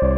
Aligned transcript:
Всем 0.00 0.12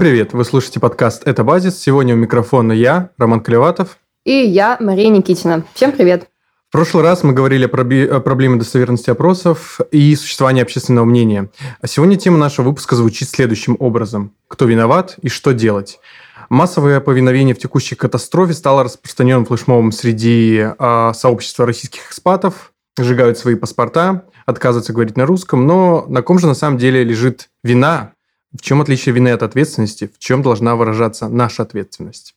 привет! 0.00 0.32
Вы 0.32 0.44
слушаете 0.44 0.80
подкаст 0.80 1.22
«Это 1.28 1.44
базис». 1.44 1.80
Сегодня 1.80 2.14
у 2.14 2.16
микрофона 2.16 2.72
я, 2.72 3.10
Роман 3.18 3.40
Клеватов. 3.40 3.98
И 4.24 4.32
я, 4.32 4.76
Мария 4.80 5.10
Никитина. 5.10 5.62
Всем 5.74 5.92
привет! 5.92 6.28
В 6.68 6.72
прошлый 6.72 7.04
раз 7.04 7.22
мы 7.22 7.32
говорили 7.32 7.66
про 7.66 7.84
проблемы 8.20 8.58
достоверности 8.58 9.08
опросов 9.10 9.80
и 9.92 10.14
существования 10.16 10.62
общественного 10.62 11.04
мнения. 11.04 11.50
А 11.80 11.86
сегодня 11.86 12.16
тема 12.16 12.38
нашего 12.38 12.66
выпуска 12.66 12.96
звучит 12.96 13.28
следующим 13.28 13.76
образом. 13.78 14.32
Кто 14.48 14.64
виноват 14.64 15.16
и 15.22 15.28
что 15.28 15.52
делать? 15.52 16.00
Массовое 16.48 17.00
повиновение 17.00 17.54
в 17.54 17.58
текущей 17.58 17.94
катастрофе 17.94 18.52
стало 18.52 18.84
распространенным 18.84 19.46
флешмобом 19.46 19.92
среди 19.92 20.66
э, 20.78 21.12
сообщества 21.14 21.66
российских 21.66 22.08
экспатов, 22.08 22.72
сжигают 22.98 23.38
свои 23.38 23.54
паспорта, 23.54 24.26
отказываются 24.44 24.92
говорить 24.92 25.16
на 25.16 25.26
русском, 25.26 25.66
но 25.66 26.04
на 26.08 26.22
ком 26.22 26.38
же 26.38 26.46
на 26.46 26.54
самом 26.54 26.78
деле 26.78 27.02
лежит 27.02 27.48
вина 27.64 28.12
в 28.56 28.62
чем 28.62 28.80
отличие 28.80 29.14
вины 29.14 29.28
от 29.28 29.42
ответственности? 29.42 30.10
В 30.14 30.18
чем 30.18 30.42
должна 30.42 30.76
выражаться 30.76 31.28
наша 31.28 31.62
ответственность? 31.62 32.34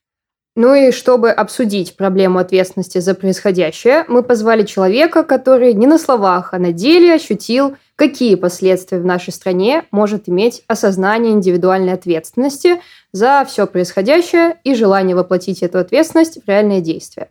Ну 0.55 0.73
и 0.73 0.91
чтобы 0.91 1.30
обсудить 1.30 1.95
проблему 1.95 2.39
ответственности 2.39 2.98
за 2.98 3.13
происходящее, 3.13 4.03
мы 4.08 4.23
позвали 4.23 4.63
человека, 4.63 5.23
который 5.23 5.73
не 5.73 5.88
на 5.88 5.98
словах, 5.98 6.53
а 6.53 6.59
на 6.59 6.73
деле 6.73 7.13
ощутил, 7.13 7.77
какие 7.95 8.35
последствия 8.35 8.99
в 8.99 9.05
нашей 9.05 9.31
стране 9.31 9.85
может 9.91 10.27
иметь 10.27 10.63
осознание 10.67 11.34
индивидуальной 11.34 11.94
ответственности 11.94 12.81
за 13.12 13.45
все 13.48 13.67
происходящее 13.67 14.58
и 14.63 14.73
желание 14.73 15.16
воплотить 15.16 15.62
эту 15.62 15.77
ответственность 15.77 16.44
в 16.44 16.48
реальные 16.48 16.81
действия. 16.81 17.30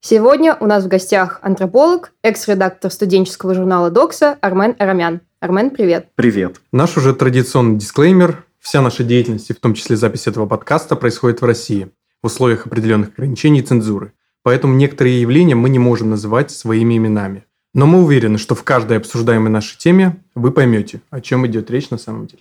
Сегодня 0.00 0.56
у 0.58 0.66
нас 0.66 0.84
в 0.84 0.88
гостях 0.88 1.40
антрополог, 1.42 2.12
экс-редактор 2.22 2.90
студенческого 2.90 3.54
журнала 3.54 3.90
«Докса» 3.90 4.38
Армен 4.40 4.76
Арамян. 4.78 5.20
Армен, 5.40 5.70
привет. 5.70 6.08
Привет. 6.14 6.60
Наш 6.72 6.96
уже 6.96 7.14
традиционный 7.14 7.76
дисклеймер. 7.76 8.44
Вся 8.60 8.80
наша 8.80 9.04
деятельность, 9.04 9.50
в 9.50 9.60
том 9.60 9.74
числе 9.74 9.96
запись 9.96 10.26
этого 10.26 10.46
подкаста, 10.46 10.96
происходит 10.96 11.40
в 11.40 11.44
России 11.44 11.90
в 12.22 12.26
условиях 12.26 12.66
определенных 12.66 13.10
ограничений 13.10 13.60
и 13.60 13.62
цензуры. 13.62 14.12
Поэтому 14.42 14.74
некоторые 14.74 15.20
явления 15.20 15.54
мы 15.54 15.68
не 15.68 15.78
можем 15.78 16.10
называть 16.10 16.50
своими 16.50 16.96
именами. 16.96 17.44
Но 17.74 17.86
мы 17.86 18.02
уверены, 18.02 18.38
что 18.38 18.54
в 18.54 18.62
каждой 18.62 18.96
обсуждаемой 18.96 19.50
нашей 19.50 19.76
теме 19.76 20.16
вы 20.34 20.50
поймете, 20.50 21.00
о 21.10 21.20
чем 21.20 21.46
идет 21.46 21.70
речь 21.70 21.90
на 21.90 21.98
самом 21.98 22.26
деле. 22.26 22.40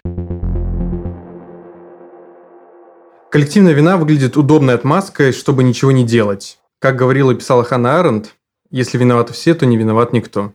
Коллективная 3.31 3.73
вина 3.73 3.97
выглядит 3.97 4.37
удобной 4.37 4.75
отмазкой, 4.75 5.33
чтобы 5.33 5.63
ничего 5.63 5.91
не 5.91 6.05
делать. 6.05 6.57
Как 6.79 6.95
говорила 6.95 7.31
и 7.31 7.35
писала 7.35 7.65
Ханна 7.65 7.99
Аренд, 7.99 8.35
если 8.71 8.97
виноваты 8.97 9.33
все, 9.33 9.53
то 9.55 9.65
не 9.65 9.75
виноват 9.75 10.13
никто. 10.13 10.53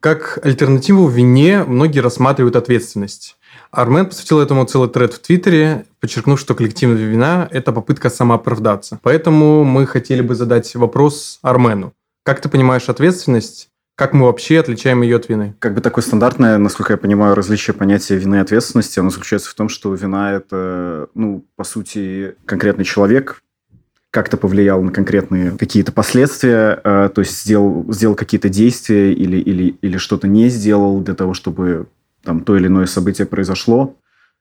Как 0.00 0.38
альтернативу 0.44 1.08
вине 1.08 1.64
многие 1.64 2.00
рассматривают 2.00 2.54
ответственность. 2.54 3.35
Армен 3.76 4.06
посвятил 4.06 4.40
этому 4.40 4.64
целый 4.64 4.88
тред 4.88 5.12
в 5.12 5.18
Твиттере, 5.18 5.84
подчеркнув, 6.00 6.40
что 6.40 6.54
коллективная 6.54 7.04
вина– 7.04 7.46
это 7.52 7.72
попытка 7.72 8.08
самооправдаться. 8.08 8.98
Поэтому 9.02 9.64
мы 9.64 9.86
хотели 9.86 10.22
бы 10.22 10.34
задать 10.34 10.74
вопрос 10.74 11.38
Армену. 11.42 11.92
Как 12.22 12.40
ты 12.40 12.48
понимаешь 12.48 12.88
ответственность? 12.88 13.68
Как 13.94 14.14
мы 14.14 14.24
вообще 14.26 14.60
отличаем 14.60 15.02
ее 15.02 15.16
от 15.16 15.28
вины? 15.28 15.54
Как 15.58 15.74
бы 15.74 15.82
такое 15.82 16.02
стандартное, 16.02 16.56
насколько 16.56 16.94
я 16.94 16.96
понимаю, 16.96 17.34
различие 17.34 17.74
понятия 17.74 18.16
вины 18.16 18.36
и 18.36 18.38
ответственности, 18.38 18.98
оно 18.98 19.10
заключается 19.10 19.50
в 19.50 19.54
том, 19.54 19.68
что 19.68 19.92
вина– 19.92 20.32
это, 20.36 21.08
ну, 21.12 21.44
по 21.54 21.64
сути, 21.64 22.34
конкретный 22.46 22.86
человек, 22.86 23.42
как-то 24.10 24.38
повлиял 24.38 24.82
на 24.82 24.90
конкретные 24.90 25.50
какие-то 25.50 25.92
последствия, 25.92 26.80
э, 26.82 27.10
то 27.14 27.20
есть 27.20 27.42
сделал, 27.42 27.84
сделал 27.92 28.14
какие-то 28.14 28.48
действия 28.48 29.12
или, 29.12 29.36
или, 29.36 29.76
или 29.82 29.98
что-то 29.98 30.26
не 30.28 30.48
сделал 30.48 31.00
для 31.00 31.14
того, 31.14 31.34
чтобы 31.34 31.88
там 32.26 32.40
то 32.40 32.56
или 32.56 32.66
иное 32.66 32.86
событие 32.86 33.26
произошло. 33.26 33.96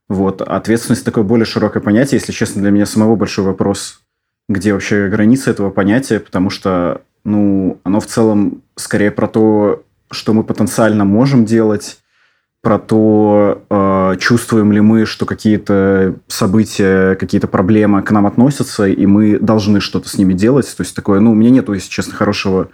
Вот. 0.09 0.41
Ответственность 0.41 1.05
такое 1.05 1.23
более 1.23 1.45
широкое 1.45 1.81
понятие. 1.81 2.19
Если 2.19 2.33
честно, 2.33 2.61
для 2.61 2.71
меня 2.71 2.85
самого 2.85 3.15
большой 3.15 3.45
вопрос, 3.45 4.01
где 4.49 4.73
вообще 4.73 5.07
граница 5.07 5.51
этого 5.51 5.69
понятия, 5.69 6.19
потому 6.19 6.49
что 6.49 7.01
ну, 7.23 7.79
оно 7.83 7.99
в 7.99 8.05
целом 8.05 8.61
скорее 8.75 9.11
про 9.11 9.27
то, 9.27 9.83
что 10.11 10.33
мы 10.33 10.43
потенциально 10.43 11.05
можем 11.05 11.45
делать, 11.45 11.99
про 12.61 12.79
то, 12.79 13.63
э, 13.69 14.15
чувствуем 14.19 14.71
ли 14.71 14.81
мы, 14.81 15.05
что 15.05 15.27
какие-то 15.27 16.15
события, 16.27 17.15
какие-то 17.15 17.47
проблемы 17.47 18.01
к 18.01 18.09
нам 18.09 18.25
относятся, 18.25 18.87
и 18.87 19.05
мы 19.05 19.37
должны 19.37 19.79
что-то 19.79 20.09
с 20.09 20.17
ними 20.17 20.33
делать. 20.33 20.73
То 20.75 20.81
есть 20.81 20.95
такое, 20.95 21.19
ну, 21.19 21.31
у 21.31 21.35
меня 21.35 21.51
нету, 21.51 21.73
если 21.73 21.89
честно, 21.89 22.13
хорошего 22.13 22.69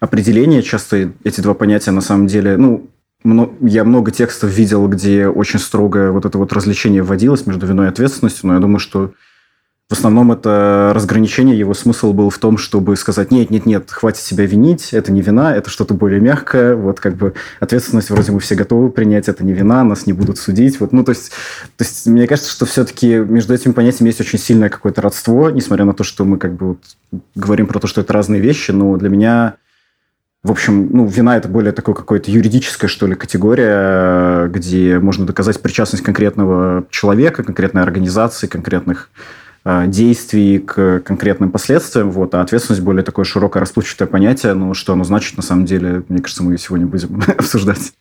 определения. 0.00 0.62
Часто 0.62 1.12
эти 1.24 1.42
два 1.42 1.52
понятия 1.52 1.90
на 1.90 2.00
самом 2.00 2.26
деле, 2.26 2.56
ну, 2.56 2.88
я 3.60 3.84
много 3.84 4.10
текстов 4.10 4.50
видел, 4.50 4.86
где 4.88 5.28
очень 5.28 5.58
строгое 5.58 6.10
вот 6.10 6.24
это 6.26 6.36
вот 6.36 6.52
развлечение 6.52 7.02
вводилось 7.02 7.46
между 7.46 7.66
виной 7.66 7.86
и 7.86 7.88
ответственностью, 7.88 8.48
но 8.48 8.54
я 8.54 8.60
думаю, 8.60 8.78
что 8.78 9.14
в 9.90 9.92
основном 9.92 10.32
это 10.32 10.92
разграничение, 10.94 11.58
его 11.58 11.74
смысл 11.74 12.14
был 12.14 12.30
в 12.30 12.38
том, 12.38 12.56
чтобы 12.56 12.96
сказать, 12.96 13.30
нет, 13.30 13.50
нет, 13.50 13.66
нет, 13.66 13.90
хватит 13.90 14.22
себя 14.22 14.46
винить, 14.46 14.94
это 14.94 15.12
не 15.12 15.20
вина, 15.20 15.54
это 15.54 15.68
что-то 15.68 15.92
более 15.92 16.20
мягкое, 16.20 16.74
вот 16.74 17.00
как 17.00 17.16
бы 17.16 17.34
ответственность 17.60 18.08
вроде 18.08 18.32
мы 18.32 18.40
все 18.40 18.54
готовы 18.54 18.90
принять, 18.90 19.28
это 19.28 19.44
не 19.44 19.52
вина, 19.52 19.84
нас 19.84 20.06
не 20.06 20.14
будут 20.14 20.38
судить. 20.38 20.80
Вот, 20.80 20.92
ну, 20.92 21.04
то 21.04 21.10
есть, 21.10 21.32
то 21.76 21.84
есть 21.84 22.06
мне 22.06 22.26
кажется, 22.26 22.50
что 22.50 22.64
все-таки 22.64 23.16
между 23.16 23.52
этими 23.52 23.72
понятиями 23.72 24.08
есть 24.08 24.22
очень 24.22 24.38
сильное 24.38 24.70
какое-то 24.70 25.02
родство, 25.02 25.50
несмотря 25.50 25.84
на 25.84 25.92
то, 25.92 26.02
что 26.02 26.24
мы 26.24 26.38
как 26.38 26.54
бы 26.54 26.68
вот 26.68 26.78
говорим 27.34 27.66
про 27.66 27.78
то, 27.78 27.86
что 27.86 28.00
это 28.00 28.14
разные 28.14 28.40
вещи, 28.40 28.70
но 28.70 28.96
для 28.96 29.10
меня 29.10 29.56
в 30.44 30.52
общем, 30.52 30.88
ну, 30.92 31.06
вина– 31.06 31.36
это 31.38 31.48
более 31.48 31.72
такое 31.72 31.96
какое-то 31.96 32.30
юридическая, 32.30 32.88
что 32.88 33.08
ли, 33.08 33.16
категория, 33.16 34.46
где 34.48 35.00
можно 35.00 35.26
доказать 35.26 35.60
причастность 35.60 36.04
конкретного 36.04 36.86
человека, 36.90 37.42
конкретной 37.42 37.82
организации, 37.82 38.46
конкретных 38.46 39.10
Э, 39.66 39.86
действий 39.86 40.58
к 40.58 41.00
конкретным 41.00 41.50
последствиям, 41.50 42.10
вот, 42.10 42.34
а 42.34 42.42
ответственность 42.42 42.82
более 42.82 43.02
такое 43.02 43.24
широкое 43.24 43.62
расплывчатое 43.62 44.06
понятие, 44.06 44.52
ну, 44.52 44.74
что 44.74 44.92
оно 44.92 45.04
значит, 45.04 45.38
на 45.38 45.42
самом 45.42 45.64
деле, 45.64 46.04
мне 46.08 46.20
кажется, 46.20 46.42
мы 46.42 46.58
сегодня 46.58 46.86
будем 46.86 47.22
обсуждать. 47.38 47.94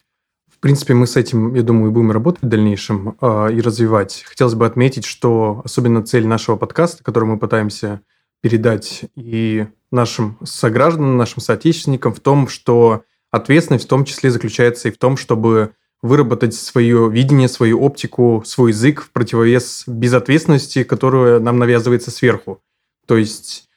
В 0.49 0.59
принципе, 0.59 0.93
мы 0.93 1.07
с 1.07 1.15
этим, 1.15 1.53
я 1.55 1.63
думаю, 1.63 1.91
будем 1.91 2.11
работать 2.11 2.41
в 2.41 2.47
дальнейшем 2.47 3.15
э, 3.21 3.53
и 3.53 3.61
развивать. 3.61 4.25
Хотелось 4.27 4.55
бы 4.55 4.65
отметить, 4.65 5.05
что 5.05 5.61
особенно 5.63 6.03
цель 6.03 6.27
нашего 6.27 6.57
подкаста, 6.57 7.01
который 7.01 7.25
мы 7.25 7.39
пытаемся 7.39 8.01
передать 8.43 9.05
и 9.15 9.67
нашим 9.89 10.37
согражданам, 10.43 11.15
нашим 11.15 11.41
соотечественникам 11.41 12.13
в 12.13 12.19
том, 12.19 12.49
что 12.49 13.03
ответственность 13.31 13.85
в 13.85 13.87
том 13.87 14.03
числе 14.03 14.31
заключается 14.31 14.89
и 14.89 14.91
в 14.91 14.97
том, 14.97 15.15
чтобы 15.15 15.71
выработать 16.01 16.53
свое 16.53 17.09
видение, 17.09 17.47
свою 17.47 17.81
оптику, 17.81 18.43
свой 18.45 18.71
язык 18.71 19.01
в 19.01 19.11
противовес 19.11 19.85
безответственности, 19.87 20.83
которая 20.83 21.39
нам 21.39 21.57
навязывается 21.57 22.11
сверху. 22.11 22.61
То 23.07 23.15
есть 23.15 23.69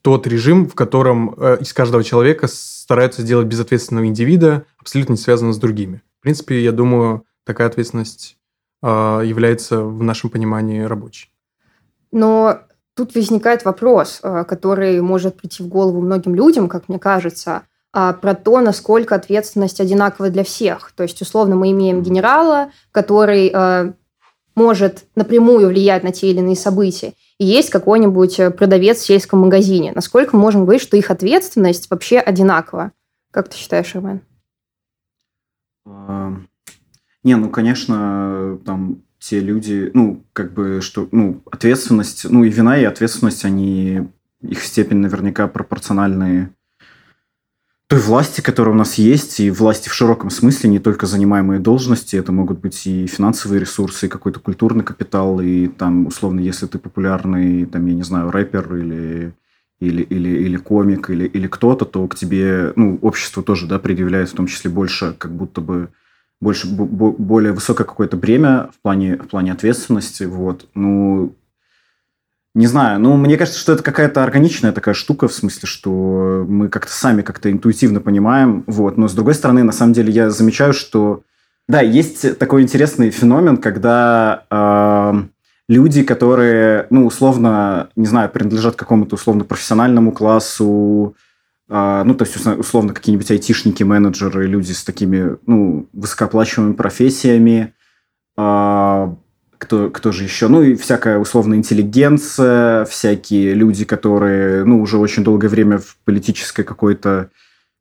тот 0.00 0.28
режим, 0.28 0.68
в 0.68 0.76
котором 0.76 1.34
э, 1.36 1.58
из 1.60 1.72
каждого 1.72 2.04
человека 2.04 2.46
стараются 2.46 3.22
сделать 3.22 3.48
безответственного 3.48 4.06
индивида, 4.06 4.64
абсолютно 4.78 5.14
не 5.14 5.18
связанного 5.18 5.54
с 5.54 5.58
другими. 5.58 6.02
В 6.20 6.22
принципе, 6.22 6.62
я 6.62 6.70
думаю, 6.70 7.24
такая 7.42 7.66
ответственность 7.66 8.36
э, 8.80 8.86
является 8.86 9.82
в 9.82 10.04
нашем 10.04 10.30
понимании 10.30 10.82
рабочей. 10.82 11.32
Но 12.12 12.60
тут 12.94 13.14
возникает 13.14 13.64
вопрос, 13.64 14.20
э, 14.22 14.44
который 14.46 15.00
может 15.00 15.36
прийти 15.36 15.62
в 15.62 15.68
голову 15.68 16.00
многим 16.00 16.34
людям, 16.34 16.68
как 16.68 16.88
мне 16.88 16.98
кажется– 16.98 17.62
а, 17.96 18.12
про 18.12 18.34
то, 18.34 18.60
насколько 18.60 19.14
ответственность 19.14 19.80
одинакова 19.80 20.28
для 20.28 20.42
всех. 20.42 20.90
То 20.96 21.04
есть, 21.04 21.22
условно, 21.22 21.54
мы 21.54 21.70
имеем 21.70 22.02
генерала, 22.02 22.72
который 22.90 23.52
э, 23.54 23.92
может 24.56 25.04
напрямую 25.14 25.68
влиять 25.68 26.02
на 26.02 26.10
те 26.10 26.30
или 26.30 26.40
иные 26.40 26.56
события. 26.56 27.12
И 27.38 27.44
есть 27.44 27.70
какой-нибудь 27.70 28.40
э, 28.40 28.50
продавец 28.50 28.98
в 28.98 29.06
сельском 29.06 29.38
магазине. 29.38 29.92
Насколько 29.94 30.34
мы 30.34 30.42
можем 30.42 30.62
говорить, 30.62 30.82
что 30.82 30.96
их 30.96 31.12
ответственность 31.12 31.88
вообще 31.88 32.18
одинакова? 32.18 32.90
Как 33.30 33.48
ты 33.48 33.56
считаешь, 33.56 33.94
Армен? 33.94 34.22
А, 35.86 36.32
не, 37.22 37.36
ну, 37.36 37.48
конечно, 37.48 38.58
там 38.66 39.02
те 39.24 39.40
люди, 39.40 39.90
ну, 39.94 40.22
как 40.34 40.52
бы, 40.52 40.80
что, 40.82 41.08
ну, 41.10 41.42
ответственность, 41.50 42.26
ну, 42.28 42.44
и 42.44 42.50
вина, 42.50 42.78
и 42.78 42.84
ответственность, 42.84 43.46
они, 43.46 44.08
их 44.42 44.62
степень 44.62 44.98
наверняка 44.98 45.48
пропорциональные 45.48 46.50
той 47.86 48.00
власти, 48.00 48.42
которая 48.42 48.74
у 48.74 48.78
нас 48.78 48.94
есть, 48.94 49.40
и 49.40 49.50
власти 49.50 49.88
в 49.88 49.94
широком 49.94 50.28
смысле, 50.28 50.68
не 50.68 50.78
только 50.78 51.06
занимаемые 51.06 51.58
должности, 51.58 52.16
это 52.16 52.32
могут 52.32 52.58
быть 52.58 52.86
и 52.86 53.06
финансовые 53.06 53.60
ресурсы, 53.60 54.06
и 54.06 54.08
какой-то 54.10 54.40
культурный 54.40 54.84
капитал, 54.84 55.40
и 55.40 55.68
там, 55.68 56.06
условно, 56.06 56.40
если 56.40 56.66
ты 56.66 56.78
популярный, 56.78 57.64
там, 57.64 57.86
я 57.86 57.94
не 57.94 58.02
знаю, 58.02 58.30
рэпер 58.30 58.76
или 58.76 59.34
или, 59.80 60.02
или, 60.02 60.28
или 60.28 60.56
комик, 60.56 61.10
или, 61.10 61.26
или 61.26 61.46
кто-то, 61.46 61.84
то 61.84 62.06
к 62.08 62.14
тебе, 62.14 62.72
ну, 62.76 62.98
общество 63.02 63.42
тоже, 63.42 63.66
да, 63.66 63.78
предъявляет 63.78 64.30
в 64.30 64.34
том 64.34 64.46
числе 64.46 64.70
больше, 64.70 65.14
как 65.18 65.32
будто 65.32 65.60
бы 65.60 65.88
больше, 66.44 66.68
более 66.68 67.52
высокое 67.52 67.86
какое-то 67.86 68.16
бремя 68.16 68.68
в 68.72 68.82
плане, 68.82 69.16
в 69.16 69.26
плане 69.26 69.50
ответственности, 69.52 70.24
вот. 70.24 70.68
Ну, 70.74 71.34
Не 72.54 72.68
знаю, 72.68 73.00
ну, 73.00 73.16
мне 73.16 73.36
кажется, 73.36 73.58
что 73.58 73.72
это 73.72 73.82
какая-то 73.82 74.22
органичная 74.22 74.70
такая 74.72 74.94
штука, 74.94 75.26
в 75.26 75.32
смысле, 75.32 75.66
что 75.66 76.44
мы 76.48 76.68
как-то 76.68 76.92
сами 76.92 77.22
как-то 77.22 77.50
интуитивно 77.50 78.00
понимаем, 78.00 78.62
вот. 78.68 78.96
Но, 78.96 79.08
с 79.08 79.12
другой 79.14 79.34
стороны, 79.34 79.64
на 79.64 79.72
самом 79.72 79.92
деле, 79.92 80.12
я 80.12 80.30
замечаю, 80.30 80.72
что, 80.72 81.22
да, 81.68 81.80
есть 81.80 82.38
такой 82.38 82.62
интересный 82.62 83.10
феномен, 83.10 83.56
когда 83.56 84.44
э, 84.50 85.24
люди, 85.68 86.04
которые, 86.04 86.86
ну, 86.90 87.06
условно, 87.06 87.88
не 87.96 88.06
знаю, 88.06 88.30
принадлежат 88.30 88.76
какому-то 88.76 89.16
условно 89.16 89.44
профессиональному 89.44 90.12
классу, 90.12 91.16
ну, 91.68 92.14
то 92.14 92.24
есть, 92.24 92.36
условно, 92.36 92.92
какие-нибудь 92.92 93.30
айтишники, 93.30 93.82
менеджеры, 93.82 94.46
люди 94.46 94.72
с 94.72 94.84
такими, 94.84 95.38
ну, 95.46 95.88
высокооплачиваемыми 95.92 96.74
профессиями, 96.74 97.72
э, 98.36 99.14
кто, 99.58 99.90
кто 99.90 100.12
же 100.12 100.24
еще? 100.24 100.48
Ну, 100.48 100.62
и 100.62 100.74
всякая 100.74 101.18
условная 101.18 101.56
интеллигенция, 101.56 102.84
всякие 102.84 103.54
люди, 103.54 103.84
которые, 103.84 104.64
ну, 104.64 104.80
уже 104.82 104.98
очень 104.98 105.24
долгое 105.24 105.48
время 105.48 105.78
в 105.78 105.96
политической 106.04 106.64
какой-то 106.64 107.30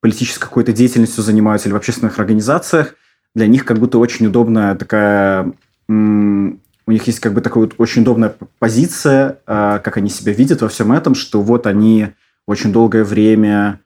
политической 0.04 0.42
какой-то 0.42 0.74
деятельностью 0.74 1.24
занимаются 1.24 1.70
или 1.70 1.74
в 1.74 1.78
общественных 1.78 2.20
организациях, 2.20 2.96
для 3.36 3.48
них 3.48 3.64
как 3.64 3.80
будто 3.80 3.98
очень 4.00 4.28
удобная 4.28 4.76
такая... 4.76 5.54
У 5.88 6.92
них 6.92 7.08
есть 7.08 7.22
как 7.22 7.34
бы 7.34 7.40
такая 7.40 7.64
вот 7.64 7.76
очень 7.78 8.02
удобная 8.02 8.36
позиция, 8.60 9.40
а, 9.48 9.80
как 9.80 9.96
они 9.96 10.10
себя 10.10 10.34
видят 10.34 10.62
во 10.62 10.68
всем 10.68 10.92
этом, 10.92 11.16
что 11.16 11.42
вот 11.42 11.66
они 11.66 12.10
очень 12.48 12.72
долгое 12.72 13.04
время 13.04 13.80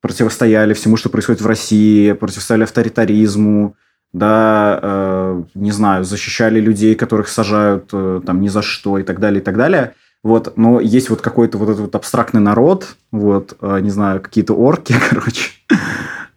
противостояли 0.00 0.74
всему, 0.74 0.96
что 0.96 1.08
происходит 1.08 1.40
в 1.40 1.46
России, 1.46 2.12
противостояли 2.12 2.64
авторитаризму, 2.64 3.76
да, 4.12 4.78
э, 4.80 5.42
не 5.54 5.72
знаю, 5.72 6.04
защищали 6.04 6.60
людей, 6.60 6.94
которых 6.94 7.28
сажают 7.28 7.88
э, 7.92 8.20
там 8.24 8.40
ни 8.40 8.48
за 8.48 8.62
что 8.62 8.98
и 8.98 9.02
так 9.02 9.18
далее, 9.18 9.40
и 9.40 9.44
так 9.44 9.56
далее. 9.56 9.94
Вот, 10.22 10.56
но 10.56 10.80
есть 10.80 11.10
вот 11.10 11.20
какой-то 11.20 11.58
вот 11.58 11.68
этот 11.68 11.80
вот 11.80 11.94
абстрактный 11.96 12.40
народ, 12.40 12.96
вот, 13.12 13.56
э, 13.60 13.80
не 13.80 13.90
знаю, 13.90 14.20
какие-то 14.20 14.54
орки, 14.54 14.94
короче, 15.10 15.50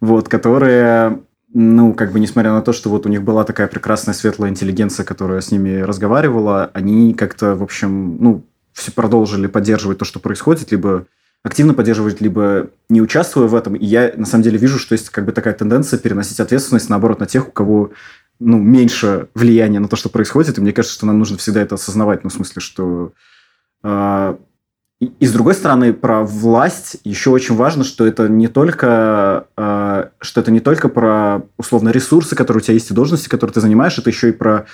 вот, 0.00 0.28
которые, 0.28 1.20
ну, 1.54 1.94
как 1.94 2.12
бы, 2.12 2.20
несмотря 2.20 2.52
на 2.52 2.62
то, 2.62 2.72
что 2.72 2.90
вот 2.90 3.06
у 3.06 3.08
них 3.08 3.22
была 3.22 3.44
такая 3.44 3.68
прекрасная 3.68 4.14
светлая 4.14 4.50
интеллигенция, 4.50 5.04
которая 5.04 5.40
с 5.40 5.52
ними 5.52 5.80
разговаривала, 5.80 6.70
они 6.74 7.14
как-то, 7.14 7.54
в 7.54 7.62
общем, 7.62 8.16
ну, 8.18 8.44
все 8.72 8.92
продолжили 8.92 9.46
поддерживать 9.46 9.98
то, 9.98 10.04
что 10.04 10.20
происходит, 10.20 10.70
либо 10.70 11.06
активно 11.48 11.74
поддерживать, 11.74 12.20
либо 12.20 12.70
не 12.88 13.02
участвуя 13.02 13.48
в 13.48 13.54
этом. 13.54 13.74
И 13.74 13.84
я, 13.84 14.12
на 14.16 14.26
самом 14.26 14.44
деле, 14.44 14.58
вижу, 14.58 14.78
что 14.78 14.92
есть 14.92 15.10
как 15.10 15.24
бы 15.24 15.32
такая 15.32 15.54
тенденция 15.54 15.98
переносить 15.98 16.40
ответственность, 16.40 16.88
наоборот, 16.88 17.20
на 17.20 17.26
тех, 17.26 17.48
у 17.48 17.50
кого 17.50 17.90
ну, 18.38 18.58
меньше 18.58 19.28
влияния 19.34 19.80
на 19.80 19.88
то, 19.88 19.96
что 19.96 20.08
происходит. 20.08 20.58
И 20.58 20.60
мне 20.60 20.72
кажется, 20.72 20.96
что 20.96 21.06
нам 21.06 21.18
нужно 21.18 21.38
всегда 21.38 21.60
это 21.60 21.74
осознавать. 21.74 22.22
Ну, 22.22 22.30
в 22.30 22.32
смысле, 22.32 22.60
что... 22.60 23.12
Э, 23.82 24.36
и, 25.00 25.06
и 25.06 25.26
с 25.26 25.32
другой 25.32 25.54
стороны, 25.54 25.92
про 25.92 26.22
власть 26.22 26.98
еще 27.04 27.30
очень 27.30 27.56
важно, 27.56 27.84
что 27.84 28.06
это 28.06 28.28
не 28.28 28.48
только, 28.48 29.46
э, 29.56 30.08
что 30.20 30.40
это 30.40 30.50
не 30.50 30.60
только 30.60 30.88
про, 30.88 31.42
условно, 31.56 31.88
ресурсы, 31.88 32.36
которые 32.36 32.60
у 32.60 32.64
тебя 32.64 32.74
есть, 32.74 32.90
и 32.90 32.94
должности, 32.94 33.28
которые 33.28 33.54
ты 33.54 33.60
занимаешь, 33.60 33.98
это 33.98 34.10
еще 34.10 34.28
и 34.28 34.32
про, 34.32 34.66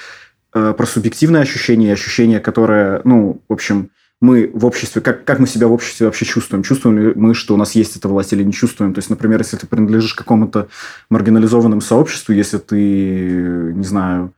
э, 0.55 0.75
про 0.77 0.87
субъективное 0.87 1.43
ощущение, 1.43 1.93
ощущение, 1.93 2.41
которое, 2.41 3.01
ну, 3.05 3.43
в 3.49 3.53
общем, 3.53 3.91
мы 4.21 4.51
в 4.55 4.65
обществе, 4.65 5.03
как, 5.03 5.25
как 5.25 5.39
мы 5.39 5.47
себя 5.47 5.69
в 5.69 5.73
обществе 5.73 6.07
вообще 6.07 6.25
чувствуем? 6.25 6.63
Чувствуем 6.63 6.99
ли 6.99 7.13
мы, 7.15 7.35
что 7.35 7.55
у 7.55 7.57
нас 7.57 7.75
есть 7.75 7.97
эта 7.97 8.09
власть 8.09 8.33
или 8.33 8.43
не 8.43 8.53
чувствуем? 8.53 8.95
То 8.95 8.99
есть, 8.99 9.11
например, 9.11 9.41
если 9.41 9.57
ты 9.57 9.67
принадлежишь 9.67 10.15
какому-то 10.15 10.69
маргинализованному 11.11 11.81
сообществу, 11.81 12.33
если 12.33 12.59
ты, 12.59 13.73
не 13.75 13.85
знаю, 13.85 14.33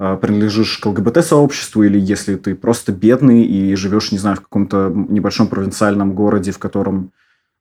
а, 0.00 0.16
принадлежишь 0.16 0.78
к 0.78 0.86
ЛГБТ-сообществу, 0.86 1.82
или 1.82 1.98
если 1.98 2.36
ты 2.36 2.54
просто 2.54 2.92
бедный 2.92 3.42
и 3.42 3.74
живешь, 3.74 4.12
не 4.12 4.18
знаю, 4.18 4.36
в 4.36 4.42
каком-то 4.42 4.92
небольшом 4.94 5.48
провинциальном 5.48 6.12
городе, 6.12 6.52
в 6.52 6.58
котором... 6.58 7.10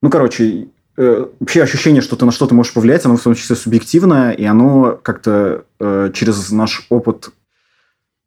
Ну, 0.03 0.11
короче, 0.11 0.67
э, 0.97 1.25
вообще 1.39 1.63
ощущение, 1.63 2.03
что 2.03 2.15
ты 2.15 2.25
на 2.25 2.31
что-то 2.31 2.53
можешь 2.53 2.73
повлиять, 2.73 3.05
оно 3.05 3.17
в 3.17 3.23
том 3.23 3.33
числе 3.33 3.55
субъективное, 3.55 4.31
и 4.33 4.45
оно 4.45 4.99
как-то 5.01 5.65
э, 5.79 6.11
через 6.13 6.51
наш 6.51 6.85
опыт 6.89 7.31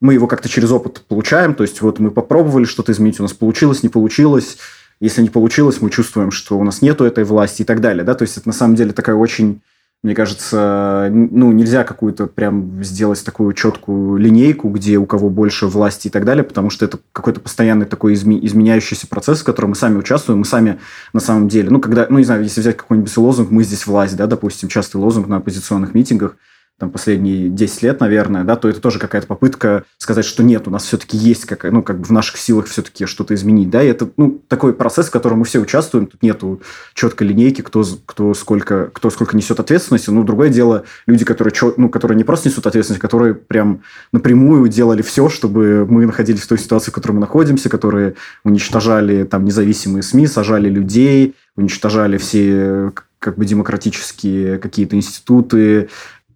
мы 0.00 0.14
его 0.14 0.26
как-то 0.26 0.48
через 0.48 0.70
опыт 0.70 1.02
получаем, 1.06 1.54
то 1.54 1.62
есть 1.62 1.82
вот 1.82 1.98
мы 1.98 2.10
попробовали 2.10 2.64
что-то 2.64 2.92
изменить, 2.92 3.20
у 3.20 3.22
нас 3.22 3.32
получилось, 3.32 3.82
не 3.82 3.88
получилось, 3.88 4.56
если 5.00 5.22
не 5.22 5.30
получилось, 5.30 5.80
мы 5.80 5.90
чувствуем, 5.90 6.30
что 6.30 6.58
у 6.58 6.64
нас 6.64 6.82
нету 6.82 7.04
этой 7.04 7.24
власти 7.24 7.62
и 7.62 7.64
так 7.64 7.80
далее, 7.80 8.04
да, 8.04 8.14
то 8.14 8.22
есть 8.22 8.36
это 8.36 8.48
на 8.48 8.54
самом 8.54 8.76
деле 8.76 8.92
такая 8.92 9.14
очень, 9.14 9.60
мне 10.02 10.14
кажется, 10.14 11.10
ну, 11.12 11.52
нельзя 11.52 11.84
какую-то 11.84 12.26
прям 12.26 12.82
сделать 12.82 13.22
такую 13.22 13.52
четкую 13.52 14.16
линейку, 14.16 14.70
где 14.70 14.96
у 14.96 15.04
кого 15.04 15.28
больше 15.28 15.66
власти 15.66 16.08
и 16.08 16.10
так 16.10 16.24
далее, 16.24 16.44
потому 16.44 16.70
что 16.70 16.86
это 16.86 16.98
какой-то 17.12 17.40
постоянный 17.40 17.84
такой 17.84 18.14
изме- 18.14 18.40
изменяющийся 18.42 19.06
процесс, 19.06 19.40
в 19.40 19.44
котором 19.44 19.70
мы 19.70 19.76
сами 19.76 19.98
участвуем, 19.98 20.38
мы 20.38 20.44
сами 20.46 20.78
на 21.12 21.20
самом 21.20 21.48
деле, 21.48 21.68
ну, 21.68 21.78
когда, 21.78 22.06
ну, 22.08 22.16
не 22.16 22.24
знаю, 22.24 22.42
если 22.42 22.62
взять 22.62 22.78
какой-нибудь 22.78 23.14
лозунг 23.18 23.50
«мы 23.50 23.64
здесь 23.64 23.86
власть», 23.86 24.16
да, 24.16 24.26
допустим, 24.26 24.70
частый 24.70 24.98
лозунг 24.98 25.28
на 25.28 25.36
оппозиционных 25.36 25.92
митингах– 25.92 26.36
там, 26.80 26.90
последние 26.90 27.50
10 27.50 27.82
лет, 27.82 28.00
наверное, 28.00 28.42
да, 28.42 28.56
то 28.56 28.66
это 28.66 28.80
тоже 28.80 28.98
какая-то 28.98 29.26
попытка 29.26 29.84
сказать, 29.98 30.24
что 30.24 30.42
нет, 30.42 30.66
у 30.66 30.70
нас 30.70 30.84
все-таки 30.84 31.18
есть 31.18 31.44
какая, 31.44 31.70
ну, 31.70 31.82
как 31.82 31.98
бы 31.98 32.04
в 32.06 32.10
наших 32.10 32.38
силах 32.38 32.66
все-таки 32.68 33.04
что-то 33.04 33.34
изменить, 33.34 33.68
да, 33.68 33.82
и 33.82 33.88
это, 33.88 34.08
ну, 34.16 34.40
такой 34.48 34.72
процесс, 34.72 35.08
в 35.08 35.10
котором 35.10 35.40
мы 35.40 35.44
все 35.44 35.58
участвуем, 35.58 36.06
тут 36.06 36.22
нету 36.22 36.62
четкой 36.94 37.28
линейки, 37.28 37.60
кто, 37.60 37.84
кто, 38.06 38.32
сколько, 38.32 38.90
кто 38.94 39.10
сколько 39.10 39.36
несет 39.36 39.60
ответственности, 39.60 40.08
ну, 40.08 40.24
другое 40.24 40.48
дело, 40.48 40.84
люди, 41.06 41.26
которые, 41.26 41.52
ну, 41.76 41.90
которые 41.90 42.16
не 42.16 42.24
просто 42.24 42.48
несут 42.48 42.66
ответственность, 42.66 43.02
которые 43.02 43.34
прям 43.34 43.82
напрямую 44.10 44.66
делали 44.68 45.02
все, 45.02 45.28
чтобы 45.28 45.84
мы 45.86 46.06
находились 46.06 46.40
в 46.40 46.48
той 46.48 46.58
ситуации, 46.58 46.90
в 46.90 46.94
которой 46.94 47.12
мы 47.12 47.20
находимся, 47.20 47.68
которые 47.68 48.14
уничтожали 48.42 49.24
там 49.24 49.44
независимые 49.44 50.02
СМИ, 50.02 50.26
сажали 50.28 50.70
людей, 50.70 51.34
уничтожали 51.56 52.16
все 52.16 52.92
как 53.20 53.36
бы 53.36 53.44
демократические 53.44 54.58
какие-то 54.58 54.96
институты, 54.96 55.90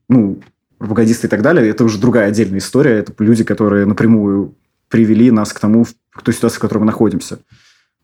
ну, 0.09 0.41
пропагандисты 0.79 1.27
и 1.27 1.31
так 1.31 1.43
далее, 1.43 1.69
это 1.69 1.85
уже 1.85 1.99
другая 1.99 2.29
отдельная 2.29 2.59
история. 2.59 2.99
Это 2.99 3.13
люди, 3.19 3.45
которые 3.45 3.87
напрямую 3.87 4.55
привели 4.89 5.31
нас 5.31 5.53
к 5.53 5.61
тому, 5.61 5.87
к 6.11 6.23
той 6.23 6.35
ситуации, 6.35 6.59
в 6.59 6.61
которой 6.61 6.81
мы 6.81 6.87
находимся. 6.87 7.39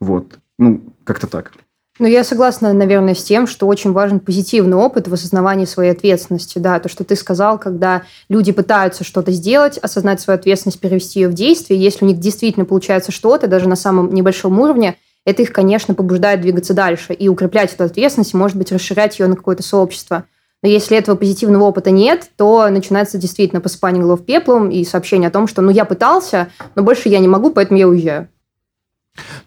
Вот. 0.00 0.38
Ну, 0.58 0.82
как-то 1.04 1.26
так. 1.26 1.52
Ну, 2.00 2.06
я 2.06 2.24
согласна, 2.24 2.72
наверное, 2.72 3.14
с 3.14 3.22
тем, 3.22 3.46
что 3.46 3.66
очень 3.66 3.92
важен 3.92 4.20
позитивный 4.20 4.78
опыт 4.78 5.06
в 5.06 5.12
осознавании 5.12 5.66
своей 5.66 5.92
ответственности. 5.92 6.58
Да, 6.58 6.80
то, 6.80 6.88
что 6.88 7.04
ты 7.04 7.14
сказал, 7.14 7.58
когда 7.58 8.04
люди 8.30 8.52
пытаются 8.52 9.04
что-то 9.04 9.32
сделать, 9.32 9.76
осознать 9.76 10.18
свою 10.18 10.38
ответственность, 10.38 10.80
перевести 10.80 11.20
ее 11.20 11.28
в 11.28 11.34
действие, 11.34 11.78
если 11.78 12.06
у 12.06 12.08
них 12.08 12.18
действительно 12.18 12.64
получается 12.64 13.12
что-то, 13.12 13.48
даже 13.48 13.68
на 13.68 13.76
самом 13.76 14.14
небольшом 14.14 14.58
уровне, 14.58 14.96
это 15.26 15.42
их, 15.42 15.52
конечно, 15.52 15.92
побуждает 15.92 16.40
двигаться 16.40 16.72
дальше 16.72 17.12
и 17.12 17.28
укреплять 17.28 17.74
эту 17.74 17.84
ответственность, 17.84 18.32
может 18.32 18.56
быть, 18.56 18.72
расширять 18.72 19.18
ее 19.18 19.26
на 19.26 19.36
какое-то 19.36 19.62
сообщество. 19.62 20.24
Но 20.62 20.68
если 20.68 20.96
этого 20.96 21.16
позитивного 21.16 21.64
опыта 21.64 21.90
нет, 21.90 22.30
то 22.36 22.68
начинается 22.68 23.16
действительно 23.18 23.60
посыпание 23.60 24.02
голов 24.02 24.24
пеплом 24.24 24.70
и 24.70 24.84
сообщение 24.84 25.28
о 25.28 25.32
том, 25.32 25.46
что 25.46 25.62
ну 25.62 25.70
я 25.70 25.84
пытался, 25.84 26.50
но 26.74 26.82
больше 26.82 27.08
я 27.08 27.18
не 27.18 27.28
могу, 27.28 27.50
поэтому 27.50 27.78
я 27.78 27.88
уезжаю. 27.88 28.28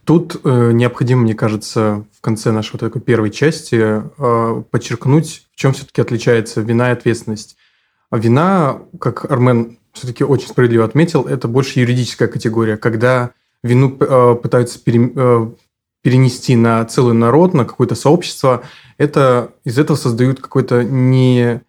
Тут 0.03 0.41
э, 0.43 0.71
необходимо, 0.71 1.21
мне 1.21 1.35
кажется, 1.35 2.05
в 2.11 2.21
конце 2.21 2.51
нашей 2.51 2.73
вот 2.73 2.81
такой 2.81 3.01
первой 3.01 3.31
части 3.31 3.75
э, 3.79 4.63
подчеркнуть, 4.69 5.47
в 5.51 5.55
чем 5.55 5.73
все-таки 5.73 6.01
отличается 6.01 6.61
вина 6.61 6.89
и 6.89 6.93
ответственность. 6.93 7.57
А 8.09 8.17
вина, 8.17 8.81
как 8.99 9.31
Армен 9.31 9.77
все-таки 9.93 10.23
очень 10.23 10.47
справедливо 10.47 10.83
отметил, 10.83 11.23
это 11.23 11.47
больше 11.47 11.79
юридическая 11.79 12.27
категория, 12.27 12.77
когда 12.77 13.31
вину 13.63 13.97
э, 13.99 14.35
пытаются 14.35 14.79
пере, 14.79 15.11
э, 15.15 15.47
перенести 16.03 16.55
на 16.55 16.85
целый 16.85 17.15
народ, 17.15 17.53
на 17.53 17.65
какое-то 17.65 17.95
сообщество, 17.95 18.63
это 18.97 19.53
из 19.63 19.79
этого 19.79 19.97
создают 19.97 20.39
какой-то 20.39 20.83
не, 20.83 21.61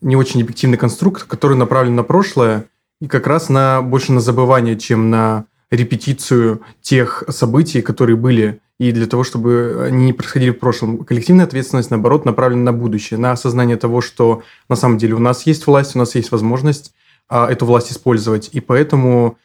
не 0.00 0.16
очень 0.16 0.42
объективный 0.42 0.78
конструкт, 0.78 1.24
который 1.24 1.56
направлен 1.56 1.96
на 1.96 2.04
прошлое 2.04 2.66
и 3.00 3.08
как 3.08 3.26
раз 3.26 3.48
на 3.48 3.80
больше 3.82 4.12
на 4.12 4.20
забывание, 4.20 4.78
чем 4.78 5.10
на 5.10 5.46
репетицию 5.70 6.60
тех 6.82 7.24
событий, 7.28 7.80
которые 7.80 8.16
были, 8.16 8.60
и 8.78 8.92
для 8.92 9.06
того, 9.06 9.24
чтобы 9.24 9.84
они 9.86 10.06
не 10.06 10.12
происходили 10.12 10.50
в 10.50 10.58
прошлом. 10.58 11.04
Коллективная 11.04 11.46
ответственность, 11.46 11.90
наоборот, 11.90 12.24
направлена 12.24 12.64
на 12.64 12.72
будущее, 12.72 13.18
на 13.18 13.32
осознание 13.32 13.76
того, 13.76 14.00
что 14.00 14.42
на 14.68 14.76
самом 14.76 14.98
деле 14.98 15.14
у 15.14 15.18
нас 15.18 15.46
есть 15.46 15.66
власть, 15.66 15.96
у 15.96 15.98
нас 15.98 16.14
есть 16.14 16.32
возможность 16.32 16.92
а, 17.28 17.50
эту 17.50 17.64
власть 17.64 17.92
использовать, 17.92 18.50
и 18.52 18.60
поэтому 18.60 19.38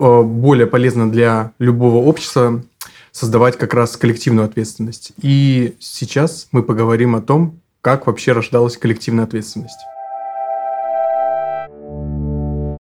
а, 0.00 0.22
более 0.22 0.66
полезно 0.66 1.10
для 1.10 1.52
любого 1.58 1.96
общества 1.96 2.62
создавать 3.16 3.56
как 3.56 3.72
раз 3.72 3.96
коллективную 3.96 4.44
ответственность. 4.44 5.12
И 5.22 5.74
сейчас 5.80 6.48
мы 6.52 6.62
поговорим 6.62 7.16
о 7.16 7.22
том, 7.22 7.60
как 7.80 8.06
вообще 8.06 8.32
рождалась 8.32 8.76
коллективная 8.76 9.24
ответственность. 9.24 9.78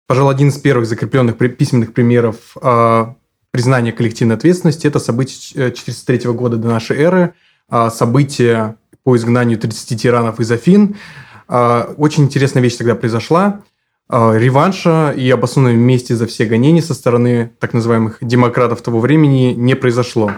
Пожалуй, 0.07 0.33
один 0.33 0.49
из 0.49 0.57
первых 0.57 0.87
закрепленных 0.87 1.37
письменных 1.37 1.93
примеров 1.93 2.57
э, 2.61 3.05
признания 3.51 3.93
коллективной 3.93 4.35
ответственности– 4.35 4.87
это 4.87 4.99
событие 4.99 5.71
403 5.71 6.33
года 6.33 6.57
до 6.57 6.67
нашей 6.67 6.97
эры, 6.97 7.33
э, 7.71 7.89
событие 7.89 8.75
по 9.05 9.15
изгнанию 9.15 9.57
30 9.57 10.01
тиранов 10.01 10.41
из 10.41 10.51
Афин. 10.51 10.97
Э, 11.47 11.93
очень 11.95 12.25
интересная 12.25 12.61
вещь 12.61 12.75
тогда 12.75 12.95
произошла. 12.95 13.61
Реванша 14.09 15.13
и 15.15 15.29
обоснованной 15.29 15.75
мести 15.75 16.13
за 16.13 16.25
все 16.25 16.45
гонения 16.45 16.81
со 16.81 16.93
стороны 16.93 17.51
так 17.59 17.73
называемых 17.73 18.17
демократов 18.21 18.81
того 18.81 18.99
времени 18.99 19.53
не 19.53 19.75
произошло. 19.75 20.31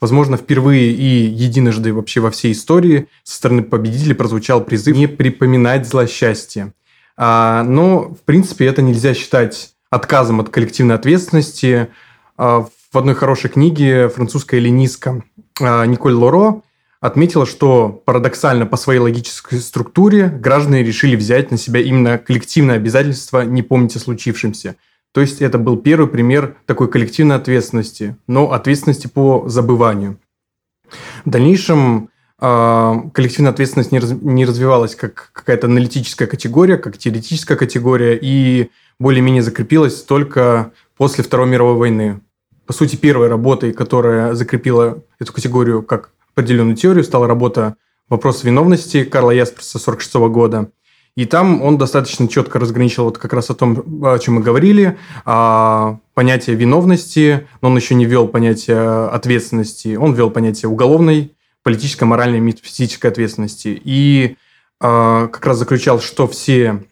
Возможно, 0.00 0.36
впервые 0.36 0.92
и 0.92 1.26
единожды 1.26 1.92
вообще 1.94 2.20
во 2.20 2.30
всей 2.30 2.52
истории 2.52 3.08
со 3.24 3.36
стороны 3.36 3.62
победителей 3.62 4.14
прозвучал 4.14 4.62
призыв 4.62 4.94
не 4.96 5.06
припоминать 5.06 5.88
злосчастье. 5.88 6.74
А, 7.16 7.62
но, 7.62 8.10
в 8.10 8.20
принципе, 8.24 8.66
это 8.66 8.82
нельзя 8.82 9.14
считать 9.14 9.70
отказом 9.88 10.40
от 10.40 10.50
коллективной 10.50 10.96
ответственности. 10.96 11.88
А, 12.36 12.66
в 12.92 12.98
одной 12.98 13.14
хорошей 13.14 13.48
книге 13.48 14.10
французская 14.10 14.58
эллинистка 14.58 15.22
а, 15.60 15.86
Николь 15.86 16.12
Лоро 16.12 16.60
отметила, 17.00 17.46
что 17.46 18.02
парадоксально 18.04 18.66
по 18.66 18.76
своей 18.76 19.00
логической 19.00 19.60
структуре 19.60 20.28
граждане 20.28 20.82
решили 20.82 21.16
взять 21.16 21.50
на 21.50 21.58
себя 21.58 21.80
именно 21.80 22.18
коллективное 22.18 22.76
обязательство 22.76 23.42
не 23.42 23.62
помнить 23.62 23.96
о 23.96 24.00
случившемся. 24.00 24.76
То 25.12 25.20
есть 25.20 25.40
это 25.40 25.58
был 25.58 25.78
первый 25.78 26.08
пример 26.08 26.56
такой 26.66 26.90
коллективной 26.90 27.36
ответственности, 27.36 28.16
но 28.26 28.52
ответственности 28.52 29.06
по 29.06 29.48
забыванию. 29.48 30.18
В 31.24 31.30
дальнейшем 31.30 32.10
э, 32.40 32.94
коллективная 33.12 33.52
ответственность 33.52 33.92
не, 33.92 33.98
раз, 33.98 34.10
не 34.10 34.44
развивалась 34.44 34.94
как 34.94 35.30
какая-то 35.32 35.66
аналитическая 35.66 36.26
категория, 36.26 36.76
как 36.76 36.98
теоретическая 36.98 37.56
категория, 37.56 38.18
и 38.20 38.70
более-менее 38.98 39.42
закрепилась 39.42 40.02
только 40.02 40.72
после 40.96 41.24
Второй 41.24 41.48
мировой 41.48 41.76
войны. 41.76 42.20
По 42.66 42.72
сути, 42.72 42.96
первой 42.96 43.28
работой, 43.28 43.72
которая 43.72 44.34
закрепила 44.34 45.02
эту 45.18 45.32
категорию 45.32 45.82
как 45.82 46.10
определенную 46.36 46.76
теорию, 46.76 47.02
стала 47.02 47.26
работа 47.26 47.76
«Вопрос 48.10 48.44
виновности» 48.44 49.04
Карла 49.04 49.30
Ясперса 49.30 49.78
1946 49.78 50.14
года. 50.32 50.70
И 51.16 51.24
там 51.24 51.62
он 51.62 51.78
достаточно 51.78 52.28
четко 52.28 52.58
разграничил 52.58 53.04
вот 53.04 53.16
как 53.16 53.32
раз 53.32 53.48
о 53.48 53.54
том, 53.54 54.04
о 54.04 54.18
чем 54.18 54.34
мы 54.34 54.42
говорили, 54.42 54.98
понятие 55.24 56.56
виновности, 56.56 57.48
но 57.62 57.68
он 57.68 57.76
еще 57.76 57.94
не 57.94 58.04
ввел 58.04 58.28
понятие 58.28 59.06
ответственности, 59.08 59.96
он 59.96 60.12
ввел 60.12 60.30
понятие 60.30 60.68
уголовной, 60.68 61.34
политической, 61.62 62.04
моральной, 62.04 62.38
метафизической 62.40 63.10
ответственности. 63.10 63.80
И 63.82 64.36
э, 64.80 65.28
как 65.32 65.44
раз 65.44 65.56
заключал, 65.56 66.00
что 66.00 66.28
все 66.28 66.84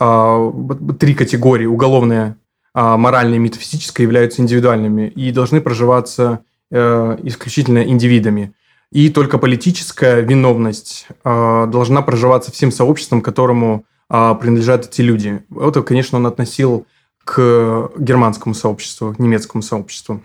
э, 0.00 0.52
три 0.98 1.14
категории, 1.14 1.66
уголовная, 1.66 2.38
э, 2.74 2.96
моральная 2.96 3.36
и 3.36 3.40
метафизическая, 3.40 4.06
являются 4.06 4.40
индивидуальными 4.40 5.08
и 5.08 5.30
должны 5.30 5.60
проживаться 5.60 6.44
э, 6.72 7.18
исключительно 7.22 7.84
индивидами. 7.84 8.54
И 8.90 9.08
только 9.08 9.38
политическая 9.38 10.20
виновность 10.20 11.06
э, 11.24 11.66
должна 11.70 12.02
проживаться 12.02 12.50
всем 12.50 12.72
сообществом, 12.72 13.22
которому 13.22 13.84
э, 14.10 14.34
принадлежат 14.40 14.86
эти 14.86 15.02
люди. 15.02 15.42
Это, 15.60 15.82
конечно, 15.82 16.18
он 16.18 16.26
относил 16.26 16.86
к 17.24 17.90
германскому 17.96 18.54
сообществу, 18.54 19.14
к 19.14 19.18
немецкому 19.18 19.62
сообществу. 19.62 20.22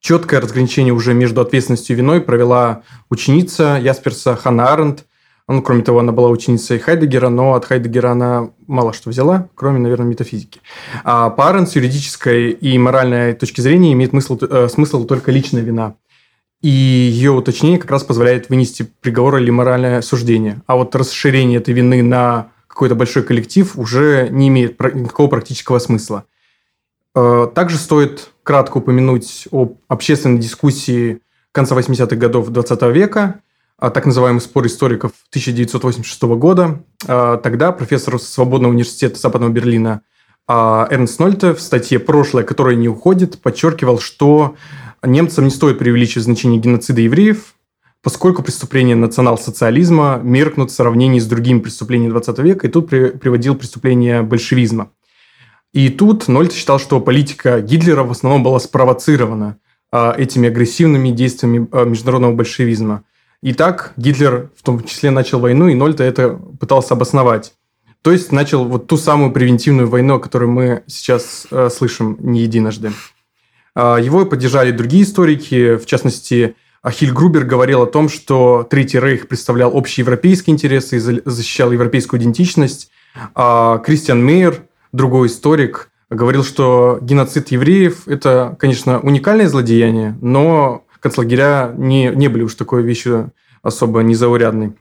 Четкое 0.00 0.40
разграничение 0.40 0.94
уже 0.94 1.14
между 1.14 1.40
ответственностью 1.40 1.96
и 1.96 1.98
виной 1.98 2.20
провела 2.20 2.82
ученица 3.10 3.78
Ясперса 3.82 4.36
Ханна 4.36 4.72
Аренд. 4.72 5.04
Ну, 5.48 5.62
кроме 5.62 5.82
того, 5.82 6.00
она 6.00 6.12
была 6.12 6.28
ученицей 6.28 6.78
Хайдегера, 6.78 7.28
но 7.28 7.54
от 7.54 7.64
Хайдегера 7.64 8.10
она 8.10 8.50
мало 8.66 8.92
что 8.92 9.10
взяла, 9.10 9.48
кроме, 9.54 9.78
наверное, 9.78 10.08
метафизики. 10.08 10.60
А 11.04 11.30
по 11.30 11.48
Аренд 11.48 11.68
с 11.68 11.76
юридической 11.76 12.50
и 12.50 12.76
моральной 12.78 13.32
точки 13.32 13.60
зрения 13.60 13.92
имеет 13.92 14.10
смысл, 14.10 14.38
э, 14.40 14.68
смысл 14.68 15.04
только 15.04 15.30
личная 15.30 15.62
вина– 15.62 15.94
и 16.62 16.68
ее 16.68 17.32
уточнение 17.32 17.78
как 17.78 17.90
раз 17.90 18.02
позволяет 18.02 18.48
вынести 18.48 18.90
приговор 19.00 19.36
или 19.36 19.50
моральное 19.50 20.00
суждение. 20.02 20.62
А 20.66 20.76
вот 20.76 20.94
расширение 20.96 21.58
этой 21.58 21.74
вины 21.74 22.02
на 22.02 22.50
какой-то 22.66 22.94
большой 22.94 23.22
коллектив 23.22 23.78
уже 23.78 24.28
не 24.30 24.48
имеет 24.48 24.80
никакого 24.80 25.28
практического 25.28 25.78
смысла. 25.78 26.24
Э, 27.14 27.48
также 27.54 27.78
стоит 27.78 28.30
кратко 28.42 28.78
упомянуть 28.78 29.48
об 29.52 29.78
общественной 29.88 30.38
дискуссии 30.38 31.20
конца 31.52 31.76
80-х 31.76 32.16
годов 32.16 32.48
20 32.48 32.82
века, 32.94 33.40
так 33.78 34.06
называемый 34.06 34.40
спор 34.40 34.66
историков 34.66 35.12
1986 35.30 36.22
года. 36.22 36.82
Э, 37.06 37.38
тогда 37.42 37.72
профессор 37.72 38.18
Свободного 38.18 38.72
университета 38.72 39.18
Западного 39.18 39.50
Берлина 39.50 40.02
э, 40.48 40.52
Эрнст 40.52 41.20
Нольте 41.20 41.52
в 41.52 41.60
статье 41.60 41.98
«Прошлое, 41.98 42.44
которое 42.44 42.76
не 42.76 42.88
уходит» 42.88 43.40
подчеркивал, 43.40 43.98
что 43.98 44.56
немцам 45.02 45.44
не 45.44 45.50
стоит 45.50 45.78
преувеличивать 45.78 46.24
значение 46.24 46.60
геноцида 46.60 47.00
евреев, 47.02 47.54
поскольку 48.02 48.42
преступления 48.42 48.94
национал-социализма 48.94 50.20
меркнут 50.22 50.70
в 50.70 50.74
сравнении 50.74 51.18
с 51.18 51.26
другими 51.26 51.58
преступлениями 51.58 52.12
20 52.12 52.38
века, 52.38 52.66
и 52.66 52.70
тут 52.70 52.88
при, 52.88 53.10
приводил 53.10 53.56
преступления 53.56 54.22
большевизма. 54.22 54.90
И 55.72 55.90
тут 55.90 56.28
Нольт 56.28 56.52
считал, 56.52 56.78
что 56.78 57.00
политика 57.00 57.60
Гитлера 57.60 58.02
в 58.02 58.10
основном 58.10 58.42
была 58.42 58.58
спровоцирована 58.60 59.58
а, 59.92 60.14
этими 60.16 60.48
агрессивными 60.48 61.10
действиями 61.10 61.68
а, 61.70 61.84
международного 61.84 62.32
большевизма. 62.32 63.04
И 63.42 63.52
так 63.52 63.92
Гитлер 63.96 64.50
в 64.56 64.62
том 64.62 64.82
числе 64.84 65.10
начал 65.10 65.40
войну, 65.40 65.68
и 65.68 65.74
Нольт 65.74 66.00
это 66.00 66.30
пытался 66.30 66.94
обосновать. 66.94 67.54
То 68.02 68.12
есть 68.12 68.32
начал 68.32 68.64
вот 68.64 68.86
ту 68.86 68.96
самую 68.96 69.32
превентивную 69.32 69.88
войну, 69.88 70.16
о 70.16 70.20
которой 70.20 70.46
мы 70.46 70.84
сейчас 70.86 71.46
э, 71.50 71.68
слышим 71.70 72.16
не 72.20 72.42
единожды. 72.42 72.92
А, 73.74 73.96
его 73.96 74.24
поддержали 74.24 74.70
другие 74.70 75.02
историки, 75.02 75.76
в 75.76 75.86
частности, 75.86 76.56
Ахиль 76.82 77.12
Грубер 77.12 77.44
говорил 77.44 77.82
о 77.82 77.86
том, 77.86 78.08
что 78.08 78.66
Третий 78.70 79.00
Рейх 79.00 79.26
представлял 79.26 79.76
общие 79.76 80.02
европейские 80.02 80.54
интересы 80.54 80.96
и 80.96 81.00
защищал 81.00 81.72
европейскую 81.72 82.20
идентичность. 82.20 82.90
А 83.34 83.78
Кристиан 83.78 84.24
Мейер, 84.24 84.62
другой 84.92 85.26
историк, 85.26 85.90
говорил, 86.08 86.44
что 86.44 86.98
геноцид 87.02 87.48
евреев– 87.48 88.06
это, 88.06 88.56
конечно, 88.58 89.00
уникальное 89.00 89.48
злодеяние, 89.48 90.16
но 90.20 90.85
концлагеря 91.06 91.72
не, 91.76 92.08
не 92.08 92.26
были 92.26 92.42
уж 92.42 92.56
такой 92.56 92.82
вещью 92.82 93.32
особо 93.62 94.00
незаурядной. 94.00 94.72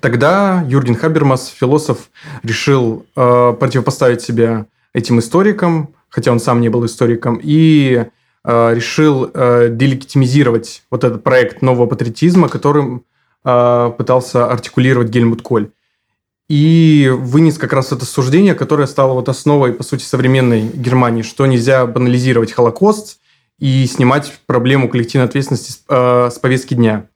Тогда 0.00 0.64
Юрген 0.66 0.96
Хабермас, 0.96 1.46
философ, 1.46 2.10
решил 2.42 3.06
э, 3.14 3.54
противопоставить 3.58 4.20
себя 4.20 4.66
этим 4.92 5.20
историкам, 5.20 5.94
хотя 6.08 6.32
он 6.32 6.40
сам 6.40 6.60
не 6.60 6.68
был 6.68 6.84
историком, 6.84 7.38
и 7.40 8.06
э, 8.44 8.74
решил 8.74 9.30
э, 9.32 9.68
делегитимизировать 9.70 10.82
вот 10.90 11.04
этот 11.04 11.22
проект 11.22 11.62
нового 11.62 11.86
патриотизма, 11.86 12.48
которым 12.48 13.04
э, 13.44 13.92
пытался 13.96 14.50
артикулировать 14.50 15.08
Гельмут 15.10 15.42
Коль. 15.42 15.70
И 16.48 17.08
вынес 17.16 17.56
как 17.58 17.72
раз 17.72 17.92
это 17.92 18.04
суждение, 18.04 18.54
которое 18.54 18.88
стало 18.88 19.12
вот 19.12 19.28
основой, 19.28 19.72
по 19.72 19.84
сути, 19.84 20.02
современной 20.02 20.62
Германии, 20.62 21.22
что 21.22 21.46
нельзя 21.46 21.86
банализировать 21.86 22.52
Холокост 22.52 23.20
и 23.58 23.86
снимать 23.86 24.40
проблему 24.46 24.88
коллективной 24.88 25.26
ответственности 25.26 25.72
с, 25.72 25.84
э, 25.88 26.30
с 26.30 26.38
повестки 26.38 26.74
дня. 26.74 27.08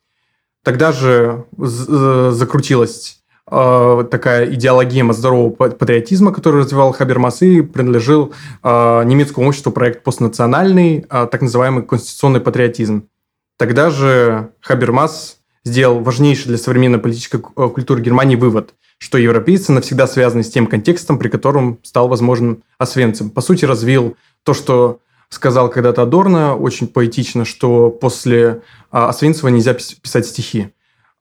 Тогда 0.62 0.92
же 0.92 1.46
закрутилась 1.56 3.20
э, 3.50 4.04
такая 4.10 4.52
идеологема 4.54 5.12
здорового 5.12 5.50
патриотизма, 5.50 6.32
который 6.32 6.62
развивал 6.62 6.92
Хабермас, 6.92 7.42
и 7.42 7.62
предложил 7.62 8.32
э, 8.62 9.02
немецкому 9.04 9.48
обществу 9.48 9.72
проект 9.72 10.02
постнациональный, 10.02 11.06
э, 11.08 11.28
так 11.30 11.42
называемый 11.42 11.82
конституционный 11.82 12.40
патриотизм. 12.40 13.08
Тогда 13.56 13.90
же 13.90 14.50
Хабермас 14.60 15.38
сделал 15.64 16.00
важнейший 16.00 16.48
для 16.48 16.58
современной 16.58 16.98
политической 16.98 17.40
э, 17.40 17.68
культуры 17.68 18.00
Германии 18.00 18.36
вывод, 18.36 18.74
что 18.98 19.18
европейцы 19.18 19.72
навсегда 19.72 20.06
связаны 20.06 20.42
с 20.42 20.50
тем 20.50 20.66
контекстом, 20.66 21.18
при 21.18 21.28
котором 21.28 21.78
стал 21.82 22.08
возможен 22.08 22.62
Освенцим. 22.78 23.30
По 23.30 23.40
сути, 23.40 23.64
развил 23.64 24.16
то, 24.44 24.54
что 24.54 25.00
сказал 25.30 25.70
когда-то 25.70 26.02
Адорно, 26.02 26.56
очень 26.56 26.86
поэтично, 26.86 27.44
что 27.44 27.90
после 27.90 28.62
Освенцима 28.90 29.50
нельзя 29.50 29.74
писать 29.74 30.26
стихи. 30.26 30.72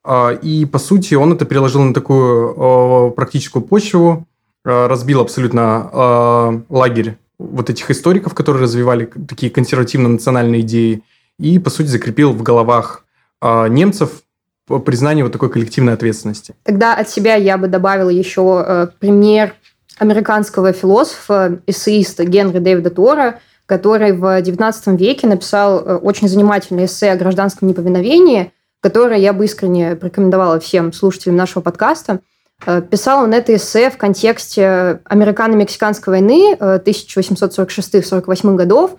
А, 0.03 0.31
и, 0.31 0.65
по 0.65 0.79
сути, 0.79 1.13
он 1.13 1.33
это 1.33 1.45
переложил 1.45 1.81
на 1.83 1.93
такую 1.93 3.11
практическую 3.11 3.63
почву, 3.63 4.27
а, 4.65 4.87
разбил 4.87 5.21
абсолютно 5.21 5.89
а, 5.91 6.61
лагерь 6.69 7.17
вот 7.37 7.69
этих 7.69 7.89
историков, 7.91 8.33
которые 8.33 8.63
развивали 8.63 9.05
такие 9.27 9.51
консервативно-национальные 9.51 10.61
идеи, 10.61 11.03
и, 11.37 11.57
по 11.59 11.69
сути, 11.69 11.87
закрепил 11.87 12.33
в 12.33 12.43
головах 12.43 13.05
немцев 13.41 14.23
признание 14.85 15.23
вот 15.23 15.31
такой 15.31 15.49
коллективной 15.49 15.93
ответственности. 15.93 16.53
Тогда 16.63 16.95
от 16.95 17.09
себя 17.09 17.35
я 17.35 17.57
бы 17.57 17.67
добавила 17.67 18.09
еще 18.09 18.63
э, 18.67 18.87
пример 18.99 19.55
американского 19.97 20.73
философа, 20.73 21.59
эссеиста 21.65 22.25
Генри 22.25 22.59
Дэвида 22.59 22.89
Тора, 22.89 23.39
который 23.69 24.11
в 24.11 24.41
XIX 24.41 24.97
веке 24.97 25.27
написал 25.27 25.79
э, 25.79 25.95
очень 25.95 26.27
занимательное 26.27 26.85
эссе 26.85 27.11
о 27.11 27.15
гражданском 27.15 27.69
неповиновении– 27.69 28.51
которое 28.81 29.19
я 29.19 29.33
бы 29.33 29.45
искренне 29.45 29.95
порекомендовала 29.95 30.59
всем 30.59 30.93
слушателям 30.93 31.35
нашего 31.35 31.61
подкаста. 31.61 32.19
Э, 32.65 32.81
писал 32.81 33.23
он 33.23 33.33
это 33.33 33.55
эссе 33.55 33.89
в 33.89 33.97
контексте 33.97 35.01
американо-мексиканской 35.05 36.11
войны 36.11 36.55
1846-48 36.59 38.53
э, 38.53 38.55
годов. 38.55 38.95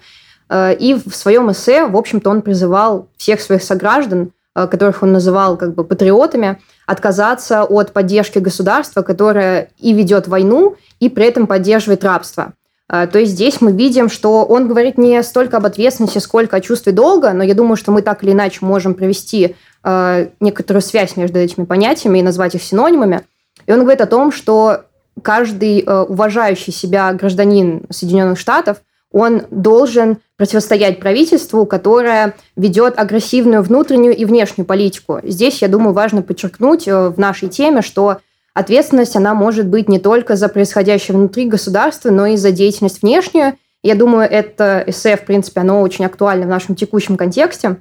И 0.53 1.01
в 1.07 1.15
своем 1.15 1.53
эссе, 1.53 1.87
в 1.87 1.97
общем-то, 1.97 2.29
он 2.29 2.43
призывал 2.43 3.09
всех 3.17 3.41
своих 3.41 3.63
сограждан, 3.63 4.33
которых 4.53 5.05
он 5.05 5.13
называл 5.13 5.57
как 5.57 5.77
бы 5.77 5.85
патриотами, 5.85 6.59
отказаться 6.89 7.63
от 7.63 7.93
поддержки 7.93 8.41
государства, 8.41 9.03
которое 9.03 9.71
и 9.79 9.93
ведет 9.93 10.27
войну, 10.27 10.75
и 10.99 11.09
при 11.09 11.27
этом 11.27 11.47
поддерживает 11.47 12.03
рабство. 12.03 12.55
А, 12.93 13.07
то 13.07 13.21
есть 13.21 13.33
здесь 13.33 13.61
мы 13.61 13.71
видим, 13.71 14.09
что 14.09 14.45
он 14.45 14.67
говорит 14.67 14.99
не 14.99 15.23
столько 15.23 15.59
об 15.59 15.67
ответственности, 15.67 16.19
сколько 16.19 16.57
о 16.57 16.61
чувстве 16.61 16.91
долга, 16.91 17.33
но 17.33 17.45
я 17.45 17.55
думаю, 17.55 17.77
что 17.77 17.93
мы 17.93 18.03
так 18.03 18.25
или 18.25 18.33
иначе 18.33 18.59
можем 18.63 18.95
провести 18.95 19.55
э, 19.85 20.27
некоторую 20.41 20.83
связь 20.83 21.17
между 21.17 21.39
этими 21.39 21.67
понятиями 21.67 22.19
и 22.19 22.23
назвать 22.23 22.57
их 22.57 22.65
синонимами. 22.65 23.23
И 23.67 23.73
он 23.73 23.83
говорит 23.83 24.01
о 24.01 24.07
том, 24.07 24.33
что 24.33 24.87
каждый 25.23 25.85
э, 25.87 26.01
уважающий 26.01 26.73
себя 26.73 27.13
гражданин 27.13 27.85
Соединенных 27.91 28.41
Штатов, 28.41 28.79
он 29.13 29.43
должен 29.53 30.19
противостоять 30.37 30.99
правительству, 30.99 31.67
которое 31.67 32.35
ведет 32.57 32.99
агрессивную 32.99 33.63
внутреннюю 33.63 34.17
и 34.17 34.25
внешнюю 34.25 34.67
политику. 34.67 35.21
Здесь, 35.23 35.63
я 35.63 35.69
думаю, 35.69 35.93
важно 35.93 36.23
подчеркнуть 36.23 36.89
в 36.89 37.15
нашей 37.19 37.51
теме, 37.51 37.83
что 37.83 38.19
ответственность, 38.55 39.17
она 39.17 39.35
может 39.35 39.67
быть 39.67 39.89
не 39.89 39.99
только 39.99 40.37
за 40.37 40.49
происходящее 40.49 41.17
внутри 41.17 41.47
государства, 41.47 42.11
но 42.11 42.27
и 42.27 42.37
за 42.37 42.51
деятельность 42.53 43.03
внешнюю. 43.03 43.57
Я 43.83 43.95
думаю, 43.95 44.29
это 44.31 44.85
эссе, 44.87 45.17
в 45.17 45.25
принципе, 45.25 45.61
оно 45.61 45.81
очень 45.81 46.05
актуально 46.05 46.47
в 46.47 46.51
нашем 46.51 46.75
текущем 46.75 47.17
контексте. 47.17 47.77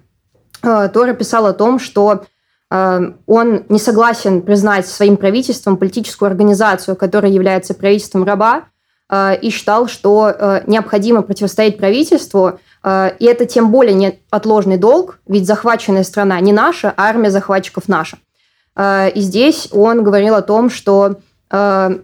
Э, 0.64 0.90
Тора 0.94 1.14
писал 1.14 1.46
о 1.46 1.54
том, 1.54 1.80
что 1.80 2.24
э, 2.72 3.00
он 3.26 3.64
не 3.70 3.80
согласен 3.80 4.42
признать 4.42 4.88
своим 4.88 5.18
правительством 5.18 5.78
политическую 5.78 6.28
организацию, 6.28 6.96
которая 6.96 7.32
является 7.32 7.74
правительством 7.74 8.24
раба, 8.24 8.66
э, 9.10 9.38
и 9.42 9.50
считал, 9.50 9.88
что 9.88 10.62
необходимо 10.68 11.22
противостоять 11.22 11.78
правительству, 11.78 12.60
и 12.86 13.26
это 13.26 13.46
тем 13.46 13.72
более 13.72 13.94
не 13.94 14.20
отложный 14.30 14.78
долг, 14.78 15.20
ведь 15.28 15.46
захваченная 15.46 16.04
страна 16.04 16.40
не 16.40 16.54
наша, 16.54 16.94
а 16.96 17.10
армия 17.10 17.30
захватчиков 17.30 17.90
наша. 17.90 18.20
Э, 18.80 19.10
и 19.10 19.20
здесь 19.20 19.68
он 19.72 20.04
говорил 20.04 20.36
о 20.36 20.42
том, 20.42 20.70
что 20.70 21.18
э, 21.52 22.00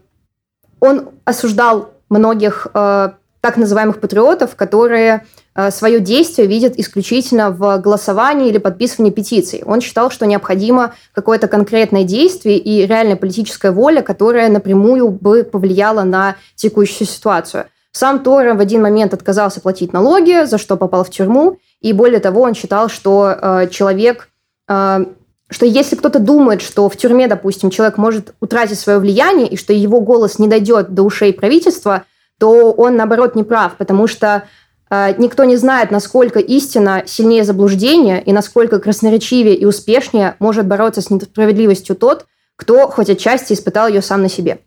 он 0.82 1.10
осуждал 1.24 1.92
многих 2.10 2.68
э, 2.74 3.10
так 3.42 3.58
называемых 3.58 4.00
патриотов, 4.00 4.56
которые 4.56 5.26
свое 5.70 6.02
действие 6.02 6.50
видят 6.50 6.74
исключительно 6.76 7.50
в 7.50 7.78
голосовании 7.78 8.50
или 8.50 8.58
подписывании 8.58 9.12
петиций. 9.12 9.64
Он 9.66 9.80
считал, 9.80 10.12
что 10.12 10.26
необходимо 10.26 10.96
какое-то 11.14 11.48
конкретное 11.48 12.04
действие 12.04 12.58
и 12.58 12.86
реальная 12.86 13.16
политическая 13.16 13.72
воля, 13.72 14.02
которая 14.02 14.50
напрямую 14.50 15.08
бы 15.08 15.46
повлияла 15.46 16.04
на 16.04 16.36
текущую 16.56 17.08
ситуацию. 17.08 17.68
Сам 17.94 18.22
Тора 18.22 18.54
в 18.56 18.60
один 18.60 18.82
момент 18.82 19.14
отказался 19.14 19.62
платить 19.62 19.94
налоги, 19.94 20.46
за 20.46 20.58
что 20.58 20.76
попал 20.76 21.06
в 21.06 21.10
тюрьму, 21.10 21.58
и 21.80 21.94
более 21.94 22.20
того, 22.20 22.42
он 22.42 22.54
считал, 22.54 22.90
что 22.90 23.30
э, 23.30 23.68
человек 23.70 24.28
э, 24.68 25.06
что 25.50 25.66
если 25.66 25.96
кто-то 25.96 26.20
думает, 26.20 26.62
что 26.62 26.90
в 26.90 26.98
тюрьме, 26.98 27.28
допустим, 27.28 27.70
человек 27.70 27.98
может 27.98 28.34
утратить 28.40 28.80
свое 28.80 29.00
влияние 29.00 29.48
и 29.48 29.58
что 29.58 29.74
его 29.74 30.02
голос 30.02 30.40
не 30.40 30.48
дойдет 30.48 30.94
до 30.94 31.04
ушей 31.04 31.34
правительства, 31.34 32.06
то 32.40 32.72
он, 32.72 32.96
наоборот, 32.96 33.36
не 33.36 33.44
прав, 33.44 33.78
потому 33.78 34.08
что 34.08 34.44
э, 34.90 35.14
никто 35.18 35.44
не 35.44 35.56
знает, 35.56 35.92
насколько 35.92 36.40
истина 36.40 37.04
сильнее 37.06 37.44
заблуждения 37.44 38.22
и 38.22 38.34
насколько 38.34 38.80
красноречивее 38.80 39.56
и 39.56 39.66
успешнее 39.66 40.36
может 40.40 40.66
бороться 40.66 41.02
с 41.02 41.10
несправедливостью 41.10 41.96
тот, 41.96 42.26
кто 42.56 42.88
хоть 42.88 43.10
отчасти 43.10 43.54
испытал 43.54 43.88
ее 43.88 44.02
сам 44.02 44.24
на 44.24 44.30
себе. 44.30 44.60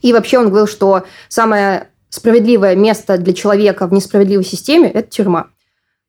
И 0.00 0.12
вообще 0.12 0.38
он 0.38 0.48
говорил, 0.48 0.66
что 0.66 1.04
самое 1.28 1.88
справедливое 2.08 2.74
место 2.74 3.16
для 3.18 3.32
человека 3.32 3.86
в 3.86 3.92
несправедливой 3.92 4.44
системе– 4.44 4.90
это 4.94 5.08
тюрьма. 5.08 5.46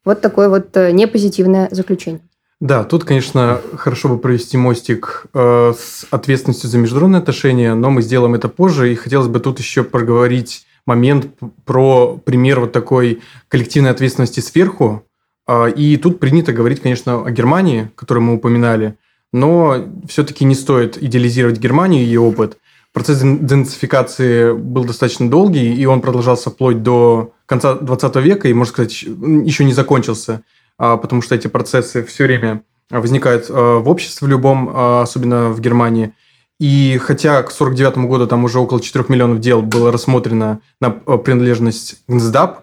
Вот 0.03 0.19
такое 0.19 0.49
вот 0.49 0.75
э, 0.75 0.91
непозитивное 0.91 1.69
заключение. 1.71 2.21
Да, 2.63 2.85
тут, 2.85 3.03
конечно, 3.03 3.59
хорошо 3.75 4.07
бы 4.07 4.17
провести 4.17 4.55
мостик 4.55 5.25
э, 5.33 5.73
с 5.77 6.05
ответственностью 6.11 6.69
за 6.69 6.77
международные 6.77 7.19
отношения, 7.19 7.73
но 7.73 7.89
мы 7.89 8.01
сделаем 8.01 8.35
это 8.35 8.47
позже. 8.47 8.89
И 8.89 8.95
хотелось 8.95 9.27
бы 9.27 9.41
тут 9.41 9.59
еще 9.59 9.83
проговорить 9.83 10.65
момент 10.85 11.27
про 11.65 12.15
пример 12.23 12.61
вот 12.61 12.71
такой 12.71 13.19
коллективной 13.49 13.89
ответственности 13.89 14.39
сверху. 14.39 15.03
Э, 15.45 15.69
и 15.75 15.97
тут 15.97 16.21
принято 16.21 16.53
говорить, 16.53 16.79
конечно, 16.79 17.25
о 17.25 17.31
Германии, 17.31 17.91
которую 17.95 18.23
мы 18.23 18.35
упоминали, 18.35 18.95
но 19.33 19.85
все-таки 20.07 20.45
не 20.45 20.55
стоит 20.55 20.95
идеализировать 21.03 21.59
Германию 21.59 22.01
и 22.01 22.05
ее 22.05 22.21
опыт. 22.21 22.59
Процесс 22.93 23.19
денацификации 23.19 24.53
был 24.53 24.85
достаточно 24.85 25.29
долгий, 25.29 25.75
и 25.75 25.85
он 25.85 25.99
продолжался 25.99 26.49
вплоть 26.49 26.81
до 26.81 27.33
конца 27.45 27.73
20 27.73 28.15
века, 28.17 28.47
и, 28.47 28.53
можно 28.53 28.71
сказать, 28.71 29.01
еще 29.01 29.65
не 29.65 29.73
закончился. 29.73 30.43
А, 30.77 30.97
потому 30.97 31.21
что 31.21 31.35
эти 31.35 31.47
процессы 31.47 32.03
все 32.03 32.25
время 32.25 32.63
возникают 32.89 33.45
а, 33.49 33.79
в 33.79 33.89
обществе 33.89 34.27
в 34.27 34.29
любом, 34.29 34.69
а, 34.73 35.01
особенно 35.03 35.49
в 35.49 35.59
Германии. 35.59 36.13
И 36.59 36.99
хотя 37.01 37.41
к 37.43 37.51
1949 37.51 38.09
году 38.09 38.27
там 38.27 38.43
уже 38.43 38.59
около 38.59 38.81
4 38.81 39.05
миллионов 39.09 39.39
дел 39.39 39.61
было 39.61 39.91
рассмотрено 39.91 40.61
на 40.79 40.91
принадлежность 40.91 42.03
НСДАП 42.07 42.61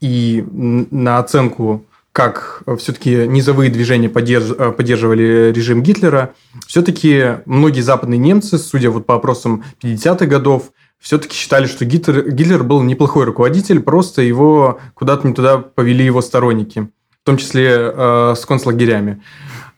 и 0.00 0.44
на 0.50 1.18
оценку, 1.18 1.84
как 2.12 2.62
все-таки 2.78 3.26
низовые 3.26 3.70
движения 3.70 4.08
поддерживали 4.08 5.52
режим 5.52 5.82
Гитлера, 5.82 6.34
все-таки 6.66 7.38
многие 7.46 7.80
западные 7.80 8.18
немцы, 8.18 8.58
судя 8.58 8.90
вот 8.90 9.06
по 9.06 9.14
опросам 9.14 9.64
50-х 9.82 10.26
годов, 10.26 10.70
все-таки 11.00 11.34
считали, 11.34 11.66
что 11.66 11.84
Гитлер, 11.84 12.30
Гитлер 12.30 12.62
был 12.62 12.82
неплохой 12.82 13.24
руководитель, 13.24 13.80
просто 13.80 14.20
его 14.20 14.78
куда-то 14.94 15.26
не 15.26 15.34
туда 15.34 15.58
повели 15.58 16.04
его 16.04 16.20
сторонники, 16.20 16.90
в 17.22 17.24
том 17.24 17.38
числе 17.38 17.70
э, 17.72 18.34
с 18.36 18.44
концлагерями. 18.44 19.22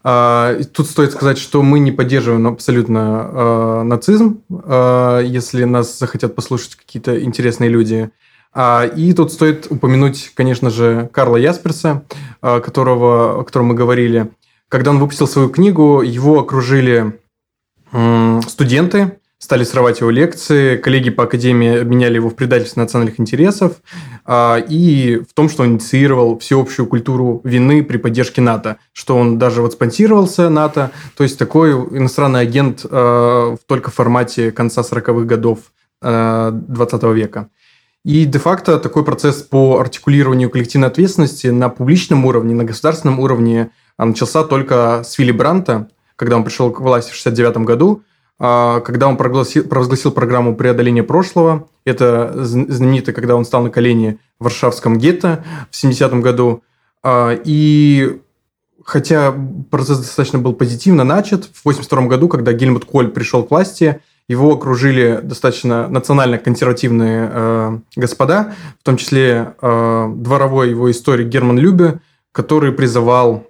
Э, 0.02 0.60
тут 0.72 0.88
стоит 0.88 1.12
сказать, 1.12 1.38
что 1.38 1.62
мы 1.62 1.78
не 1.78 1.92
поддерживаем 1.92 2.48
абсолютно 2.48 3.30
э, 3.32 3.82
нацизм, 3.84 4.42
э, 4.50 5.22
если 5.24 5.62
нас 5.62 5.96
захотят 5.96 6.34
послушать 6.34 6.74
какие-то 6.74 7.22
интересные 7.22 7.70
люди. 7.70 8.10
А, 8.52 8.84
и 8.84 9.12
тут 9.12 9.32
стоит 9.32 9.68
упомянуть, 9.70 10.32
конечно 10.34 10.70
же, 10.70 11.08
Карла 11.12 11.36
Ясперса, 11.36 12.02
э, 12.42 12.60
которого, 12.60 13.40
о 13.40 13.44
котором 13.44 13.66
мы 13.66 13.74
говорили. 13.74 14.32
Когда 14.68 14.90
он 14.90 14.98
выпустил 14.98 15.28
свою 15.28 15.50
книгу, 15.50 16.02
его 16.02 16.40
окружили 16.40 17.20
студенты, 18.48 19.18
стали 19.42 19.64
срывать 19.64 19.98
его 19.98 20.10
лекции, 20.10 20.76
коллеги 20.76 21.10
по 21.10 21.24
академии 21.24 21.80
обменяли 21.80 22.14
его 22.14 22.30
в 22.30 22.36
предательстве 22.36 22.80
национальных 22.80 23.18
интересов 23.18 23.72
а, 24.24 24.56
и 24.56 25.20
в 25.28 25.34
том, 25.34 25.48
что 25.48 25.64
он 25.64 25.70
инициировал 25.70 26.38
всеобщую 26.38 26.86
культуру 26.86 27.40
вины 27.42 27.82
при 27.82 27.96
поддержке 27.96 28.40
НАТО, 28.40 28.76
что 28.92 29.16
он 29.16 29.40
даже 29.40 29.60
вот 29.60 29.72
спонсировался 29.72 30.48
НАТО, 30.48 30.92
то 31.16 31.24
есть 31.24 31.40
такой 31.40 31.72
иностранный 31.72 32.38
агент 32.38 32.86
а, 32.88 33.56
только 33.66 33.90
в 33.90 33.94
формате 33.94 34.52
конца 34.52 34.82
40-х 34.82 35.24
годов 35.24 35.58
20 36.00 36.02
а, 36.02 37.12
века. 37.12 37.48
И 38.04 38.24
де-факто 38.26 38.78
такой 38.78 39.04
процесс 39.04 39.42
по 39.42 39.80
артикулированию 39.80 40.50
коллективной 40.50 40.86
ответственности 40.86 41.48
на 41.48 41.68
публичном 41.68 42.24
уровне, 42.26 42.54
на 42.54 42.62
государственном 42.62 43.18
уровне 43.18 43.70
начался 43.98 44.44
только 44.44 45.02
с 45.04 45.18
Вилли 45.18 45.32
Бранта, 45.32 45.88
когда 46.14 46.36
он 46.36 46.44
пришел 46.44 46.70
к 46.70 46.78
власти 46.78 47.10
в 47.10 47.18
1969 47.18 47.66
году, 47.66 48.04
когда 48.38 49.06
он 49.06 49.16
прогласил, 49.16 49.64
провозгласил 49.64 50.10
программу 50.10 50.56
преодоления 50.56 51.04
прошлого. 51.04 51.68
Это 51.84 52.32
знаменито, 52.44 53.12
когда 53.12 53.36
он 53.36 53.44
стал 53.44 53.62
на 53.62 53.70
колени 53.70 54.18
в 54.40 54.44
Варшавском 54.44 54.98
гетто 54.98 55.44
в 55.70 55.84
70-м 55.84 56.20
году. 56.20 56.64
А, 57.02 57.38
и 57.44 58.20
хотя 58.84 59.34
процесс 59.70 59.98
достаточно 59.98 60.38
был 60.38 60.54
позитивно 60.54 61.04
начат, 61.04 61.44
в 61.44 61.64
82 61.64 62.06
году, 62.06 62.28
когда 62.28 62.52
Гельмут 62.52 62.84
Коль 62.84 63.08
пришел 63.08 63.44
к 63.44 63.50
власти, 63.50 64.00
его 64.28 64.52
окружили 64.52 65.20
достаточно 65.22 65.88
национально-консервативные 65.88 67.30
э, 67.32 67.78
господа, 67.96 68.54
в 68.80 68.84
том 68.84 68.96
числе 68.96 69.54
э, 69.60 70.12
дворовой 70.16 70.70
его 70.70 70.90
историк 70.90 71.28
Герман 71.28 71.58
Любе, 71.58 72.00
который 72.30 72.72
призывал 72.72 73.46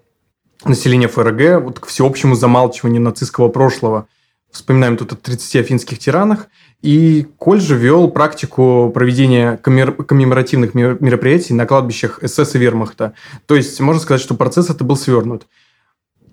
население 0.64 1.08
ФРГ 1.08 1.62
вот, 1.62 1.80
к 1.80 1.86
всеобщему 1.86 2.34
замалчиванию 2.34 3.00
нацистского 3.00 3.48
прошлого– 3.48 4.06
Вспоминаем 4.52 4.98
тут 4.98 5.12
о 5.12 5.16
30 5.16 5.56
афинских 5.56 5.98
тиранах. 5.98 6.48
И 6.82 7.26
Коль 7.38 7.60
же 7.60 7.74
вел 7.74 8.08
практику 8.08 8.90
проведения 8.92 9.56
коммеморативных 9.56 10.74
мероприятий 10.74 11.54
на 11.54 11.64
кладбищах 11.64 12.20
СС 12.22 12.54
и 12.54 12.58
Вермахта. 12.58 13.14
То 13.46 13.56
есть, 13.56 13.80
можно 13.80 14.00
сказать, 14.00 14.20
что 14.20 14.34
процесс 14.34 14.68
это 14.68 14.84
был 14.84 14.96
свернут. 14.96 15.46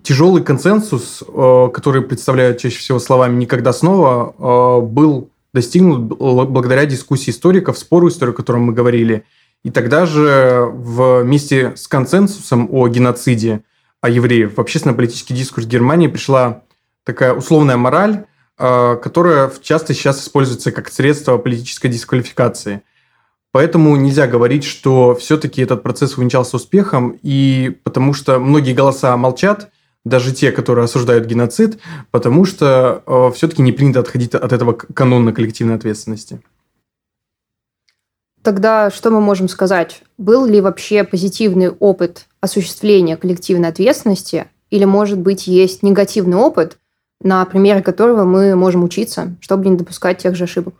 Тяжелый 0.02 0.42
консенсус, 0.42 1.22
э, 1.26 1.68
который 1.72 2.02
представляют 2.02 2.58
чаще 2.58 2.78
всего 2.78 2.98
словами 2.98 3.36
«никогда 3.36 3.72
снова», 3.72 4.34
э, 4.38 4.86
был 4.86 5.30
достигнут 5.52 6.00
благодаря 6.02 6.86
дискуссии 6.86 7.30
историков, 7.30 7.78
спору 7.78 8.08
истории, 8.08 8.32
о 8.32 8.34
котором 8.34 8.62
мы 8.64 8.72
говорили. 8.72 9.24
И 9.64 9.70
тогда 9.70 10.06
же 10.06 10.70
вместе 10.72 11.74
с 11.76 11.88
консенсусом 11.88 12.68
о 12.70 12.88
геноциде 12.88 13.62
о 14.00 14.08
евреев 14.08 14.56
в 14.56 14.60
общественно-политический 14.60 15.34
дискурс 15.34 15.66
Германии 15.66 16.06
пришла 16.06 16.62
такая 17.04 17.34
условная 17.34 17.76
мораль, 17.76 18.26
э, 18.58 18.96
которая 19.02 19.50
часто 19.62 19.94
сейчас 19.94 20.22
используется 20.22 20.72
как 20.72 20.90
средство 20.90 21.38
политической 21.38 21.88
дисквалификации. 21.88 22.82
Поэтому 23.52 23.96
нельзя 23.96 24.28
говорить, 24.28 24.64
что 24.64 25.14
все-таки 25.14 25.62
этот 25.62 25.82
процесс 25.82 26.16
увенчался 26.16 26.56
успехом, 26.56 27.18
и 27.22 27.80
потому 27.82 28.14
что 28.14 28.38
многие 28.38 28.74
голоса 28.74 29.16
молчат, 29.16 29.70
даже 30.04 30.32
те, 30.32 30.52
которые 30.52 30.84
осуждают 30.84 31.26
геноцид, 31.26 31.78
потому 32.10 32.44
что 32.44 33.02
э, 33.06 33.30
все-таки 33.34 33.62
не 33.62 33.72
принято 33.72 34.00
отходить 34.00 34.34
от 34.34 34.52
этого 34.52 34.72
канона 34.72 35.32
коллективной 35.32 35.74
ответственности. 35.74 36.40
Тогда 38.42 38.90
что 38.90 39.10
мы 39.10 39.20
можем 39.20 39.48
сказать? 39.48 40.02
Был 40.16 40.46
ли 40.46 40.60
вообще 40.60 41.04
позитивный 41.04 41.68
опыт 41.68 42.26
осуществления 42.40 43.18
коллективной 43.18 43.68
ответственности, 43.68 44.46
или, 44.70 44.84
может 44.84 45.18
быть, 45.18 45.46
есть 45.46 45.82
негативный 45.82 46.38
опыт, 46.38 46.78
на 47.22 47.44
примере 47.44 47.82
которого 47.82 48.24
мы 48.24 48.56
можем 48.56 48.82
учиться, 48.82 49.36
чтобы 49.40 49.68
не 49.68 49.76
допускать 49.76 50.18
тех 50.18 50.34
же 50.34 50.44
ошибок? 50.44 50.74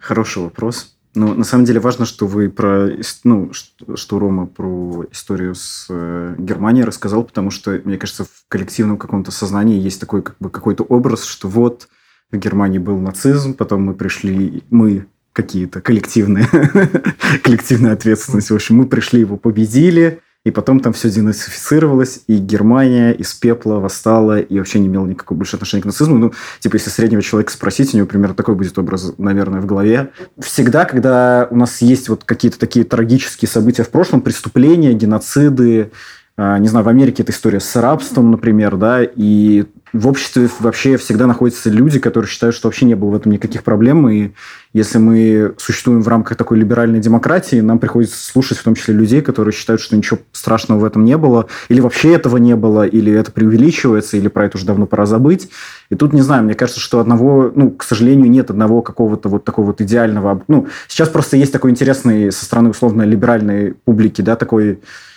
Хороший 0.00 0.42
вопрос. 0.42 0.96
Ну, 1.14 1.34
на 1.34 1.44
самом 1.44 1.66
деле 1.66 1.78
важно, 1.78 2.06
что 2.06 2.26
вы 2.26 2.48
про, 2.48 2.88
ну, 3.24 3.52
что 3.52 4.18
Рома 4.18 4.46
про 4.46 5.04
историю 5.12 5.54
с 5.54 5.86
э, 5.90 6.34
Германией 6.38 6.84
рассказал, 6.84 7.22
потому 7.22 7.50
что, 7.50 7.78
мне 7.84 7.98
кажется, 7.98 8.24
в 8.24 8.44
коллективном 8.48 8.96
каком-то 8.96 9.30
сознании 9.30 9.78
есть 9.78 10.00
такой 10.00 10.22
как 10.22 10.36
бы 10.40 10.48
какой-то 10.48 10.84
образ, 10.84 11.24
что 11.24 11.48
вот 11.48 11.88
в 12.30 12.36
Германии 12.38 12.78
был 12.78 12.98
нацизм, 12.98 13.52
потом 13.52 13.84
мы 13.84 13.92
пришли, 13.92 14.62
мы 14.70 15.06
какие-то 15.34 15.82
коллективные, 15.82 16.48
коллективная 17.42 17.92
ответственность. 17.92 18.50
В 18.50 18.54
общем, 18.54 18.76
мы 18.76 18.86
пришли, 18.86 19.20
его 19.20 19.36
победили, 19.36 20.20
и 20.44 20.50
потом 20.50 20.80
там 20.80 20.92
все 20.92 21.08
денацифицировалось, 21.08 22.22
и 22.26 22.36
Германия 22.38 23.12
из 23.12 23.32
пепла 23.32 23.74
восстала, 23.74 24.40
и 24.40 24.58
вообще 24.58 24.80
не 24.80 24.88
имела 24.88 25.06
никакого 25.06 25.38
больше 25.38 25.56
отношения 25.56 25.82
к 25.82 25.86
нацизму. 25.86 26.18
Ну, 26.18 26.32
типа, 26.58 26.76
если 26.76 26.90
среднего 26.90 27.22
человека 27.22 27.52
спросить, 27.52 27.94
у 27.94 27.96
него 27.96 28.08
примерно 28.08 28.34
такой 28.34 28.56
будет 28.56 28.76
образ, 28.76 29.14
наверное, 29.18 29.60
в 29.60 29.66
голове. 29.66 30.10
Всегда, 30.40 30.84
когда 30.84 31.46
у 31.50 31.56
нас 31.56 31.80
есть 31.80 32.08
вот 32.08 32.24
какие-то 32.24 32.58
такие 32.58 32.84
трагические 32.84 33.48
события 33.48 33.84
в 33.84 33.90
прошлом, 33.90 34.20
преступления, 34.20 34.92
геноциды, 34.94 35.92
не 36.38 36.68
знаю, 36.68 36.84
в 36.84 36.88
Америке 36.88 37.22
это 37.22 37.32
история 37.32 37.60
с 37.60 37.76
рабством, 37.76 38.30
например, 38.30 38.76
да, 38.76 39.00
и 39.02 39.66
в 39.92 40.08
обществе 40.08 40.48
вообще 40.60 40.96
всегда 40.96 41.26
находятся 41.26 41.68
люди, 41.68 41.98
которые 41.98 42.28
считают, 42.28 42.56
что 42.56 42.68
вообще 42.68 42.86
не 42.86 42.94
было 42.94 43.10
в 43.10 43.16
этом 43.16 43.32
никаких 43.32 43.62
проблем, 43.62 44.08
и 44.08 44.30
если 44.72 44.96
мы 44.96 45.54
существуем 45.58 46.00
в 46.00 46.08
рамках 46.08 46.38
такой 46.38 46.58
либеральной 46.58 47.00
демократии, 47.00 47.60
нам 47.60 47.78
приходится 47.78 48.16
слушать 48.16 48.56
в 48.56 48.62
том 48.62 48.74
числе 48.74 48.94
людей, 48.94 49.20
которые 49.20 49.52
считают, 49.52 49.82
что 49.82 49.94
ничего 49.94 50.20
страшного 50.32 50.78
в 50.78 50.84
этом 50.84 51.04
не 51.04 51.18
было, 51.18 51.46
или 51.68 51.80
вообще 51.80 52.14
этого 52.14 52.38
не 52.38 52.56
было, 52.56 52.86
или 52.86 53.12
это 53.12 53.30
преувеличивается, 53.32 54.16
или 54.16 54.28
про 54.28 54.46
это 54.46 54.56
уже 54.56 54.64
давно 54.64 54.86
пора 54.86 55.04
забыть. 55.04 55.50
И 55.90 55.94
тут, 55.94 56.14
не 56.14 56.22
знаю, 56.22 56.44
мне 56.44 56.54
кажется, 56.54 56.80
что 56.80 56.98
одного, 56.98 57.52
ну, 57.54 57.70
к 57.70 57.82
сожалению, 57.82 58.30
нет 58.30 58.50
одного 58.50 58.80
какого-то 58.80 59.28
вот 59.28 59.44
такого 59.44 59.66
вот 59.66 59.82
идеального... 59.82 60.42
Ну, 60.48 60.68
сейчас 60.88 61.10
просто 61.10 61.36
есть 61.36 61.52
такой 61.52 61.70
интересный 61.70 62.32
со 62.32 62.46
стороны 62.46 62.70
условно 62.70 63.02
либеральной 63.02 63.74
публики, 63.74 64.22
да, 64.22 64.36
такой 64.36 64.72
а, 64.72 65.11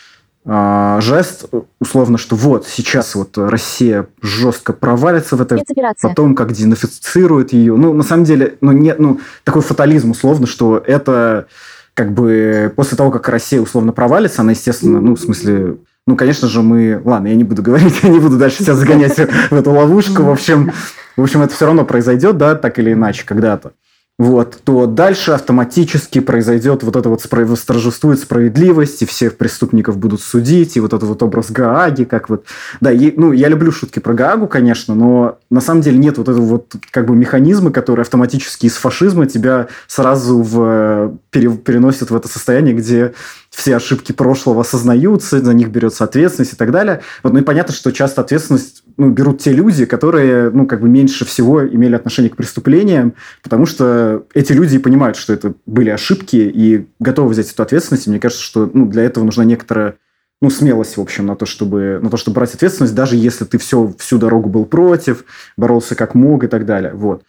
жест, 0.46 1.46
условно, 1.80 2.20
что 2.20 2.36
вот 2.36 2.68
сейчас 2.68 3.16
вот 3.16 3.38
Россия 3.38 4.08
жестко 4.22 4.74
провалится 4.74 5.36
в 5.36 5.42
это, 5.42 5.60
потом 6.02 6.36
как 6.36 6.52
денацифицирует 6.52 7.52
ее. 7.52 7.76
Ну, 7.76 7.94
на 7.94 8.04
самом 8.04 8.26
деле, 8.26 8.56
ну, 8.62 8.72
нет, 8.72 9.00
ну, 9.00 9.20
такой 9.44 9.64
фатализм, 9.64 10.12
условно, 10.12 10.46
что 10.46 10.78
это 10.78 11.48
как 11.96 12.12
бы 12.12 12.72
после 12.76 12.98
того, 12.98 13.10
как 13.10 13.28
Россия 13.30 13.60
условно 13.60 13.92
провалится, 13.92 14.42
она, 14.42 14.52
естественно, 14.52 15.02
ну, 15.02 15.16
в 15.16 15.20
смысле, 15.20 15.78
ну, 16.06 16.16
конечно 16.16 16.48
же, 16.48 16.62
мы... 16.62 17.02
Ладно, 17.04 17.28
я 17.28 17.36
не 17.36 17.44
буду 17.44 17.64
говорить, 17.64 18.00
я 18.04 18.10
не 18.10 18.20
буду 18.20 18.38
дальше 18.38 18.64
себя 18.64 18.76
загонять 18.76 19.18
в 19.18 19.54
эту 19.56 19.72
ловушку. 19.72 20.22
В 20.24 20.30
общем, 20.30 20.74
в 21.16 21.24
общем, 21.24 21.42
это 21.42 21.56
все 21.56 21.66
равно 21.66 21.86
произойдет, 21.86 22.38
да, 22.38 22.54
так 22.56 22.78
или 22.78 22.94
иначе, 22.94 23.26
когда-то 23.26 23.72
вот, 24.18 24.60
то 24.64 24.86
дальше 24.86 25.32
автоматически 25.32 26.20
произойдет 26.22 26.84
вот 26.84 26.96
это 26.96 27.10
вот 27.10 27.22
восторжествует 27.30 28.18
справедливость, 28.18 29.02
и 29.02 29.06
всех 29.06 29.36
преступников 29.36 29.98
будут 29.98 30.22
судить, 30.22 30.78
и 30.78 30.80
вот 30.80 30.94
этот 30.94 31.10
вот 31.10 31.22
образ 31.22 31.52
Гааги, 31.52 32.06
как 32.06 32.30
вот... 32.30 32.46
Да, 32.80 32.94
и, 32.94 33.14
ну, 33.18 33.34
я 33.34 33.50
люблю 33.50 33.74
шутки 33.74 34.00
про 34.00 34.14
Гаагу, 34.14 34.48
конечно, 34.48 34.96
но 34.96 35.38
на 35.50 35.60
самом 35.60 35.82
деле 35.82 35.98
нет 35.98 36.18
вот 36.18 36.30
этого 36.30 36.46
вот 36.46 36.76
как 36.92 37.08
бы 37.08 37.16
механизма, 37.16 37.72
который 37.72 38.02
автоматически 38.02 38.68
из 38.68 38.76
фашизма 38.76 39.26
тебя 39.26 39.68
сразу 39.88 40.42
в, 40.42 41.18
пере, 41.30 41.50
переносит 41.52 42.10
в 42.10 42.16
это 42.16 42.30
состояние, 42.30 42.74
где 42.74 43.14
все 43.50 43.76
ошибки 43.76 44.14
прошлого 44.14 44.62
осознаются, 44.62 45.42
за 45.42 45.54
них 45.54 45.70
берется 45.70 46.06
ответственность 46.06 46.54
и 46.54 46.56
так 46.56 46.72
далее. 46.72 47.02
Вот, 47.22 47.34
ну 47.34 47.40
и 47.40 47.44
понятно, 47.44 47.74
что 47.74 47.92
часто 47.92 48.22
ответственность 48.22 48.85
ну, 48.98 49.10
берут 49.10 49.42
те 49.42 49.52
люди, 49.52 49.86
которые, 49.86 50.50
ну, 50.50 50.66
как 50.66 50.82
бы 50.82 50.90
меньше 50.90 51.26
всего 51.26 51.66
имели 51.68 51.96
отношение 51.96 52.30
к 52.30 52.36
преступлениям, 52.36 53.14
потому 53.44 53.66
что 53.66 54.26
эти 54.34 54.54
люди 54.54 54.78
понимают, 54.78 55.18
что 55.18 55.34
это 55.34 55.54
были 55.66 55.90
ошибки 55.90 56.38
и 56.38 56.88
готовы 57.00 57.30
взять 57.30 57.52
эту 57.52 57.64
ответственность. 57.64 58.08
И 58.08 58.10
мне 58.10 58.20
кажется, 58.20 58.44
что 58.44 58.70
ну, 58.74 58.86
для 58.86 59.04
этого 59.04 59.26
нужна 59.26 59.44
некоторая 59.44 59.96
ну, 60.42 60.50
смелость, 60.50 60.98
в 60.98 61.02
общем, 61.02 61.26
на 61.26 61.36
то, 61.36 61.46
чтобы, 61.46 62.00
на 62.02 62.10
то, 62.10 62.18
чтобы 62.18 62.36
брать 62.36 62.54
ответственность, 62.54 62.96
даже 62.96 63.16
если 63.16 63.46
ты 63.46 63.58
все, 63.58 63.94
всю 63.98 64.18
дорогу 64.18 64.50
был 64.50 64.66
против, 64.66 65.26
боролся 65.58 65.96
как 65.96 66.14
мог 66.14 66.44
и 66.44 66.48
так 66.48 66.66
далее. 66.66 66.94
Вот. 66.94 67.24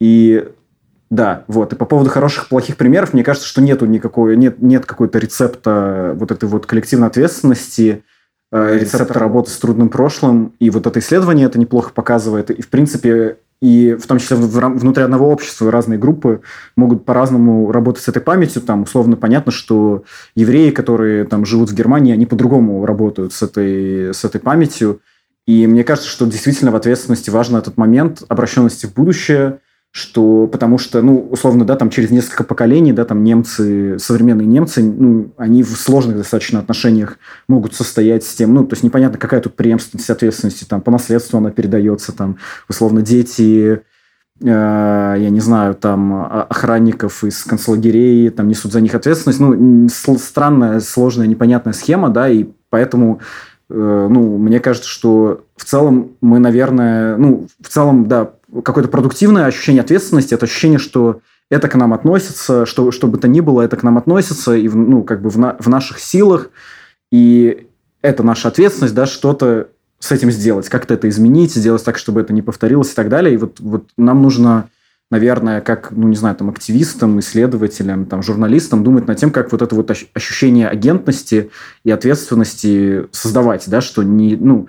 И 0.00 0.48
да, 1.12 1.44
вот. 1.46 1.72
И 1.72 1.76
по 1.76 1.84
поводу 1.84 2.10
хороших, 2.10 2.48
плохих 2.48 2.76
примеров, 2.76 3.12
мне 3.12 3.22
кажется, 3.22 3.46
что 3.46 3.60
нету 3.60 3.86
никакой, 3.86 4.36
нет, 4.36 4.62
нет 4.62 4.86
какой-то 4.86 5.18
рецепта 5.18 6.12
вот 6.16 6.30
этой 6.30 6.48
вот 6.48 6.66
коллективной 6.66 7.08
ответственности, 7.08 8.02
рецепта 8.52 9.14
работы 9.14 9.50
с 9.50 9.56
трудным 9.56 9.88
прошлым. 9.88 10.52
И 10.58 10.70
вот 10.70 10.86
это 10.86 11.00
исследование 11.00 11.46
это 11.46 11.58
неплохо 11.58 11.92
показывает. 11.92 12.50
И, 12.50 12.60
в 12.60 12.68
принципе, 12.68 13.38
и 13.60 13.94
в 13.94 14.06
том 14.06 14.18
числе 14.18 14.36
внутри 14.36 15.02
одного 15.02 15.30
общества 15.30 15.70
разные 15.70 15.98
группы 15.98 16.42
могут 16.76 17.04
по-разному 17.04 17.72
работать 17.72 18.02
с 18.02 18.08
этой 18.08 18.20
памятью. 18.20 18.60
Там 18.60 18.82
условно 18.82 19.16
понятно, 19.16 19.52
что 19.52 20.04
евреи, 20.34 20.70
которые 20.70 21.24
там 21.24 21.46
живут 21.46 21.70
в 21.70 21.74
Германии, 21.74 22.12
они 22.12 22.26
по-другому 22.26 22.84
работают 22.84 23.32
с 23.32 23.42
этой, 23.42 24.12
с 24.12 24.24
этой 24.24 24.40
памятью. 24.40 25.00
И 25.46 25.66
мне 25.66 25.82
кажется, 25.82 26.08
что 26.08 26.26
действительно 26.26 26.70
в 26.70 26.76
ответственности 26.76 27.30
важен 27.30 27.56
этот 27.56 27.76
момент 27.76 28.22
обращенности 28.28 28.86
в 28.86 28.94
будущее– 28.94 29.58
что 29.92 30.46
потому 30.46 30.78
что, 30.78 31.02
ну, 31.02 31.20
условно, 31.30 31.66
да, 31.66 31.76
там 31.76 31.90
через 31.90 32.10
несколько 32.10 32.44
поколений, 32.44 32.94
да, 32.94 33.04
там 33.04 33.22
немцы, 33.22 33.98
современные 33.98 34.46
немцы, 34.46 34.82
ну, 34.82 35.34
они 35.36 35.62
в 35.62 35.76
сложных 35.76 36.16
достаточно 36.16 36.58
отношениях 36.58 37.18
могут 37.46 37.74
состоять 37.74 38.24
с 38.24 38.34
тем, 38.34 38.54
ну, 38.54 38.64
то 38.66 38.72
есть 38.72 38.82
непонятно, 38.82 39.18
какая 39.18 39.42
тут 39.42 39.54
преемственность 39.54 40.08
ответственности, 40.08 40.64
там, 40.64 40.80
по 40.80 40.90
наследству 40.90 41.36
она 41.36 41.50
передается, 41.50 42.12
там, 42.12 42.38
условно, 42.70 43.02
дети, 43.02 43.82
э, 44.40 44.46
я 44.46 45.28
не 45.28 45.40
знаю, 45.40 45.74
там, 45.74 46.14
а, 46.14 46.46
охранников 46.48 47.22
из 47.22 47.44
концлагерей, 47.44 48.30
там, 48.30 48.48
несут 48.48 48.72
за 48.72 48.80
них 48.80 48.94
ответственность, 48.94 49.40
ну, 49.40 49.88
странная, 49.90 50.80
сложная, 50.80 51.26
непонятная 51.26 51.74
схема, 51.74 52.08
да, 52.08 52.30
и 52.30 52.46
поэтому 52.70 53.20
ну, 53.74 54.38
мне 54.38 54.60
кажется, 54.60 54.88
что 54.88 55.44
в 55.56 55.64
целом 55.64 56.12
мы, 56.20 56.38
наверное, 56.38 57.16
ну, 57.16 57.46
в 57.60 57.68
целом, 57.68 58.06
да, 58.08 58.32
какое-то 58.64 58.90
продуктивное 58.90 59.46
ощущение 59.46 59.82
ответственности, 59.82 60.34
это 60.34 60.46
ощущение, 60.46 60.78
что 60.78 61.20
это 61.50 61.68
к 61.68 61.74
нам 61.74 61.92
относится, 61.92 62.66
что, 62.66 62.90
что 62.90 63.06
бы 63.06 63.18
то 63.18 63.28
ни 63.28 63.40
было, 63.40 63.62
это 63.62 63.76
к 63.76 63.82
нам 63.82 63.98
относится, 63.98 64.54
и 64.54 64.68
ну, 64.68 65.02
как 65.02 65.22
бы 65.22 65.30
в, 65.30 65.38
на, 65.38 65.56
в 65.58 65.68
наших 65.68 65.98
силах, 65.98 66.50
и 67.10 67.66
это 68.02 68.22
наша 68.22 68.48
ответственность, 68.48 68.94
да, 68.94 69.06
что-то 69.06 69.68
с 69.98 70.10
этим 70.10 70.30
сделать, 70.30 70.68
как-то 70.68 70.94
это 70.94 71.08
изменить, 71.08 71.54
сделать 71.54 71.84
так, 71.84 71.96
чтобы 71.96 72.20
это 72.20 72.32
не 72.32 72.42
повторилось 72.42 72.92
и 72.92 72.94
так 72.94 73.08
далее. 73.08 73.34
И 73.34 73.36
вот, 73.36 73.60
вот 73.60 73.84
нам 73.96 74.20
нужно, 74.20 74.68
наверное, 75.12 75.60
как, 75.60 75.90
ну, 75.90 76.08
не 76.08 76.16
знаю, 76.16 76.34
там, 76.36 76.48
активистам, 76.48 77.20
исследователям, 77.20 78.06
там, 78.06 78.22
журналистам 78.22 78.82
думать 78.82 79.06
над 79.06 79.18
тем, 79.18 79.30
как 79.30 79.52
вот 79.52 79.60
это 79.60 79.74
вот 79.74 79.90
ощущение 80.14 80.68
агентности 80.68 81.50
и 81.84 81.90
ответственности 81.90 83.08
создавать, 83.10 83.64
да, 83.66 83.82
что 83.82 84.02
не, 84.02 84.36
ну, 84.36 84.68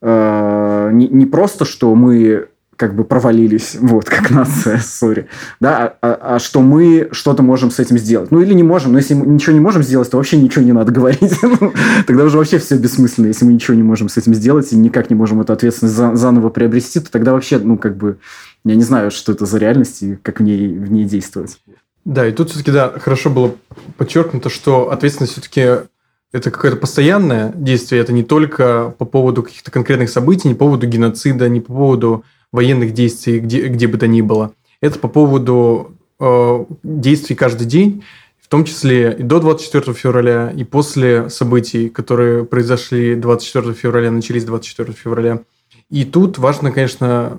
э, 0.00 0.90
не, 0.90 1.08
не 1.08 1.26
просто, 1.26 1.66
что 1.66 1.94
мы 1.94 2.48
как 2.76 2.96
бы 2.96 3.04
провалились, 3.04 3.76
вот, 3.80 4.08
как 4.08 4.30
нация, 4.30 4.78
сори, 4.82 5.28
да, 5.60 5.98
а, 6.00 6.08
а, 6.08 6.36
а 6.36 6.38
что 6.38 6.62
мы 6.62 7.08
что-то 7.12 7.42
можем 7.42 7.70
с 7.70 7.78
этим 7.78 7.98
сделать. 7.98 8.30
Ну, 8.30 8.40
или 8.40 8.54
не 8.54 8.62
можем, 8.62 8.92
но 8.92 8.98
если 8.98 9.12
мы 9.12 9.26
ничего 9.26 9.52
не 9.52 9.60
можем 9.60 9.82
сделать, 9.82 10.10
то 10.10 10.16
вообще 10.16 10.38
ничего 10.38 10.64
не 10.64 10.72
надо 10.72 10.92
говорить. 10.92 11.20
Ну, 11.60 11.72
тогда 12.06 12.24
уже 12.24 12.38
вообще 12.38 12.58
все 12.58 12.76
бессмысленно. 12.76 13.26
Если 13.26 13.44
мы 13.44 13.52
ничего 13.52 13.76
не 13.76 13.82
можем 13.82 14.08
с 14.08 14.16
этим 14.16 14.34
сделать 14.34 14.72
и 14.72 14.76
никак 14.76 15.10
не 15.10 15.14
можем 15.14 15.40
эту 15.40 15.52
ответственность 15.52 15.94
за, 15.94 16.16
заново 16.16 16.48
приобрести, 16.48 17.00
то 17.00 17.10
тогда 17.10 17.32
вообще, 17.32 17.58
ну, 17.58 17.76
как 17.78 17.96
бы, 17.96 18.18
я 18.64 18.74
не 18.74 18.82
знаю, 18.82 19.10
что 19.10 19.32
это 19.32 19.46
за 19.46 19.58
реальность 19.58 20.02
и 20.02 20.16
как 20.16 20.40
в 20.40 20.42
ней, 20.42 20.68
в 20.68 20.90
ней 20.90 21.04
действовать. 21.04 21.60
Да, 22.04 22.26
и 22.26 22.32
тут 22.32 22.50
все-таки, 22.50 22.70
да, 22.70 22.90
хорошо 22.98 23.30
было 23.30 23.54
подчеркнуто, 23.96 24.50
что 24.50 24.90
ответственность 24.90 25.32
все-таки 25.32 25.86
это 26.32 26.50
какое-то 26.50 26.76
постоянное 26.76 27.52
действие, 27.54 28.02
это 28.02 28.12
не 28.12 28.24
только 28.24 28.94
по 28.98 29.04
поводу 29.04 29.42
каких-то 29.42 29.70
конкретных 29.70 30.10
событий, 30.10 30.48
не 30.48 30.54
по 30.54 30.66
поводу 30.66 30.86
геноцида, 30.86 31.48
не 31.48 31.60
по 31.60 31.72
поводу 31.72 32.24
военных 32.52 32.92
действий, 32.92 33.38
где, 33.38 33.68
где 33.68 33.86
бы 33.86 33.98
то 33.98 34.06
ни 34.06 34.20
было. 34.20 34.52
Это 34.80 34.98
по 34.98 35.08
поводу 35.08 35.96
э, 36.18 36.64
действий 36.82 37.36
каждый 37.36 37.66
день, 37.66 38.02
в 38.40 38.48
том 38.48 38.64
числе 38.64 39.16
и 39.18 39.22
до 39.22 39.40
24 39.40 39.94
февраля, 39.94 40.52
и 40.54 40.64
после 40.64 41.30
событий, 41.30 41.88
которые 41.88 42.44
произошли 42.44 43.14
24 43.14 43.72
февраля, 43.74 44.10
начались 44.10 44.44
24 44.44 44.92
февраля. 44.92 45.40
И 45.88 46.04
тут 46.04 46.38
важно, 46.38 46.72
конечно, 46.72 47.38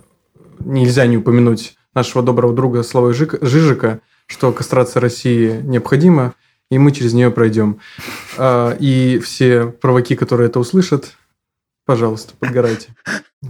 нельзя 0.60 1.06
не 1.08 1.18
упомянуть 1.18 1.76
нашего 1.94 2.24
доброго 2.24 2.54
друга 2.54 2.84
Славы 2.84 3.14
Жижика, 3.14 4.00
что 4.28 4.52
кастрация 4.52 5.02
России 5.02 5.60
необходима, 5.64 6.34
и 6.70 6.78
мы 6.78 6.92
через 6.92 7.14
нее 7.14 7.32
пройдем. 7.32 7.80
А, 8.38 8.76
и 8.80 9.20
все 9.20 9.68
провоки, 9.68 10.16
которые 10.16 10.48
это 10.50 10.60
услышат, 10.60 11.14
Пожалуйста, 11.86 12.34
подгорайте. 12.40 12.90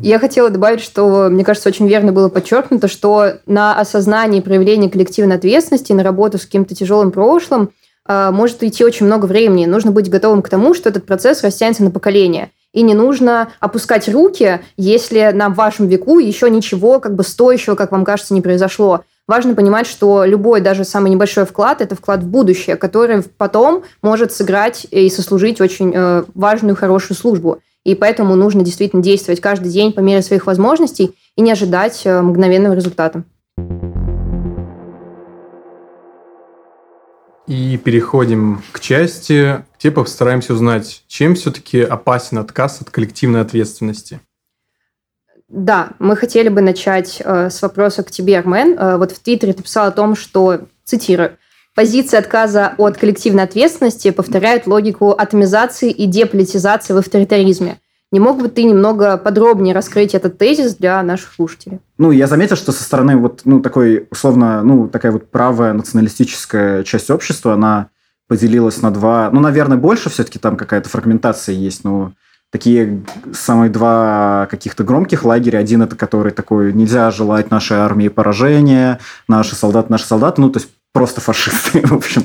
Я 0.02 0.20
хотела 0.20 0.50
добавить, 0.50 0.82
что, 0.82 1.30
мне 1.30 1.46
кажется, 1.46 1.70
очень 1.70 1.88
верно 1.88 2.12
было 2.12 2.28
подчеркнуто, 2.28 2.89
что 2.89 3.39
на 3.46 3.80
осознание 3.80 4.41
и 4.41 4.44
проявление 4.44 4.89
коллективной 4.91 5.38
ответственности, 5.38 5.94
на 5.94 6.04
работу 6.04 6.38
с 6.38 6.46
каким-то 6.46 6.76
тяжелым 6.76 7.12
прошлым 7.12 7.72
э, 8.06 8.32
может 8.32 8.62
идти 8.62 8.84
очень 8.84 9.06
много 9.06 9.26
времени. 9.26 9.65
Нужно 9.65 9.91
быть 9.91 10.10
готовым 10.10 10.41
к 10.41 10.50
тому, 10.50 10.74
что 10.74 10.89
этот 10.89 11.06
процесс 11.06 11.44
растянется 11.44 11.86
на 11.86 11.91
поколение. 11.91 12.52
И 12.75 12.81
не 12.81 12.93
нужно 12.93 13.47
опускать 13.61 14.09
руки, 14.09 14.59
если 14.75 15.31
на 15.33 15.47
вашем 15.47 15.88
веку 15.88 16.19
еще 16.19 16.49
ничего 16.49 16.99
как 16.99 17.15
бы 17.15 17.23
стоящего, 17.23 17.75
как 17.75 17.93
вам 17.93 18.03
кажется, 18.03 18.33
не 18.33 18.41
произошло. 18.41 19.01
Важно 19.29 19.55
понимать, 19.55 19.88
что 19.88 20.25
любой, 20.25 20.59
даже 20.59 20.83
самый 20.83 21.09
небольшой 21.09 21.45
вклад– 21.45 21.79
это 21.81 21.95
вклад 21.95 22.21
в 22.21 22.27
будущее, 22.27 22.75
который 22.75 23.23
потом 23.23 23.83
может 24.01 24.33
сыграть 24.33 24.85
и 24.91 25.09
сослужить 25.09 25.61
очень 25.61 25.93
э, 25.95 26.25
важную, 26.35 26.75
хорошую 26.75 27.17
службу. 27.17 27.59
И 27.85 27.95
поэтому 27.95 28.35
нужно 28.35 28.61
действительно 28.61 29.01
действовать 29.01 29.39
каждый 29.39 29.71
день 29.71 29.93
по 29.93 30.01
мере 30.01 30.21
своих 30.21 30.45
возможностей 30.45 31.15
и 31.38 31.41
не 31.41 31.53
ожидать 31.53 32.01
э, 32.03 32.21
мгновенного 32.21 32.73
результата. 32.73 33.23
И 37.47 37.77
переходим 37.77 38.63
к 38.71 38.79
части, 38.79 39.63
где 39.77 39.91
постараемся 39.91 40.53
узнать, 40.53 41.03
чем 41.08 41.36
все-таки 41.36 41.81
опасен 41.81 42.39
отказ 42.39 42.81
от 42.81 42.89
коллективной 42.89 43.41
ответственности. 43.41 44.19
Да, 45.47 45.91
мы 45.99 46.15
хотели 46.15 46.49
бы 46.49 46.62
начать 46.62 47.21
э, 47.23 47.49
с 47.51 47.62
вопроса 47.62 48.03
к 48.03 48.10
тебе, 48.10 48.39
Армен. 48.39 48.77
Э, 48.77 48.97
вот 48.97 49.12
в 49.12 49.19
Твиттере 49.19 49.53
ты 49.53 49.62
писал 49.62 49.88
о 49.88 49.91
том, 49.91 50.15
что, 50.15 50.62
цитирую, 50.84 51.38
Позиция 51.75 52.21
отказа 52.21 52.73
от 52.77 52.97
коллективной 52.97 53.43
ответственности 53.43 54.12
повторяет 54.12 54.65
логику 54.65 55.12
атомизации 55.12 55.91
и 55.91 56.05
деполитизации 56.05 56.93
в 56.93 56.97
авторитаризме. 56.97 57.79
Не 58.15 58.21
мог 58.21 58.41
бы 58.41 58.47
ты 58.47 58.63
немного 58.63 59.17
подробнее 59.17 59.75
раскрыть 59.75 60.15
этот 60.15 60.38
тезис 60.38 60.75
для 60.75 61.04
наших 61.04 61.34
слушателей? 61.34 61.82
Ну, 61.97 62.12
я 62.12 62.28
заметил, 62.28 62.56
что 62.56 62.71
со 62.71 62.82
стороны 62.82 63.17
вот, 63.17 63.41
ну, 63.43 63.60
такой, 63.60 64.08
условно, 64.10 64.63
ну, 64.63 64.88
такая 64.88 65.12
вот 65.12 65.30
правая 65.30 65.73
националистическая 65.73 66.86
часть 66.86 67.12
общества, 67.12 67.56
она 67.56 67.89
поделилась 68.30 68.82
на 68.82 68.91
два, 68.91 69.30
ну, 69.34 69.41
наверное, 69.41 69.75
больше 69.75 70.10
все-таки 70.10 70.39
там 70.39 70.56
какая-то 70.56 70.88
фрагментация 70.88 71.56
есть, 71.56 71.84
но 71.84 72.13
такие 72.51 73.04
самые 73.34 73.69
два 73.69 74.47
каких-то 74.49 74.86
громких 74.86 75.25
лагеря. 75.25 75.58
Один 75.58 75.82
это 75.82 75.97
который 75.97 76.32
такой, 76.32 76.71
нельзя 76.71 77.12
желать 77.12 77.51
нашей 77.51 77.75
армии 77.75 78.08
поражения, 78.08 78.99
наши 79.28 79.58
солдаты, 79.58 79.91
наши 79.91 80.06
солдаты. 80.06 80.39
Ну, 80.39 80.49
то 80.49 80.60
есть 80.60 80.69
просто 80.95 81.19
фашисты, 81.19 81.81
в 81.86 81.91
общем. 81.91 82.23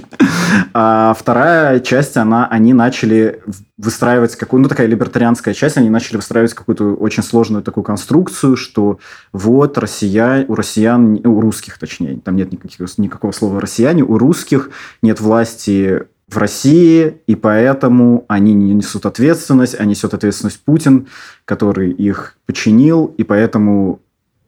А 0.72 1.12
вторая 1.18 1.80
часть, 1.80 2.16
она, 2.16 2.46
они 2.46 2.72
начали 2.72 3.42
выстраивать 3.76 4.36
какую-то, 4.36 4.62
ну, 4.62 4.68
такая 4.68 4.86
либертарианская 4.86 5.54
часть, 5.54 5.76
они 5.76 5.90
начали 5.90 6.18
выстраивать 6.18 6.54
какую-то 6.54 6.94
очень 6.94 7.24
сложную 7.24 7.64
такую 7.64 7.82
конструкцию, 7.82 8.56
что 8.56 9.00
вот 9.32 9.76
россиян, 9.76 10.44
у 10.46 10.54
россиян, 10.54 11.20
у 11.26 11.40
русских 11.40 11.78
точнее, 11.78 12.20
там 12.24 12.36
нет 12.36 12.52
никаких, 12.52 12.78
никакого 12.96 13.32
слова 13.32 13.60
россияне, 13.60 14.04
у 14.04 14.16
русских 14.16 14.70
нет 15.02 15.20
власти 15.20 16.04
в 16.28 16.38
России, 16.38 17.22
и 17.26 17.34
поэтому 17.34 18.24
они 18.28 18.54
не 18.54 18.72
несут 18.72 19.04
ответственность, 19.04 19.74
а 19.80 19.84
несет 19.84 20.14
ответственность 20.14 20.62
Путин, 20.64 21.08
который 21.44 21.90
их 21.90 22.36
починил, 22.46 23.12
и 23.18 23.24
поэтому 23.24 24.00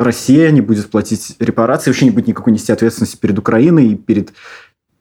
Россия 0.03 0.51
не 0.51 0.61
будет 0.61 0.91
платить 0.91 1.37
репарации, 1.39 1.91
вообще 1.91 2.07
не 2.07 2.11
будет 2.11 2.29
никакой 2.29 2.53
нести 2.53 2.73
ответственности 2.73 3.17
перед 3.17 3.39
Украиной 3.39 3.89
и 3.89 3.95
перед 3.97 4.33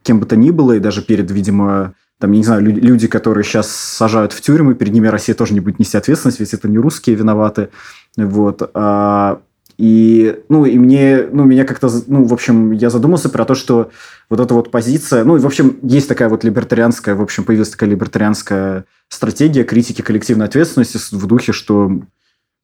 кем 0.03 0.19
бы 0.19 0.25
то 0.25 0.35
ни 0.35 0.51
было, 0.51 0.73
и 0.73 0.79
даже 0.79 1.01
перед, 1.01 1.29
видимо, 1.31 1.93
там, 2.19 2.31
я 2.31 2.37
не 2.37 2.43
знаю, 2.43 2.61
люди, 2.63 3.07
которые 3.07 3.43
сейчас 3.43 3.69
сажают 3.71 4.33
в 4.33 4.41
тюрьмы, 4.41 4.75
перед 4.75 4.93
ними 4.93 5.07
Россия 5.07 5.35
тоже 5.35 5.53
не 5.53 5.59
будет 5.59 5.79
нести 5.79 5.97
ответственность, 5.97 6.39
ведь 6.39 6.53
это 6.53 6.67
не 6.67 6.77
русские 6.77 7.15
виноваты. 7.15 7.69
Вот. 8.15 8.69
А, 8.73 9.41
и, 9.77 10.39
ну, 10.47 10.65
и 10.65 10.77
мне, 10.77 11.27
ну, 11.31 11.45
меня 11.45 11.65
как-то, 11.65 11.89
ну, 12.05 12.23
в 12.23 12.33
общем, 12.33 12.71
я 12.71 12.91
задумался 12.91 13.29
про 13.29 13.45
то, 13.45 13.55
что 13.55 13.89
вот 14.29 14.39
эта 14.39 14.53
вот 14.53 14.69
позиция, 14.69 15.23
ну, 15.23 15.37
и, 15.37 15.39
в 15.39 15.45
общем, 15.47 15.79
есть 15.81 16.07
такая 16.07 16.29
вот 16.29 16.43
либертарианская, 16.43 17.15
в 17.15 17.21
общем, 17.21 17.43
появилась 17.43 17.71
такая 17.71 17.89
либертарианская 17.89 18.85
стратегия 19.09 19.63
критики 19.63 20.03
коллективной 20.03 20.45
ответственности 20.45 20.99
в 21.11 21.25
духе, 21.25 21.51
что 21.51 22.01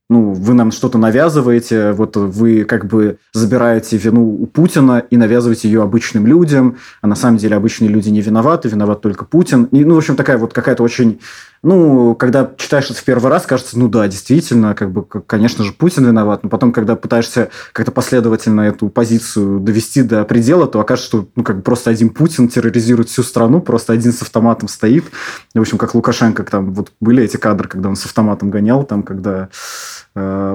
ну, 0.09 0.31
вы 0.31 0.53
нам 0.53 0.71
что-то 0.71 0.97
навязываете, 0.97 1.91
вот 1.91 2.15
вы 2.15 2.63
как 2.63 2.85
бы 2.85 3.17
забираете 3.33 3.97
вину 3.97 4.41
у 4.41 4.45
Путина 4.45 5.03
и 5.09 5.17
навязываете 5.17 5.67
ее 5.67 5.83
обычным 5.83 6.25
людям, 6.25 6.77
а 7.01 7.07
на 7.07 7.15
самом 7.15 7.37
деле 7.37 7.57
обычные 7.57 7.89
люди 7.89 8.09
не 8.09 8.21
виноваты, 8.21 8.69
виноват 8.69 9.01
только 9.01 9.25
Путин. 9.25 9.65
И, 9.65 9.83
ну, 9.83 9.95
в 9.95 9.97
общем, 9.97 10.15
такая 10.15 10.37
вот 10.37 10.53
какая-то 10.53 10.83
очень 10.83 11.19
ну, 11.63 12.15
когда 12.15 12.51
читаешь 12.57 12.85
это 12.85 12.99
в 12.99 13.03
первый 13.03 13.29
раз, 13.29 13.45
кажется, 13.45 13.79
ну 13.79 13.87
да, 13.87 14.07
действительно, 14.07 14.75
как 14.75 14.91
бы, 14.91 15.03
конечно 15.03 15.63
же, 15.63 15.73
Путин 15.73 16.05
виноват, 16.05 16.43
но 16.43 16.49
потом, 16.49 16.71
когда 16.71 16.95
пытаешься 16.95 17.49
как-то 17.73 17.91
последовательно 17.91 18.61
эту 18.61 18.89
позицию 18.89 19.59
довести 19.59 20.03
до 20.03 20.23
предела, 20.23 20.67
то 20.67 20.79
окажется, 20.79 21.07
что 21.07 21.27
ну, 21.35 21.43
как 21.43 21.57
бы 21.57 21.61
просто 21.63 21.89
один 21.89 22.09
Путин 22.09 22.47
терроризирует 22.47 23.09
всю 23.09 23.23
страну, 23.23 23.59
просто 23.59 23.93
один 23.93 24.13
с 24.13 24.21
автоматом 24.21 24.67
стоит. 24.67 25.05
В 25.53 25.59
общем, 25.59 25.77
как 25.77 25.95
Лукашенко, 25.95 26.43
там 26.43 26.73
вот 26.73 26.91
были 26.99 27.23
эти 27.23 27.37
кадры, 27.37 27.67
когда 27.67 27.89
он 27.89 27.95
с 27.95 28.05
автоматом 28.05 28.51
гонял, 28.51 28.83
там, 28.83 29.01
когда 29.01 29.49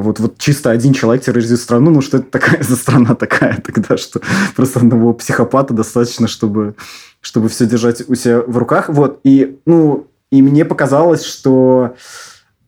вот, 0.01 0.21
вот 0.21 0.39
чисто 0.39 0.71
один 0.71 0.93
человек 0.93 1.25
терроризирует 1.25 1.61
страну, 1.61 1.91
ну 1.91 2.01
что 2.01 2.19
это 2.19 2.31
такая 2.31 2.63
за 2.63 2.77
страна 2.77 3.15
такая 3.15 3.61
тогда, 3.65 3.97
что 3.97 4.21
просто 4.57 4.81
одного 4.81 5.13
психопата 5.15 5.75
достаточно, 5.75 6.27
чтобы 6.27 6.75
чтобы 7.23 7.49
все 7.49 7.67
держать 7.67 8.07
у 8.09 8.15
себя 8.15 8.41
в 8.41 8.59
руках. 8.59 8.91
Вот. 8.91 9.21
И, 9.25 9.59
ну, 9.65 10.09
и 10.31 10.43
мне 10.43 10.65
показалось, 10.67 11.25
что, 11.25 11.95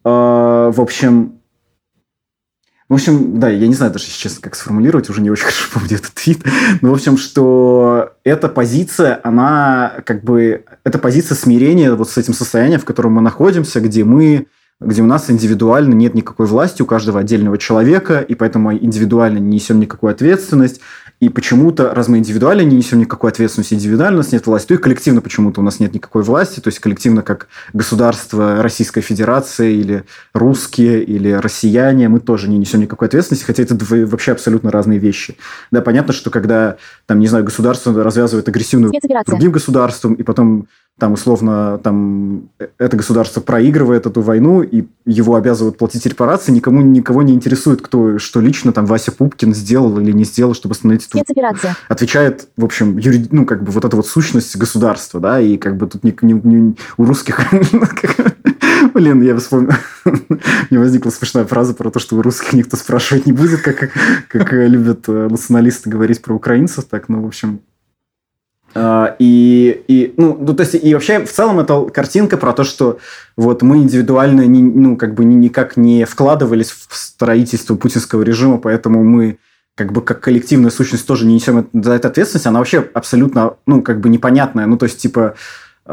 э, 0.05 0.09
в 0.09 0.81
общем, 0.81 1.41
в 2.89 2.95
общем, 2.95 3.41
да, 3.41 3.49
я 3.49 3.67
не 3.67 3.75
знаю 3.75 3.93
даже, 3.93 4.05
честно, 4.07 4.43
как 4.43 4.55
сформулировать, 4.55 5.11
уже 5.11 5.21
не 5.21 5.31
очень 5.31 5.45
хорошо 5.45 5.69
помню 5.75 5.97
этот 5.97 6.15
твит. 6.15 6.45
Но, 6.81 6.91
в 6.91 6.95
общем, 6.95 7.19
что 7.19 8.13
эта 8.23 8.49
позиция, 8.49 9.21
она 9.25 9.95
как 10.07 10.23
бы... 10.23 10.65
Это 10.85 10.99
позиция 10.99 11.35
смирения 11.35 11.93
вот 11.93 12.09
с 12.09 12.17
этим 12.17 12.33
состоянием, 12.33 12.81
в 12.81 12.85
котором 12.85 13.15
мы 13.15 13.23
находимся, 13.23 13.81
где 13.81 14.05
мы 14.05 14.47
где 14.85 15.03
у 15.03 15.07
нас 15.07 15.31
индивидуально 15.31 15.95
нет 15.95 16.15
никакой 16.15 16.47
власти 16.47 16.83
у 16.83 16.87
каждого 16.87 17.21
отдельного 17.21 17.59
человека, 17.59 18.21
и 18.21 18.35
поэтому 18.35 18.75
индивидуально 18.75 19.39
не 19.39 19.57
несем 19.57 19.81
никакую 19.81 20.11
ответственность. 20.11 20.81
И 21.21 21.29
почему-то, 21.29 21.95
раз 21.95 22.09
мы 22.09 22.19
индивидуально 22.19 22.63
не 22.63 22.77
несем 22.77 22.99
никакой 22.99 23.31
ответственности, 23.31 23.75
индивидуально 23.75 24.17
у 24.17 24.23
нас 24.23 24.33
нет 24.33 24.47
власти, 24.47 24.69
то 24.69 24.75
и 24.75 24.77
коллективно 24.77 25.21
почему-то 25.21 25.61
у 25.61 25.65
нас 25.65 25.81
нет 25.81 25.95
никакой 25.95 26.23
власти, 26.23 26.61
то 26.61 26.69
есть 26.69 26.81
коллективно 26.81 27.23
как 27.23 27.49
государство 27.73 28.63
Российская 28.63 29.01
Федерация 29.01 29.71
или 29.71 30.05
русские, 30.35 31.03
или 31.03 31.31
россияне, 31.31 32.09
мы 32.09 32.21
тоже 32.21 32.49
не 32.49 32.59
несем 32.59 32.81
никакой 32.81 33.09
ответственности, 33.09 33.47
хотя 33.47 33.63
это 33.63 33.77
вообще 33.79 34.33
абсолютно 34.33 34.71
разные 34.71 34.99
вещи. 34.99 35.37
Да, 35.71 35.81
понятно, 35.81 36.13
что 36.13 36.31
когда, 36.31 36.77
там, 37.07 37.21
не 37.21 37.29
знаю, 37.29 37.45
государство 37.45 37.95
развязывает 38.03 38.49
агрессивную 38.49 38.93
другим 39.27 39.53
государством, 39.53 40.15
и 40.15 40.23
потом 40.23 40.67
там 40.99 41.13
условно 41.13 41.79
там 41.83 42.51
э, 42.61 42.69
это 42.79 42.97
государство 42.97 43.41
проигрывает 43.41 44.07
эту 44.07 44.21
войну 44.21 44.63
и 44.63 44.85
его 45.05 45.35
обязывают 45.35 45.77
платить 45.77 46.07
репарации, 46.07 46.53
никому 46.53 46.83
никого 46.83 47.23
не 47.23 47.33
интересует, 47.33 47.83
кто 47.83 48.19
что 48.19 48.41
лично 48.41 48.73
там 48.73 48.87
Вася 48.87 49.11
Пупкин 49.11 49.55
сделал 49.55 49.99
или 49.99 50.13
не 50.13 50.25
сделал, 50.25 50.55
чтобы 50.55 50.75
остановить 50.75 51.07
эту... 51.07 51.19
Спецоперация. 51.19 51.77
Отвечает, 51.89 52.49
в 52.57 52.65
общем, 52.65 52.97
юри... 52.99 53.27
ну, 53.33 53.45
как 53.45 53.65
бы 53.65 53.73
вот 53.73 53.85
эта 53.85 53.97
вот 53.97 54.07
сущность 54.07 54.57
государства, 54.57 55.19
да, 55.19 55.41
и 55.41 55.57
как 55.57 55.77
бы 55.77 55.89
тут 55.89 56.05
не, 56.05 56.17
не, 56.23 56.35
не... 56.35 56.77
у 56.97 57.05
русских... 57.05 57.41
Блин, 58.95 59.23
я 59.23 59.37
вспомнил. 59.37 59.73
Мне 60.71 60.79
возникла 60.79 61.11
смешная 61.11 61.45
фраза 61.45 61.75
про 61.75 61.91
то, 61.91 61.99
что 61.99 62.17
у 62.17 62.23
русских 62.23 62.53
никто 62.53 62.77
спрашивать 62.77 63.27
не 63.27 63.33
будет, 63.33 63.63
как, 63.63 63.91
как 64.29 64.53
любят 64.53 65.09
э, 65.09 65.29
националисты 65.29 65.91
говорить 65.91 66.23
про 66.23 66.35
украинцев. 66.35 66.85
Так, 66.85 67.09
ну, 67.09 67.23
в 67.23 67.27
общем, 67.27 67.61
и, 68.77 69.85
и, 69.89 70.15
ну, 70.17 70.37
ну, 70.41 70.55
то 70.55 70.63
есть, 70.63 70.75
и 70.75 70.95
вообще 70.95 71.25
в 71.25 71.33
целом 71.33 71.61
это 71.61 71.85
картинка 71.87 72.37
про 72.37 72.53
то, 72.53 72.65
что 72.65 72.99
вот 73.37 73.63
мы 73.63 73.79
индивидуально 73.79 74.47
не, 74.47 74.63
ну, 74.63 74.97
как 74.97 75.15
бы 75.15 75.25
никак 75.25 75.77
не 75.77 76.05
вкладывались 76.05 76.71
в 76.71 76.97
строительство 76.97 77.77
путинского 77.77 78.23
режима, 78.23 78.59
поэтому 78.59 79.05
мы 79.05 79.39
как 79.77 79.93
бы 79.93 80.03
как 80.03 80.21
коллективная 80.21 80.71
сущность 80.71 81.07
тоже 81.07 81.27
не 81.27 81.35
несем 81.35 81.69
за 81.73 81.93
это 81.95 82.09
ответственность, 82.09 82.47
она 82.47 82.59
вообще 82.59 82.89
абсолютно, 82.95 83.55
ну, 83.67 83.83
как 83.83 84.01
бы 84.01 84.09
непонятная. 84.09 84.67
Ну, 84.67 84.77
то 84.77 84.87
есть, 84.87 84.99
типа, 84.99 85.35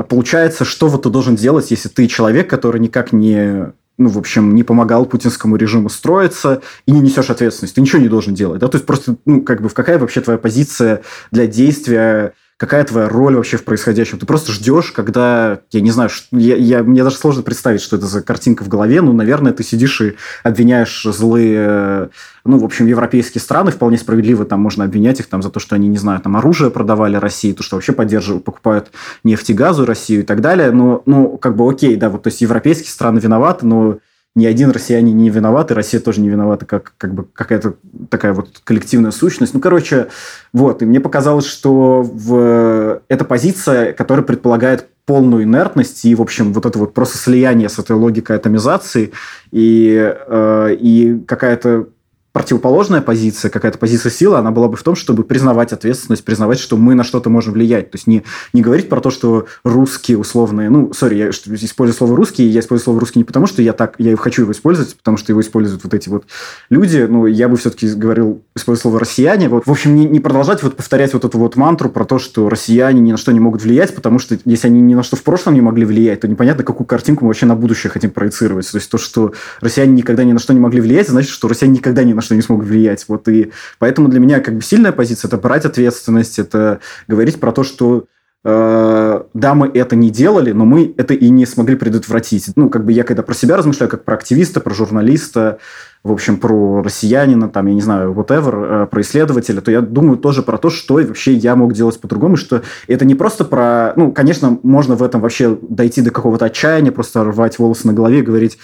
получается, 0.08 0.66
что 0.66 0.88
вот 0.88 1.04
ты 1.04 1.10
должен 1.10 1.36
делать, 1.36 1.72
если 1.72 1.90
ты 1.90 2.08
человек, 2.08 2.50
который 2.50 2.80
никак 2.80 3.12
не 3.14 3.74
ну, 3.98 4.10
в 4.10 4.18
общем, 4.18 4.56
не 4.56 4.64
помогал 4.64 5.06
путинскому 5.06 5.58
режиму 5.58 5.90
строиться 5.90 6.62
и 6.88 6.92
не 6.92 7.02
несешь 7.02 7.30
ответственность. 7.30 7.76
Ты 7.76 7.82
ничего 7.82 8.02
не 8.02 8.10
должен 8.10 8.34
делать, 8.34 8.60
да? 8.60 8.68
То 8.68 8.78
есть 8.78 8.88
просто, 8.88 9.16
ну, 9.26 9.42
как 9.44 9.62
бы, 9.62 9.70
в 9.70 9.76
какая 9.76 10.00
вообще 10.00 10.22
твоя 10.22 10.40
позиция 10.40 11.04
для 11.32 11.46
действия 11.46 12.34
какая 12.62 12.84
твоя 12.84 13.10
роль 13.10 13.36
вообще 13.38 13.58
в 13.58 13.64
происходящем? 13.64 14.20
Ты 14.20 14.28
просто 14.28 14.52
ждешь, 14.52 14.92
когда, 14.92 15.62
я 15.72 15.82
не 15.82 15.90
знаю, 15.90 16.12
я, 16.32 16.56
я, 16.56 16.84
мне 16.84 17.04
даже 17.04 17.16
сложно 17.16 17.42
представить, 17.42 17.82
что 17.82 17.96
это 17.98 18.06
за 18.06 18.22
картинка 18.22 18.64
в 18.64 18.68
голове, 18.68 19.02
ну, 19.02 19.14
наверное, 19.14 19.52
ты 19.52 19.64
сидишь 19.64 20.00
и 20.02 20.14
обвиняешь 20.44 21.02
злые, 21.02 22.12
ну, 22.46 22.60
в 22.60 22.64
общем, 22.64 22.86
европейские 22.86 23.42
страны, 23.42 23.72
вполне 23.72 23.98
справедливо 23.98 24.46
там 24.46 24.60
можно 24.62 24.84
обвинять 24.84 25.20
их 25.20 25.26
там 25.26 25.42
за 25.42 25.50
то, 25.50 25.60
что 25.60 25.74
они, 25.74 25.88
не 25.88 25.98
знаю, 25.98 26.22
там 26.22 26.38
оружие 26.38 26.70
продавали 26.70 27.16
России, 27.16 27.52
то, 27.52 27.64
что 27.64 27.78
вообще 27.78 27.94
поддерживают, 27.94 28.46
покупают 28.46 28.92
нефть 29.24 29.50
и 29.50 29.54
газу 29.56 29.84
Россию 29.84 30.20
и 30.20 30.24
так 30.24 30.42
далее, 30.42 30.70
но, 30.70 31.02
ну, 31.08 31.40
как 31.40 31.56
бы 31.56 31.68
окей, 31.68 31.96
да, 31.96 32.10
вот, 32.10 32.22
то 32.22 32.28
есть 32.28 32.42
европейские 32.42 32.92
страны 32.92 33.18
виноваты, 33.18 33.66
но 33.66 33.98
ни 34.36 34.46
один 34.46 34.72
россиянин 34.72 35.18
не 35.18 35.30
виноват, 35.30 35.72
и 35.72 35.74
Россия 35.74 36.00
тоже 36.00 36.22
не 36.22 36.30
виновата, 36.30 36.66
как, 36.66 36.94
как 36.98 37.14
бы 37.14 37.26
какая-то 37.34 37.76
такая 38.10 38.34
вот 38.34 38.62
коллективная 38.64 39.12
сущность. 39.12 39.54
Ну, 39.54 39.60
короче, 39.60 40.08
вот. 40.54 40.82
И 40.82 40.86
мне 40.86 41.02
показалось, 41.02 41.46
что 41.46 42.02
в... 42.02 43.02
эта 43.10 43.26
позиция, 43.26 43.92
которая 43.92 44.26
предполагает 44.26 44.88
полную 45.06 45.44
инертность 45.44 46.06
и, 46.06 46.16
в 46.16 46.22
общем, 46.22 46.54
вот 46.54 46.66
это 46.66 46.80
вот 46.80 46.94
просто 46.94 47.18
слияние 47.18 47.68
с 47.68 47.78
этой 47.80 47.96
логикой 47.98 48.38
атомизации 48.38 49.12
и, 49.52 50.16
э, 50.28 50.76
и 50.80 51.20
какая-то 51.28 51.88
противоположная 52.34 53.02
позиция, 53.02 53.50
какая-то 53.50 53.78
позиция 53.78 54.10
силы, 54.10 54.38
она 54.38 54.52
была 54.52 54.68
бы 54.68 54.78
в 54.78 54.84
том, 54.84 54.96
чтобы 54.96 55.24
признавать 55.24 55.74
ответственность, 55.74 56.24
признавать, 56.24 56.60
что 56.60 56.78
мы 56.78 56.96
на 56.96 57.04
что-то 57.04 57.30
можем 57.30 57.54
влиять. 57.54 57.92
То 57.92 57.98
есть 57.98 58.08
не, 58.08 58.24
не 58.54 58.62
говорить 58.62 58.88
про 58.90 59.02
то, 59.02 59.10
что 59.10 59.48
русские 59.64 60.18
условные... 60.18 60.70
Ну, 60.70 60.94
сори, 60.94 61.16
я 61.16 61.30
использую 61.30 61.98
слово 61.98 62.16
«русские», 62.16 62.50
я 62.50 62.62
использую 62.62 62.86
слово 62.86 63.00
«русский» 63.02 63.20
не 63.20 63.26
потому, 63.26 63.48
что 63.48 63.62
я 63.62 63.74
так, 63.74 63.96
я 63.98 64.16
хочу 64.16 64.44
его 64.44 64.52
использовать, 64.54 64.96
потому 64.96 65.18
что 65.18 65.32
его 65.32 65.42
используют 65.42 65.84
вот 65.84 65.94
эти 65.94 66.08
вот 66.08 66.26
люди. 66.70 67.06
Ну, 67.10 67.26
я 67.26 67.50
бы 67.50 67.58
все-таки 67.58 67.88
говорил, 67.90 68.42
использую 68.56 68.82
слово 68.82 69.00
«россияне». 69.02 69.50
Вот, 69.50 69.66
в 69.66 69.72
общем, 69.72 69.96
не, 69.96 70.06
не 70.06 70.20
продолжать 70.22 70.64
вот 70.64 70.78
повторять 70.78 71.14
вот 71.14 71.26
эту 71.26 71.38
вот 71.38 71.58
мантру 71.58 71.90
про 71.90 72.06
то, 72.06 72.18
что 72.18 72.48
россияне 72.48 73.02
ни 73.02 73.12
на 73.12 73.18
что 73.18 73.34
не 73.34 73.40
могут 73.42 73.64
влиять, 73.64 73.94
потому 73.94 74.20
что 74.20 74.38
если 74.46 74.68
они 74.68 74.80
ни 74.80 74.96
на 74.96 75.04
что 75.04 75.18
в 75.18 75.24
прошлом 75.24 75.54
не 75.54 75.62
могли 75.62 75.84
влиять, 75.84 76.22
то 76.22 76.28
непонятно, 76.28 76.64
какую 76.64 76.88
картинку 76.88 77.26
мы 77.26 77.30
вообще 77.30 77.46
на 77.46 77.56
будущее 77.56 77.92
хотим 77.92 78.12
проецировать. 78.12 78.72
То 78.72 78.78
есть 78.78 78.90
то, 78.90 78.98
что 78.98 79.34
россияне 79.60 79.94
никогда 79.94 80.24
ни 80.24 80.32
на 80.32 80.40
что 80.40 80.54
не 80.54 80.60
могли 80.60 80.80
влиять, 80.80 81.10
значит, 81.10 81.32
что 81.32 81.48
россияне 81.48 81.78
никогда 81.78 82.04
ни 82.04 82.14
на 82.14 82.21
что 82.22 82.36
не 82.36 82.42
смогут 82.42 82.68
влиять. 82.68 83.06
Вот 83.08 83.28
и 83.28 83.52
поэтому 83.80 84.08
для 84.08 84.20
меня 84.20 84.40
как 84.40 84.56
бы 84.56 84.62
сильная 84.62 84.92
позиция– 84.92 85.28
это 85.30 85.38
брать 85.38 85.66
ответственность, 85.66 86.40
это 86.40 86.80
говорить 87.08 87.40
про 87.40 87.52
то, 87.52 87.64
что 87.64 88.06
э, 88.44 89.24
да, 89.34 89.54
мы 89.54 89.72
это 89.74 89.96
не 89.96 90.10
делали, 90.10 90.52
но 90.52 90.66
мы 90.66 90.94
это 90.98 91.14
и 91.14 91.30
не 91.30 91.46
смогли 91.46 91.76
предотвратить. 91.76 92.52
Ну, 92.56 92.70
как 92.70 92.86
бы 92.86 92.92
я 92.92 93.04
когда 93.04 93.24
про 93.24 93.34
себя 93.34 93.58
размышляю, 93.58 93.90
как 93.90 94.04
про 94.04 94.16
активиста, 94.16 94.60
про 94.60 94.74
журналиста, 94.74 95.60
в 96.04 96.12
общем, 96.12 96.38
про 96.38 96.82
россиянина, 96.82 97.48
там, 97.48 97.68
я 97.68 97.76
не 97.76 97.82
знаю, 97.82 98.14
whatever, 98.14 98.84
э, 98.84 98.88
про 98.88 99.02
исследователя, 99.02 99.62
то 99.62 99.70
я 99.70 99.82
думаю 99.82 100.18
тоже 100.18 100.42
про 100.42 100.58
то, 100.58 100.72
что 100.72 100.96
вообще 100.96 101.34
я 101.34 101.56
мог 101.56 101.74
делать 101.74 102.00
по-другому, 102.00 102.38
что 102.38 102.64
это 102.88 103.06
не 103.06 103.14
просто 103.14 103.46
про... 103.46 103.94
Ну, 103.96 104.12
конечно, 104.12 104.58
можно 104.64 104.96
в 104.96 105.04
этом 105.04 105.22
вообще 105.22 105.58
дойти 105.62 106.02
до 106.02 106.10
какого-то 106.10 106.46
отчаяния, 106.46 106.92
просто 106.92 107.24
рвать 107.24 107.60
волосы 107.60 107.86
на 107.86 107.94
голове 107.94 108.20
и 108.20 108.24
говорить, 108.24 108.58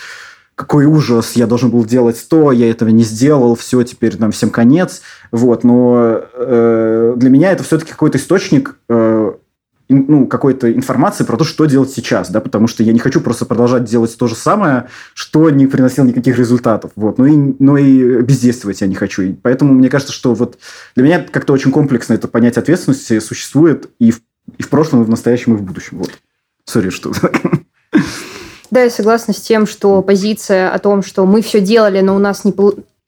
какой 0.57 0.85
ужас, 0.85 1.33
я 1.33 1.45
должен 1.45 1.69
был 1.69 1.85
делать 1.85 2.25
то, 2.27 2.51
я 2.51 2.71
этого 2.71 2.89
не 2.89 3.03
сделал, 3.03 3.55
все, 3.55 3.83
теперь 3.83 4.17
нам 4.17 4.31
всем 4.31 4.49
конец. 4.49 5.03
Вот, 5.31 5.63
но 5.63 6.23
э, 6.33 7.13
для 7.15 7.29
меня 7.29 7.51
это 7.51 7.63
все-таки 7.63 7.91
какой-то 7.91 8.17
источник 8.17 8.75
э, 8.89 9.33
ну, 9.87 10.25
какой-то 10.25 10.73
информации 10.73 11.25
про 11.25 11.37
то, 11.37 11.43
что 11.43 11.65
делать 11.65 11.91
сейчас, 11.91 12.31
да, 12.31 12.41
потому 12.41 12.65
что 12.65 12.81
я 12.81 12.91
не 12.91 12.97
хочу 12.97 13.21
просто 13.21 13.45
продолжать 13.45 13.83
делать 13.83 14.17
то 14.17 14.25
же 14.25 14.33
самое, 14.33 14.87
что 15.13 15.47
не 15.51 15.67
приносило 15.67 16.05
никаких 16.05 16.39
результатов, 16.39 16.91
вот, 16.95 17.19
но 17.19 17.27
и, 17.27 17.53
но 17.59 17.77
и 17.77 18.23
бездействовать 18.23 18.81
я 18.81 18.87
не 18.87 18.95
хочу, 18.95 19.21
и 19.21 19.33
поэтому 19.33 19.75
мне 19.75 19.89
кажется, 19.89 20.11
что 20.11 20.33
вот 20.33 20.57
для 20.95 21.05
меня 21.05 21.19
как-то 21.19 21.53
очень 21.53 21.71
комплексно 21.71 22.15
это 22.15 22.27
понятие 22.27 22.63
ответственности 22.63 23.19
существует 23.19 23.91
и 23.99 24.09
в, 24.09 24.21
и 24.57 24.63
в 24.63 24.69
прошлом, 24.69 25.03
и 25.03 25.05
в 25.05 25.09
настоящем, 25.09 25.53
и 25.53 25.57
в 25.57 25.61
будущем, 25.61 25.99
вот. 25.99 26.11
Сори, 26.65 26.89
что 26.89 27.13
Да, 28.69 28.84
я 28.84 28.89
согласна 28.89 29.34
с 29.34 29.41
тем, 29.41 29.65
что 29.65 30.01
позиция 30.01 30.71
о 30.71 30.80
том, 30.80 31.03
что 31.03 31.25
мы 31.25 31.41
все 31.41 31.62
делали, 31.62 32.01
но 32.01 32.15
у 32.15 32.19
нас 32.19 32.43
не 32.43 32.51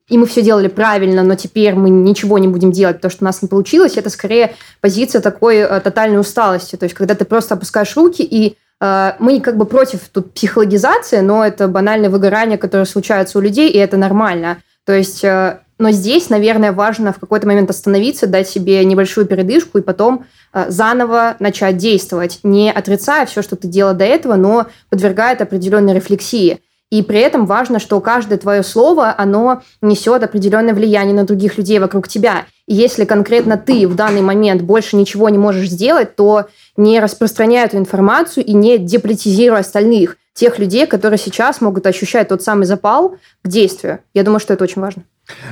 и 0.10 0.18
мы 0.18 0.26
все 0.26 0.42
делали 0.42 0.68
правильно, 0.68 1.24
но 1.24 1.36
теперь 1.36 1.76
мы 1.76 1.90
ничего 1.90 2.40
не 2.40 2.48
будем 2.48 2.72
делать, 2.72 2.98
потому 2.98 3.12
что 3.12 3.24
у 3.24 3.26
нас 3.26 3.42
не 3.42 3.48
получилось, 3.48 3.96
это 3.96 4.10
скорее 4.10 4.56
позиция 4.82 5.22
такой 5.22 5.58
э, 5.58 5.80
тотальной 5.82 6.20
усталости. 6.20 6.76
То 6.76 6.86
есть, 6.86 6.96
когда 6.96 7.14
ты 7.14 7.26
просто 7.26 7.54
опускаешь 7.54 7.96
руки, 7.96 8.24
и 8.24 8.58
э, 8.82 9.12
мы 9.20 9.40
как 9.40 9.58
бы 9.58 9.66
против 9.66 10.10
тут 10.12 10.34
психологизации, 10.34 11.20
но 11.20 11.46
это 11.46 11.68
банальное 11.68 12.10
выгорание, 12.10 12.58
которое 12.58 12.86
случается 12.86 13.38
у 13.38 13.42
людей, 13.42 13.70
и 13.70 13.78
это 13.78 13.98
нормально. 13.98 14.58
То 14.84 14.94
есть, 14.94 15.24
э, 15.24 15.60
но 15.80 15.92
здесь, 15.92 16.30
наверное, 16.30 16.72
важно 16.72 17.14
в 17.14 17.20
какой-то 17.20 17.48
момент 17.48 17.70
остановиться, 17.70 18.28
дать 18.28 18.48
себе 18.48 18.84
небольшую 18.86 19.26
передышку 19.26 19.80
и 19.80 19.82
потом 19.82 20.26
Э, 20.52 20.66
заново 20.70 21.36
начать 21.40 21.78
действовать, 21.78 22.40
не 22.44 22.72
отрицая 22.72 23.26
все, 23.26 23.42
что 23.42 23.56
ты 23.56 23.68
делал 23.68 23.94
до 23.94 24.06
этого, 24.06 24.36
но 24.36 24.66
подвергая 24.90 25.34
это 25.34 25.44
определенной 25.44 25.94
рефлексии. 25.94 26.60
И 26.90 27.04
при 27.04 27.20
этом 27.20 27.46
важно, 27.46 27.78
что 27.78 28.02
каждое 28.02 28.40
твое 28.40 28.64
слово, 28.64 29.14
оно 29.16 29.62
несет 29.80 30.24
определенное 30.24 30.74
влияние 30.74 31.14
на 31.14 31.24
других 31.24 31.60
людей 31.60 31.78
вокруг 31.78 32.08
тебя. 32.08 32.46
И 32.68 32.74
если 32.74 33.06
конкретно 33.06 33.58
ты 33.58 33.88
в 33.88 33.96
данный 33.96 34.22
момент 34.22 34.64
больше 34.64 34.96
ничего 34.96 35.30
не 35.30 35.38
можешь 35.38 35.70
сделать, 35.70 36.16
то 36.16 36.48
не 36.78 37.00
распространяй 37.00 37.66
эту 37.66 37.78
информацию 37.78 38.44
и 38.44 38.54
не 38.54 38.80
деполитизируй 38.80 39.60
остальных, 39.60 40.18
тех 40.34 40.58
людей, 40.58 40.88
которые 40.88 41.20
сейчас 41.20 41.62
могут 41.62 41.86
ощущать 41.86 42.30
тот 42.30 42.42
самый 42.42 42.66
запал 42.66 43.18
к 43.44 43.48
действию. 43.48 44.00
Я 44.16 44.24
думаю, 44.24 44.40
что 44.40 44.54
это 44.54 44.64
очень 44.64 44.82
важно. 44.82 45.04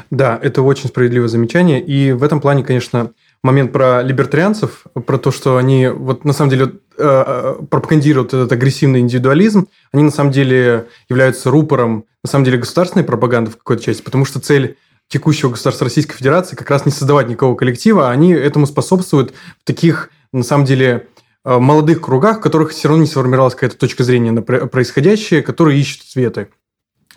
Да, 0.09 0.39
это 0.41 0.61
очень 0.61 0.87
справедливое 0.87 1.27
замечание. 1.27 1.81
И 1.81 2.11
в 2.11 2.23
этом 2.23 2.41
плане, 2.41 2.63
конечно, 2.63 3.11
момент 3.43 3.71
про 3.71 4.01
либертарианцев, 4.01 4.85
про 5.05 5.17
то, 5.17 5.31
что 5.31 5.57
они 5.57 5.87
вот 5.87 6.25
на 6.25 6.33
самом 6.33 6.49
деле 6.49 6.65
э, 6.65 6.69
э, 6.97 7.55
пропагандируют 7.69 8.33
этот 8.33 8.51
агрессивный 8.51 8.99
индивидуализм, 8.99 9.67
они 9.91 10.03
на 10.03 10.11
самом 10.11 10.31
деле 10.31 10.87
являются 11.09 11.49
рупором 11.49 12.05
на 12.23 12.29
самом 12.29 12.45
деле 12.45 12.57
государственной 12.57 13.05
пропаганды 13.05 13.51
в 13.51 13.57
какой-то 13.57 13.83
части, 13.83 14.01
потому 14.01 14.25
что 14.25 14.39
цель 14.39 14.77
текущего 15.07 15.51
государства 15.51 15.85
Российской 15.85 16.15
Федерации 16.15 16.55
как 16.55 16.69
раз 16.69 16.85
не 16.85 16.91
создавать 16.91 17.29
никакого 17.29 17.55
коллектива, 17.55 18.09
а 18.09 18.11
они 18.11 18.33
этому 18.33 18.65
способствуют 18.65 19.33
в 19.61 19.63
таких, 19.63 20.09
на 20.33 20.43
самом 20.43 20.65
деле, 20.65 21.07
э, 21.45 21.57
молодых 21.57 22.01
кругах, 22.01 22.39
в 22.39 22.41
которых 22.41 22.71
все 22.71 22.89
равно 22.89 23.03
не 23.03 23.09
сформировалась 23.09 23.53
какая-то 23.53 23.77
точка 23.77 24.03
зрения 24.03 24.31
на 24.31 24.41
происходящее, 24.41 25.41
которые 25.41 25.79
ищут 25.79 26.01
ответы. 26.09 26.49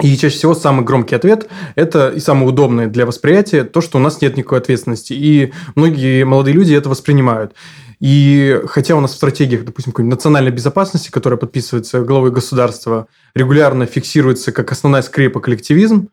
И 0.03 0.17
чаще 0.17 0.37
всего 0.37 0.55
самый 0.55 0.85
громкий 0.85 1.15
ответ– 1.15 1.49
это 1.75 2.11
и 2.11 2.21
самый 2.21 2.49
удобный 2.49 2.87
для 2.87 3.07
восприятия 3.07 3.65
то, 3.65 3.81
что 3.81 3.99
у 3.99 4.01
нас 4.01 4.21
нет 4.21 4.37
никакой 4.37 4.59
ответственности. 4.59 5.13
И 5.13 5.53
многие 5.75 6.25
молодые 6.25 6.55
люди 6.55 6.75
это 6.75 6.89
воспринимают. 6.89 7.55
И 8.01 8.61
хотя 8.67 8.97
у 8.97 9.01
нас 9.01 9.13
в 9.13 9.17
стратегиях, 9.17 9.65
допустим, 9.65 9.93
какой-нибудь 9.93 10.17
национальной 10.17 10.51
безопасности, 10.51 11.11
которая 11.11 11.39
подписывается 11.39 12.01
главой 12.01 12.31
государства, 12.31 13.09
регулярно 13.35 13.85
фиксируется 13.85 14.53
как 14.53 14.73
основная 14.73 15.03
скрепа 15.03 15.41
коллективизм, 15.41 16.09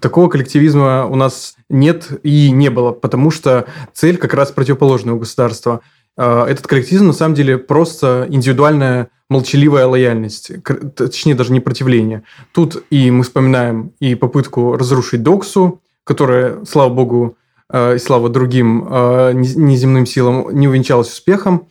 такого 0.00 0.28
коллективизма 0.28 1.06
у 1.06 1.16
нас 1.16 1.54
нет 1.68 2.08
и 2.22 2.50
не 2.50 2.70
было, 2.70 2.92
потому 2.92 3.30
что 3.30 3.66
цель 3.92 4.16
как 4.16 4.34
раз 4.34 4.50
противоположная 4.50 5.14
у 5.14 5.18
государства. 5.18 5.80
А, 6.16 6.46
этот 6.46 6.66
коллективизм 6.66 7.06
на 7.06 7.12
самом 7.12 7.34
деле 7.34 7.58
просто 7.58 8.26
индивидуальная 8.30 9.08
молчаливая 9.28 9.86
лояльность, 9.86 10.52
точнее 10.94 11.34
даже 11.34 11.52
не 11.52 11.60
противление. 11.60 12.22
Тут 12.52 12.84
и 12.90 13.10
мы 13.10 13.24
вспоминаем 13.24 13.92
и 13.98 14.14
попытку 14.14 14.76
разрушить 14.76 15.22
Доксу, 15.22 15.82
которая, 16.04 16.64
слава 16.64 16.92
богу, 16.94 17.36
и 17.74 17.98
слава 17.98 18.28
другим 18.28 18.86
э, 18.88 19.32
неземным 19.34 20.06
силам 20.06 20.48
не 20.52 20.68
увенчалась 20.68 21.08
успехом. 21.08 21.66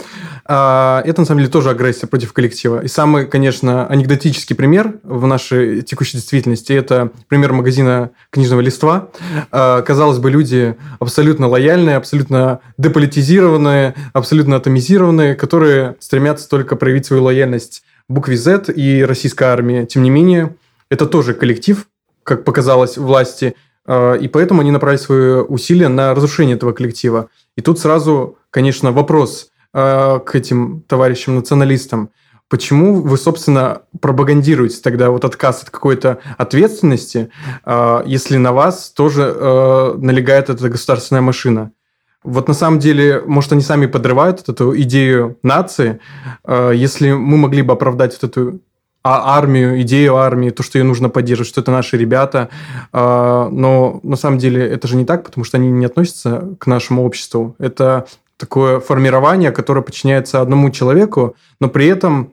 А, 0.45 1.01
это, 1.05 1.21
на 1.21 1.25
самом 1.25 1.39
деле, 1.39 1.51
тоже 1.51 1.69
агрессия 1.69 2.05
против 2.05 2.33
коллектива. 2.33 2.83
И 2.83 2.89
самый, 2.89 3.25
конечно, 3.25 3.87
анекдотический 3.87 4.57
пример 4.57 4.95
в 5.03 5.25
нашей 5.25 5.81
текущей 5.83 6.17
действительности– 6.17 6.73
это 6.73 7.11
пример 7.29 7.53
магазина 7.53 8.11
книжного 8.29 8.59
листва. 8.59 9.07
Казалось 9.51 10.17
бы, 10.17 10.29
люди 10.29 10.75
абсолютно 10.99 11.47
лояльные, 11.47 11.95
абсолютно 11.95 12.59
деполитизированные, 12.77 13.95
абсолютно 14.11 14.57
атомизированные, 14.57 15.33
которые 15.35 15.95
стремятся 15.99 16.49
только 16.49 16.75
проявить 16.75 17.05
свою 17.05 17.23
лояльность 17.23 17.83
букве 18.09 18.37
Z 18.37 18.71
и 18.75 19.03
российской 19.03 19.45
армии. 19.45 19.85
Тем 19.85 20.03
не 20.03 20.09
менее, 20.09 20.55
это 20.89 21.05
тоже 21.05 21.33
коллектив, 21.33 21.87
как 22.23 22.43
показалось 22.43 22.97
власти, 22.97 23.55
и 23.87 24.29
поэтому 24.31 24.61
они 24.61 24.71
направили 24.71 24.99
свои 24.99 25.41
усилия 25.41 25.89
на 25.89 26.15
разрушение 26.15 26.55
этого 26.55 26.71
коллектива. 26.73 27.29
И 27.55 27.61
тут 27.61 27.79
сразу, 27.79 28.37
конечно, 28.49 28.91
вопрос 28.91 29.51
а, 29.73 30.19
к 30.19 30.35
этим 30.35 30.83
товарищам-националистам. 30.87 32.09
Почему 32.47 33.01
вы, 33.01 33.17
собственно, 33.17 33.81
пропагандируете 33.99 34.79
тогда 34.81 35.09
вот 35.09 35.25
отказ 35.25 35.63
от 35.63 35.69
какой-то 35.69 36.19
ответственности, 36.37 37.29
а, 37.63 38.01
если 38.05 38.37
на 38.37 38.53
вас 38.53 38.91
тоже 38.91 39.33
налегает 39.97 40.49
эта 40.49 40.69
государственная 40.69 41.21
машина? 41.21 41.71
Вот 42.23 42.47
на 42.47 42.53
самом 42.53 42.79
деле, 42.79 43.21
может, 43.25 43.51
они 43.51 43.61
сами 43.61 43.85
подрывают 43.85 44.47
эту 44.47 44.75
идею 44.81 45.37
нации, 45.43 45.99
если 46.47 47.11
мы 47.11 47.37
могли 47.37 47.61
бы 47.61 47.73
оправдать 47.73 48.17
вот 48.19 48.31
эту 48.31 48.61
а 49.05 49.37
армию, 49.37 49.79
идею 49.83 50.15
армии, 50.15 50.49
то, 50.49 50.63
что 50.63 50.79
ее 50.79 50.83
нужно 50.83 51.09
поддерживать, 51.09 51.49
что 51.49 51.61
это 51.61 51.69
наши 51.69 51.95
ребята. 51.95 52.49
А, 52.91 53.49
но 53.51 53.99
на 54.01 54.15
самом 54.15 54.39
деле 54.39 54.67
это 54.67 54.87
же 54.87 54.95
не 54.95 55.05
так, 55.05 55.23
потому 55.23 55.43
что 55.43 55.57
они 55.57 55.69
не 55.69 55.85
относятся 55.85 56.55
к 56.59 56.65
нашему 56.65 57.05
обществу. 57.05 57.55
Это 57.59 58.07
такое 58.37 58.79
формирование, 58.79 59.51
которое 59.51 59.81
подчиняется 59.81 60.41
одному 60.41 60.71
человеку, 60.71 61.35
но 61.59 61.69
при 61.69 61.85
этом 61.85 62.31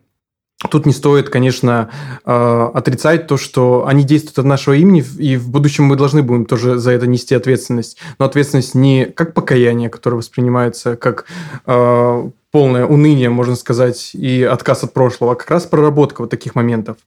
Тут 0.70 0.87
не 0.87 0.93
стоит, 0.93 1.29
конечно, 1.29 1.91
а, 2.25 2.70
отрицать 2.73 3.27
то, 3.27 3.37
что 3.37 3.85
они 3.87 4.05
действуют 4.05 4.39
от 4.39 4.45
нашего 4.45 4.75
имени, 4.75 5.05
и 5.18 5.37
в 5.37 5.49
будущем 5.49 5.85
мы 5.85 5.97
должны 5.97 6.23
будем 6.23 6.47
тоже 6.47 6.79
за 6.79 6.93
это 6.93 7.09
нести 7.09 7.35
ответственность. 7.35 7.99
Но 8.20 8.27
ответственность 8.27 8.77
не 8.77 9.07
как 9.07 9.35
покаяние, 9.35 9.91
которое 9.91 10.18
воспринимается 10.18 10.97
как 10.97 11.27
а, 11.66 12.31
полное 12.53 12.86
уныние, 12.86 13.30
можно 13.30 13.57
сказать, 13.57 14.11
и 14.14 14.42
отказ 14.42 14.84
от 14.84 14.92
прошлого, 14.92 15.32
а 15.32 15.34
как 15.34 15.50
раз 15.50 15.66
проработка 15.66 16.20
вот 16.20 16.30
таких 16.30 16.55
моментов. 16.55 16.98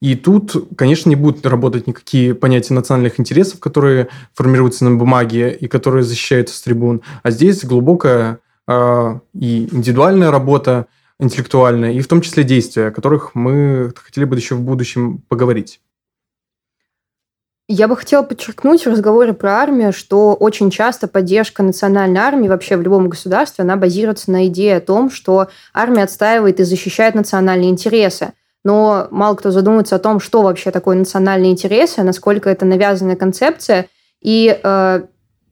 И 0.00 0.14
тут, 0.14 0.68
конечно, 0.76 1.08
не 1.08 1.16
будут 1.16 1.44
работать 1.46 1.86
никакие 1.86 2.34
понятия 2.34 2.74
национальных 2.74 3.18
интересов, 3.18 3.58
которые 3.58 4.08
формируются 4.34 4.84
на 4.84 4.96
бумаге 4.96 5.52
и 5.52 5.66
которые 5.66 6.04
защищаются 6.04 6.56
с 6.56 6.60
трибун. 6.60 7.00
А 7.22 7.30
здесь 7.30 7.64
глубокая 7.64 8.38
э, 8.68 9.18
и 9.34 9.68
индивидуальная 9.72 10.30
работа, 10.30 10.86
интеллектуальная, 11.18 11.92
и 11.92 12.00
в 12.00 12.06
том 12.06 12.20
числе 12.20 12.44
действия, 12.44 12.88
о 12.88 12.90
которых 12.92 13.34
мы 13.34 13.92
хотели 13.96 14.24
бы 14.24 14.36
еще 14.36 14.54
в 14.54 14.60
будущем 14.60 15.22
поговорить. 15.28 15.80
Я 17.70 17.86
бы 17.86 17.98
хотела 17.98 18.22
подчеркнуть 18.22 18.86
в 18.86 18.90
разговоре 18.90 19.34
про 19.34 19.56
армию, 19.56 19.92
что 19.92 20.32
очень 20.32 20.70
часто 20.70 21.06
поддержка 21.06 21.62
национальной 21.62 22.18
армии 22.20 22.48
вообще 22.48 22.78
в 22.78 22.82
любом 22.82 23.10
государстве, 23.10 23.62
она 23.62 23.76
базируется 23.76 24.30
на 24.30 24.46
идее 24.46 24.78
о 24.78 24.80
том, 24.80 25.10
что 25.10 25.48
армия 25.74 26.04
отстаивает 26.04 26.60
и 26.60 26.64
защищает 26.64 27.14
национальные 27.14 27.68
интересы. 27.68 28.32
Но 28.64 29.08
мало 29.10 29.34
кто 29.34 29.50
задумывается 29.50 29.96
о 29.96 29.98
том, 29.98 30.18
что 30.18 30.40
вообще 30.40 30.70
такое 30.70 30.96
национальные 30.96 31.52
интересы, 31.52 32.02
насколько 32.02 32.48
это 32.48 32.64
навязанная 32.64 33.16
концепция. 33.16 33.86
И 34.22 34.58
э, 34.62 35.02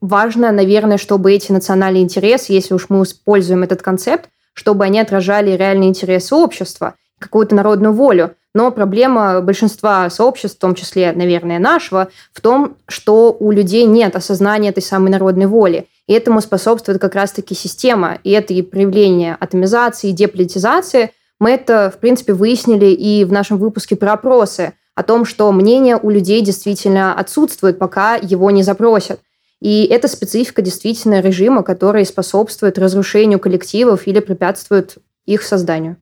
важно, 0.01 0.51
наверное, 0.51 0.97
чтобы 0.97 1.31
эти 1.31 1.51
национальные 1.51 2.01
интересы, 2.01 2.51
если 2.51 2.73
уж 2.73 2.89
мы 2.89 3.03
используем 3.03 3.61
этот 3.61 3.83
концепт, 3.83 4.29
чтобы 4.53 4.85
они 4.85 4.99
отражали 4.99 5.51
реальные 5.51 5.89
интересы 5.89 6.33
общества, 6.33 6.95
какую-то 7.19 7.53
народную 7.53 7.93
волю. 7.93 8.35
Но 8.57 8.71
проблема 8.71 9.39
большинства 9.41 10.09
сообществ, 10.09 10.57
в 10.57 10.59
том 10.59 10.73
числе, 10.73 11.11
наверное, 11.11 11.59
нашего, 11.59 12.07
в 12.33 12.41
том, 12.41 12.75
что 12.87 13.37
у 13.39 13.51
людей 13.51 13.85
нет 13.85 14.15
осознания 14.15 14.69
этой 14.69 14.81
самой 14.81 15.11
народной 15.11 15.45
воли. 15.45 15.85
И 16.07 16.13
этому 16.13 16.41
способствует 16.41 16.99
как 16.99 17.13
раз-таки 17.13 17.53
система. 17.53 18.17
И 18.23 18.31
это 18.31 18.55
и 18.55 18.63
проявление 18.63 19.37
атомизации, 19.39 20.09
и 20.09 20.11
деполитизации. 20.11 21.11
Мы 21.39 21.51
это, 21.51 21.93
в 21.95 21.99
принципе, 21.99 22.33
выяснили 22.33 22.87
и 22.87 23.25
в 23.25 23.31
нашем 23.31 23.59
выпуске 23.59 23.95
про 23.95 24.13
опросы 24.13 24.73
о 24.95 25.03
том, 25.03 25.23
что 25.25 25.51
мнение 25.51 25.95
у 25.95 26.09
людей 26.09 26.41
действительно 26.41 27.13
отсутствует, 27.13 27.77
пока 27.77 28.15
его 28.15 28.49
не 28.49 28.63
запросят. 28.63 29.19
И 29.61 29.85
это 29.85 30.07
специфика 30.07 30.63
действительно 30.63 31.21
режима, 31.21 31.61
который 31.61 32.07
способствует 32.07 32.79
разрушению 32.79 33.37
коллективов 33.37 34.07
или 34.07 34.19
препятствует 34.19 34.97
их 35.27 35.43
созданию. 35.43 35.97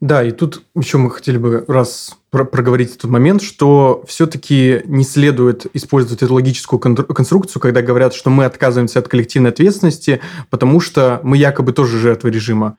Да, 0.00 0.22
и 0.22 0.32
тут 0.32 0.64
еще 0.74 0.98
мы 0.98 1.10
хотели 1.10 1.38
бы 1.38 1.64
раз 1.66 2.18
про 2.30 2.44
проговорить 2.44 2.96
этот 2.96 3.10
момент, 3.10 3.42
что 3.42 4.04
все-таки 4.06 4.82
не 4.86 5.04
следует 5.04 5.66
использовать 5.74 6.22
эту 6.22 6.34
логическую 6.34 6.80
конструкцию, 6.80 7.62
когда 7.62 7.80
говорят, 7.80 8.12
что 8.12 8.28
мы 8.28 8.44
отказываемся 8.44 8.98
от 8.98 9.08
коллективной 9.08 9.50
ответственности, 9.50 10.20
потому 10.50 10.80
что 10.80 11.20
мы 11.22 11.36
якобы 11.36 11.72
тоже 11.72 11.98
жертвы 11.98 12.30
режима. 12.30 12.76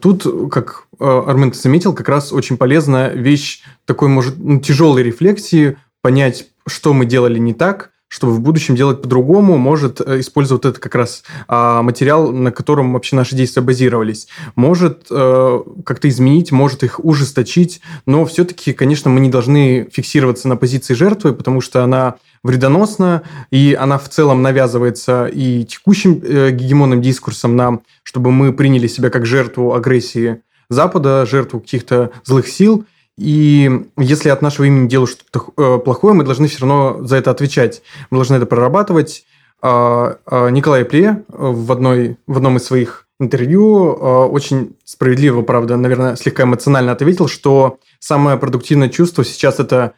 Тут, 0.00 0.26
как 0.50 0.86
э, 0.98 1.04
Армен 1.04 1.52
заметил, 1.52 1.92
как 1.92 2.08
раз 2.08 2.32
очень 2.32 2.56
полезная 2.56 3.12
вещь 3.12 3.62
такой, 3.84 4.08
может, 4.08 4.34
ну, 4.36 4.58
тяжелой 4.58 5.04
рефлексии, 5.04 5.78
понять, 6.02 6.48
что 6.66 6.92
мы 6.92 7.06
делали 7.06 7.38
не 7.38 7.54
так, 7.54 7.92
чтобы 8.16 8.32
в 8.32 8.40
будущем 8.40 8.76
делать 8.76 9.02
по-другому, 9.02 9.58
может 9.58 10.00
э, 10.00 10.20
использовать 10.20 10.64
это 10.64 10.80
как 10.80 10.94
раз 10.94 11.22
а, 11.48 11.82
материал, 11.82 12.32
на 12.32 12.50
котором 12.50 12.94
вообще 12.94 13.14
наши 13.14 13.36
действия 13.36 13.60
базировались. 13.60 14.26
Может 14.54 15.08
э, 15.10 15.60
как-то 15.84 16.08
изменить, 16.08 16.50
может 16.50 16.82
их 16.82 16.98
ужесточить, 17.04 17.82
но 18.06 18.24
все-таки, 18.24 18.72
конечно, 18.72 19.10
мы 19.10 19.20
не 19.20 19.28
должны 19.28 19.90
фиксироваться 19.92 20.48
на 20.48 20.56
позиции 20.56 20.94
жертвы, 20.94 21.34
потому 21.34 21.60
что 21.60 21.84
она 21.84 22.14
вредоносна, 22.42 23.20
и 23.50 23.76
она 23.78 23.98
в 23.98 24.08
целом 24.08 24.40
навязывается 24.40 25.26
и 25.26 25.64
текущим 25.64 26.22
э, 26.24 26.52
гегемонным 26.52 27.02
дискурсом 27.02 27.54
нам, 27.54 27.82
чтобы 28.02 28.32
мы 28.32 28.54
приняли 28.54 28.86
себя 28.86 29.10
как 29.10 29.26
жертву 29.26 29.74
агрессии 29.74 30.40
Запада, 30.70 31.26
жертву 31.26 31.60
каких-то 31.60 32.12
злых 32.24 32.48
сил– 32.48 32.86
и 33.18 33.70
если 33.96 34.28
от 34.28 34.42
нашего 34.42 34.66
имени 34.66 34.88
делают 34.88 35.10
что-то 35.10 35.52
э, 35.56 35.78
плохое, 35.78 36.14
мы 36.14 36.24
должны 36.24 36.48
все 36.48 36.60
равно 36.60 37.02
за 37.02 37.16
это 37.16 37.30
отвечать. 37.30 37.82
Мы 38.10 38.18
должны 38.18 38.36
это 38.36 38.46
прорабатывать. 38.46 39.24
А, 39.62 40.18
а, 40.26 40.48
Николай 40.48 40.84
Пле 40.84 41.24
э, 41.28 41.34
в, 41.36 41.72
одной, 41.72 42.18
в 42.26 42.36
одном 42.36 42.58
из 42.58 42.64
своих 42.64 43.08
интервью 43.18 43.94
э, 43.94 44.24
очень 44.26 44.76
справедливо, 44.84 45.40
правда, 45.40 45.76
наверное, 45.76 46.16
слегка 46.16 46.42
эмоционально 46.42 46.92
ответил, 46.92 47.26
что 47.26 47.78
самое 47.98 48.36
продуктивное 48.36 48.90
чувство 48.90 49.24
сейчас 49.24 49.60
это 49.60 49.94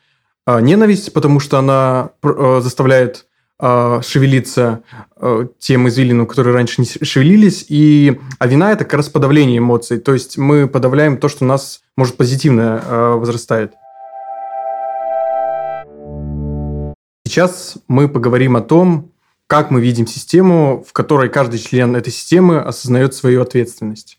ненависть, 0.47 1.13
потому 1.13 1.41
что 1.41 1.59
она 1.59 2.13
заставляет 2.23 3.27
э, 3.61 4.01
шевелиться 4.03 4.83
э, 5.17 5.47
тем 5.59 5.89
извилинам, 5.89 6.27
которые 6.27 6.55
раньше 6.55 6.81
не 6.81 6.87
шевелились. 6.87 7.67
И, 7.69 8.19
а 8.39 8.47
вина– 8.47 8.73
это 8.73 8.85
как 8.85 8.95
раз 8.95 9.09
подавление 9.09 9.59
эмоций. 9.59 9.99
То 9.99 10.13
есть 10.13 10.39
мы 10.39 10.69
подавляем 10.69 11.19
то, 11.19 11.29
что 11.29 11.45
у 11.45 11.49
нас, 11.49 11.83
может, 11.97 12.17
позитивно 12.17 12.83
э, 12.85 13.13
возрастает. 13.15 13.75
Сейчас 17.27 17.77
мы 17.89 18.09
поговорим 18.09 18.57
о 18.57 18.63
том, 18.63 19.13
как 19.47 19.71
мы 19.71 19.81
видим 19.81 20.07
систему, 20.07 20.85
в 20.87 20.93
которой 20.93 21.29
каждый 21.29 21.59
член 21.59 21.97
этой 21.97 22.13
системы 22.13 22.61
осознает 22.61 23.15
свою 23.15 23.43
ответственность. 23.43 24.19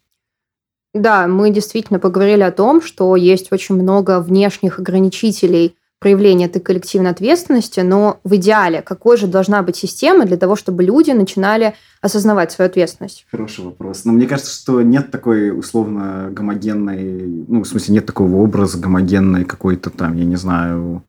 Да, 0.93 1.27
мы 1.27 1.51
действительно 1.51 1.99
поговорили 1.99 2.41
о 2.41 2.51
том, 2.51 2.81
что 2.81 3.15
есть 3.15 3.51
очень 3.51 3.75
много 3.75 4.21
внешних 4.21 4.79
ограничителей 4.79 5.75
проявление 5.99 6.47
этой 6.47 6.61
коллективной 6.61 7.11
ответственности, 7.11 7.81
но 7.81 8.19
в 8.23 8.35
идеале 8.35 8.81
какой 8.81 9.17
же 9.17 9.27
должна 9.27 9.61
быть 9.61 9.75
система 9.75 10.25
для 10.25 10.37
того, 10.37 10.55
чтобы 10.55 10.83
люди 10.83 11.11
начинали 11.11 11.75
осознавать 12.01 12.51
свою 12.51 12.69
ответственность? 12.69 13.25
Хороший 13.29 13.65
вопрос. 13.65 14.05
Но 14.05 14.13
мне 14.13 14.25
кажется, 14.25 14.53
что 14.53 14.81
нет 14.81 15.11
такой 15.11 15.57
условно 15.57 16.29
гомогенной, 16.31 17.45
ну, 17.47 17.63
в 17.63 17.67
смысле, 17.67 17.95
нет 17.95 18.05
такого 18.05 18.37
образа 18.37 18.79
гомогенной 18.79 19.43
какой-то 19.43 19.89
там, 19.89 20.15
я 20.15 20.25
не 20.25 20.37
знаю, 20.37 21.03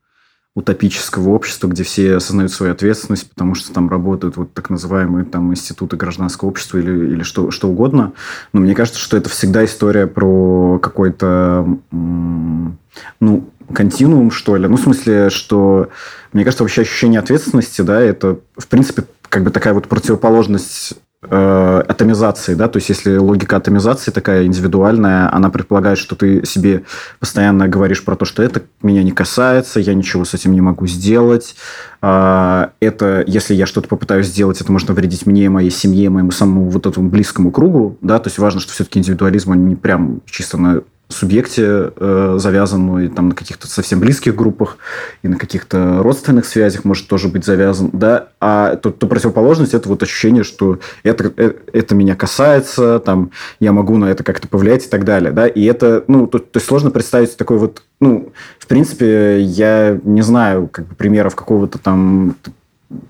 утопического 0.57 1.31
общества, 1.31 1.69
где 1.69 1.85
все 1.85 2.17
осознают 2.17 2.53
свою 2.53 2.73
ответственность, 2.73 3.31
потому 3.31 3.55
что 3.55 3.73
там 3.73 3.89
работают 3.89 4.37
вот 4.37 4.53
так 4.53 4.69
называемые 4.69 5.25
там 5.25 5.53
институты 5.53 5.97
гражданского 5.97 6.49
общества 6.49 6.79
или, 6.79 7.13
или 7.15 7.23
что, 7.23 7.51
что 7.51 7.69
угодно. 7.69 8.13
Но 8.53 8.61
мне 8.61 8.75
кажется, 8.75 9.01
что 9.01 9.17
это 9.17 9.29
всегда 9.29 9.65
история 9.65 10.09
про 10.09 10.81
какой-то, 10.81 11.79
ну, 11.93 13.49
континуум, 13.73 14.33
что 14.33 14.57
ли. 14.57 14.67
Ну, 14.67 14.77
в 14.77 14.81
смысле, 14.81 15.31
что, 15.31 15.91
мне 16.33 16.43
кажется, 16.43 16.65
вообще 16.65 16.83
ощущение 16.83 17.21
ответственности, 17.21 17.83
да, 17.83 18.01
это, 18.01 18.41
в 18.57 18.67
принципе, 18.67 19.05
как 19.29 19.45
бы 19.45 19.51
такая 19.51 19.73
вот 19.73 19.87
противоположность 19.87 20.95
э, 21.23 21.83
атомизации, 21.87 22.55
да, 22.55 22.69
то 22.69 22.79
есть 22.79 22.89
если 22.89 23.17
логика 23.17 23.57
атомизации 23.57 24.11
такая 24.11 24.45
индивидуальная, 24.47 25.33
она 25.35 25.51
предполагает, 25.51 25.99
что 25.99 26.17
ты 26.17 26.45
себе 26.47 26.85
постоянно 27.19 27.69
говоришь 27.69 28.05
про 28.05 28.17
то, 28.17 28.25
что 28.25 28.43
это 28.43 28.63
меня 28.83 29.03
не 29.03 29.13
касается, 29.13 29.81
я 29.81 29.95
ничего 29.95 30.25
с 30.25 30.35
этим 30.35 30.53
не 30.53 30.61
могу 30.61 30.87
сделать, 30.87 31.57
э, 32.03 32.67
это, 32.81 33.25
если 33.27 33.55
я 33.55 33.67
что-то 33.67 33.89
попытаюсь 33.89 34.27
сделать, 34.27 34.61
это 34.61 34.73
может 34.73 34.89
навредить 34.89 35.27
мне, 35.27 35.51
моей 35.51 35.71
семье, 35.71 36.11
моему 36.11 36.31
самому 36.31 36.71
вот 36.71 36.87
этому 36.87 37.11
близкому 37.11 37.51
кругу, 37.51 37.99
да, 38.01 38.19
то 38.19 38.29
есть 38.29 38.39
важно, 38.39 38.61
что 38.61 38.73
все-таки 38.73 38.99
индивидуализм, 38.99 39.51
он 39.51 39.69
не 39.69 39.77
прям 39.77 40.23
чисто 40.27 40.57
на 40.57 40.83
субъекте 41.13 41.93
э, 41.97 42.35
завязан, 42.39 42.87
ну 42.87 42.99
и 42.99 43.09
там 43.09 43.31
на 43.31 43.35
каких-то 43.35 43.67
совсем 43.67 44.01
близких 44.01 44.35
группах 44.35 44.79
и 45.23 45.29
на 45.29 45.37
каких-то 45.37 46.03
родственных 46.03 46.47
связях 46.47 46.85
может 46.85 47.09
тоже 47.09 47.29
быть 47.29 47.45
завязан, 47.45 47.91
да, 47.93 48.29
а 48.41 48.77
то, 48.77 48.91
то 48.91 49.07
противоположность 49.07 49.75
это 49.75 49.89
вот 49.89 50.03
ощущение, 50.03 50.45
что 50.45 50.79
это, 51.03 51.33
э, 51.37 51.53
это 51.73 51.95
меня 51.95 52.15
касается, 52.15 53.01
там, 53.01 53.31
я 53.59 53.73
могу 53.73 53.97
на 53.97 54.07
это 54.07 54.23
как-то 54.25 54.49
повлиять 54.49 54.87
и 54.87 54.89
так 54.89 55.05
далее, 55.05 55.33
да, 55.33 55.47
и 55.47 55.65
это, 55.65 56.05
ну, 56.07 56.27
то, 56.27 56.39
то 56.39 56.57
есть 56.57 56.67
сложно 56.67 56.91
представить 56.91 57.37
такой 57.37 57.59
вот, 57.59 57.83
ну, 58.01 58.33
в 58.59 58.67
принципе, 58.67 59.41
я 59.41 59.99
не 60.05 60.23
знаю, 60.23 60.69
как 60.69 60.87
бы, 60.87 60.95
примеров 60.95 61.35
какого-то 61.35 61.79
там 61.79 62.37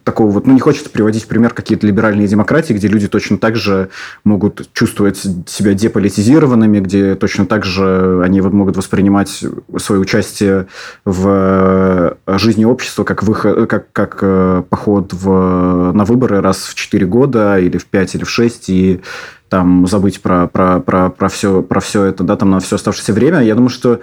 такого 0.04 0.30
вот, 0.30 0.46
ну, 0.46 0.52
не 0.52 0.60
хочется 0.60 0.90
приводить 0.90 1.24
в 1.24 1.26
пример 1.26 1.54
какие-то 1.54 1.86
либеральные 1.86 2.28
демократии, 2.28 2.74
где 2.74 2.88
люди 2.88 3.08
точно 3.08 3.38
так 3.38 3.56
же 3.56 3.88
могут 4.24 4.70
чувствовать 4.74 5.16
себя 5.16 5.72
деполитизированными, 5.72 6.80
где 6.80 7.14
точно 7.14 7.46
так 7.46 7.64
же 7.64 8.20
они 8.22 8.40
могут 8.40 8.76
воспринимать 8.76 9.44
свое 9.78 10.00
участие 10.00 10.66
в 11.04 12.16
э, 12.26 12.38
жизни 12.38 12.64
общества 12.64 13.04
как, 13.04 13.22
выход, 13.22 13.68
как, 13.70 13.92
как 13.92 14.18
э, 14.20 14.62
поход 14.68 15.14
в, 15.14 15.92
на 15.92 16.04
выборы 16.04 16.40
раз 16.40 16.58
в 16.64 16.74
4 16.74 17.06
года 17.06 17.58
или 17.58 17.78
в 17.78 17.86
5 17.86 18.16
или 18.16 18.24
в 18.24 18.30
6, 18.30 18.68
и 18.68 19.00
там 19.48 19.86
забыть 19.86 20.20
про, 20.20 20.46
про, 20.46 20.80
про, 20.80 21.10
про, 21.10 21.28
все, 21.28 21.62
про 21.62 21.80
все 21.80 22.04
это, 22.04 22.22
да, 22.22 22.36
там 22.36 22.50
на 22.50 22.60
все 22.60 22.76
оставшееся 22.76 23.12
время. 23.12 23.40
Я 23.42 23.54
думаю, 23.54 23.70
что 23.70 24.00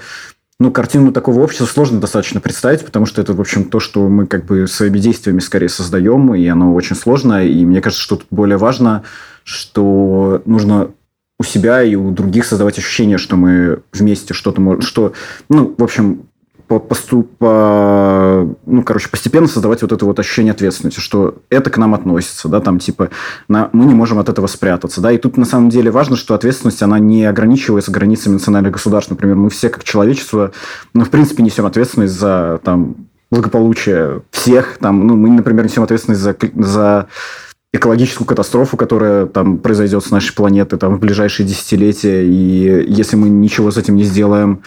ну, 0.60 0.72
картину 0.72 1.12
такого 1.12 1.42
общества 1.42 1.66
сложно 1.66 2.00
достаточно 2.00 2.42
представить, 2.42 2.84
потому 2.84 3.06
что 3.06 3.22
это, 3.22 3.34
в 3.34 3.42
общем, 3.42 3.66
то, 3.66 3.80
что 3.80 4.08
мы 4.08 4.26
как 4.26 4.46
бы 4.46 4.68
своими 4.68 4.98
действиями 4.98 5.40
скорее 5.40 5.70
создаем, 5.70 6.34
и 6.34 6.48
оно 6.48 6.74
очень 6.74 6.96
сложно. 6.96 7.46
И 7.46 7.64
мне 7.64 7.80
кажется, 7.80 8.04
что 8.04 8.16
тут 8.16 8.28
более 8.32 8.58
важно, 8.58 9.04
что 9.44 10.42
нужно 10.46 10.92
у 11.40 11.44
себя 11.44 11.84
и 11.84 11.94
у 11.94 12.10
других 12.10 12.46
создавать 12.46 12.80
ощущение, 12.80 13.20
что 13.20 13.36
мы 13.36 13.82
вместе 13.94 14.34
что-то 14.34 14.60
можем, 14.60 14.82
что, 14.82 15.14
ну, 15.50 15.76
в 15.78 15.84
общем, 15.84 16.24
по, 16.68 16.80
поступ, 16.80 17.38
по, 17.38 18.56
ну, 18.66 18.84
короче, 18.84 19.10
постепенно 19.10 19.48
создавать 19.48 19.82
вот 19.82 19.92
это 19.92 20.06
вот 20.06 20.20
ощущение 20.20 20.52
ответственности, 20.52 21.00
что 21.00 21.36
это 21.50 21.70
к 21.70 21.78
нам 21.78 21.94
относится, 21.94 22.50
да, 22.50 22.60
там, 22.60 22.80
типа, 22.80 23.10
на, 23.48 23.70
мы 23.74 23.86
не 23.86 23.94
можем 23.94 24.20
от 24.20 24.30
этого 24.30 24.48
спрятаться, 24.48 25.02
да, 25.02 25.12
и 25.12 25.18
тут 25.18 25.38
на 25.38 25.46
самом 25.46 25.70
деле 25.70 25.92
важно, 25.92 26.16
что 26.16 26.36
ответственность, 26.36 26.84
она 26.84 27.00
не 27.00 27.26
ограничивается 27.26 27.92
границами 27.92 28.34
национальных 28.34 28.74
государств, 28.74 29.10
например, 29.12 29.36
мы 29.36 29.50
все 29.50 29.70
как 29.70 29.84
человечество, 29.84 30.52
ну, 30.94 31.06
в 31.06 31.10
принципе, 31.10 31.42
несем 31.42 31.66
ответственность 31.66 32.14
за, 32.14 32.60
там, 32.64 33.08
благополучие 33.32 34.24
всех, 34.32 34.78
там, 34.80 35.08
ну, 35.08 35.16
мы, 35.16 35.30
например, 35.30 35.66
несем 35.66 35.84
ответственность 35.84 36.22
за, 36.22 36.36
за 36.56 37.08
экологическую 37.74 38.28
катастрофу, 38.28 38.78
которая 38.78 39.26
там 39.26 39.58
произойдет 39.58 40.04
с 40.04 40.12
нашей 40.12 40.34
планеты 40.36 40.78
там, 40.78 40.96
в 40.96 41.00
ближайшие 41.00 41.48
десятилетия, 41.48 42.26
и 42.26 42.86
если 42.92 43.16
мы 43.16 43.30
ничего 43.30 43.72
с 43.72 43.78
этим 43.78 43.96
не 43.96 44.04
сделаем, 44.04 44.64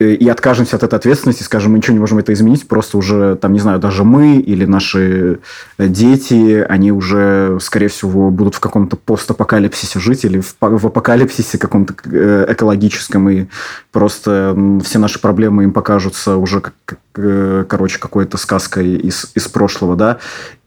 и 0.00 0.28
откажемся 0.28 0.76
от 0.76 0.84
этой 0.84 0.94
ответственности, 0.94 1.42
скажем, 1.42 1.72
мы 1.72 1.78
ничего 1.78 1.94
не 1.94 2.00
можем 2.00 2.18
это 2.18 2.32
изменить, 2.32 2.66
просто 2.68 2.98
уже, 2.98 3.36
там, 3.36 3.52
не 3.52 3.58
знаю, 3.58 3.80
даже 3.80 4.04
мы 4.04 4.36
или 4.36 4.64
наши 4.64 5.40
э, 5.76 5.88
дети, 5.88 6.64
они 6.68 6.92
уже, 6.92 7.58
скорее 7.60 7.88
всего, 7.88 8.30
будут 8.30 8.54
в 8.54 8.60
каком-то 8.60 8.96
постапокалипсисе 8.96 9.98
жить 9.98 10.24
или 10.24 10.40
в, 10.40 10.56
в 10.60 10.86
апокалипсисе 10.86 11.58
каком-то 11.58 11.94
э, 12.04 12.46
экологическом, 12.48 13.28
и 13.28 13.46
просто 13.90 14.56
все 14.84 14.98
наши 14.98 15.20
проблемы 15.20 15.64
им 15.64 15.72
покажутся 15.72 16.36
уже, 16.36 16.60
как, 16.60 16.74
короче, 17.68 17.98
какой-то 17.98 18.36
сказкой 18.36 18.96
из, 18.96 19.30
из 19.34 19.48
прошлого, 19.48 19.96
да. 19.96 20.18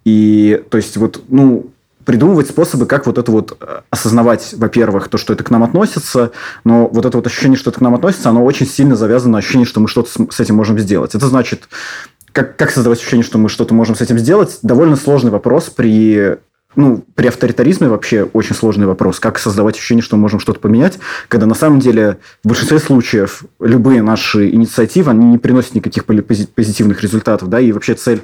И, 0.04 0.62
то 0.70 0.78
есть, 0.78 0.98
вот, 0.98 1.24
ну, 1.30 1.72
придумывать 2.06 2.50
способы, 2.50 2.86
как 2.86 3.06
вот 3.06 3.18
это 3.18 3.32
вот 3.32 3.58
э, 3.60 3.82
осознавать, 3.90 4.54
во-первых, 4.58 5.08
то, 5.08 5.18
что 5.18 5.34
это 5.34 5.44
к 5.44 5.50
нам 5.50 5.64
относится, 5.64 6.32
но 6.64 6.88
вот 6.88 7.06
это 7.06 7.18
вот 7.18 7.28
ощущение, 7.28 7.58
что 7.58 7.70
это 7.70 7.80
к 7.80 7.82
нам 7.82 7.96
относится, 7.96 8.30
оно 8.30 8.44
очень 8.44 8.66
сильно 8.66 8.96
завязано 8.96 9.34
на 9.34 9.38
ощущение, 9.40 9.66
что 9.66 9.80
мы 9.80 9.88
что-то 9.88 10.10
с 10.32 10.40
этим 10.40 10.56
можем 10.56 10.78
сделать. 10.80 11.16
Это 11.16 11.28
значит, 11.28 11.70
как, 12.32 12.58
как 12.58 12.72
создавать 12.72 13.00
ощущение, 13.00 13.24
что 13.24 13.38
мы 13.38 13.50
что-то 13.50 13.74
можем 13.74 13.96
с 13.96 14.02
этим 14.02 14.18
сделать, 14.18 14.60
довольно 14.62 14.96
сложный 14.96 15.32
вопрос 15.32 15.70
при 15.70 16.38
ну, 16.76 17.04
при 17.16 17.28
авторитаризме 17.28 17.90
вообще 17.90 18.24
очень 18.24 18.56
сложный 18.56 18.86
вопрос, 18.86 19.20
как 19.20 19.40
создавать 19.40 19.76
ощущение, 19.76 20.02
что 20.02 20.16
мы 20.16 20.22
можем 20.22 20.40
что-то 20.40 20.60
поменять, 20.60 21.00
когда 21.28 21.46
на 21.46 21.56
самом 21.56 21.80
деле 21.80 22.18
в 22.44 22.48
большинстве 22.48 22.80
случаев 22.80 23.44
любые 23.60 24.02
наши 24.02 24.50
инициативы, 24.50 25.12
они 25.12 25.26
не 25.26 25.38
приносят 25.38 25.76
никаких 25.76 26.06
позитивных 26.06 27.02
результатов, 27.02 27.50
да, 27.50 27.60
и 27.60 27.72
вообще 27.72 27.96
цель 27.96 28.22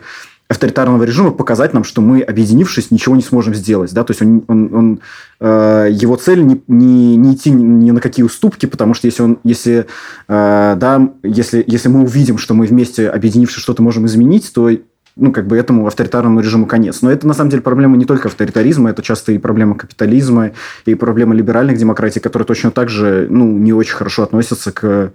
авторитарного 0.50 1.04
режима 1.04 1.32
показать 1.32 1.74
нам, 1.74 1.84
что 1.84 2.02
мы, 2.02 2.22
объединившись, 2.22 2.92
ничего 2.92 3.16
не 3.16 3.22
сможем 3.22 3.54
сделать. 3.54 3.94
Да? 3.94 4.04
То 4.04 4.12
есть 4.12 4.22
он, 4.22 4.44
он, 4.48 4.74
он, 4.74 5.00
э, 5.40 5.90
его 5.92 6.16
цель 6.16 6.46
не, 6.46 6.62
не, 6.68 7.18
не 7.18 7.36
идти 7.36 7.52
ни 7.52 7.92
на 7.92 8.00
какие 8.00 8.26
уступки, 8.26 8.66
потому 8.66 8.94
что 8.94 9.08
если, 9.08 9.24
он, 9.24 9.40
если, 9.44 9.88
э, 10.28 10.76
да, 10.78 11.10
если, 11.24 11.64
если 11.68 11.90
мы 11.90 12.04
увидим, 12.04 12.38
что 12.38 12.54
мы 12.54 12.66
вместе, 12.66 13.10
объединившись, 13.10 13.62
что-то 13.62 13.84
можем 13.84 14.06
изменить, 14.06 14.52
то 14.54 14.70
ну, 15.18 15.32
как 15.32 15.48
бы 15.48 15.58
этому 15.58 15.86
авторитарному 15.88 16.40
режиму 16.40 16.66
конец. 16.66 17.02
Но 17.02 17.12
это, 17.12 17.28
на 17.28 17.34
самом 17.34 17.50
деле, 17.50 17.64
проблема 17.64 17.98
не 17.98 18.06
только 18.06 18.28
авторитаризма, 18.28 18.92
это 18.92 19.02
часто 19.02 19.32
и 19.32 19.38
проблема 19.38 19.76
капитализма, 19.76 20.52
и 20.86 20.96
проблема 20.96 21.34
либеральных 21.34 21.78
демократий, 21.78 22.20
которые 22.20 22.46
точно 22.46 22.72
так 22.72 22.90
же, 22.90 23.28
ну, 23.30 23.46
не 23.52 23.74
очень 23.74 23.96
хорошо 23.96 24.24
относятся 24.24 24.72
к 24.72 25.12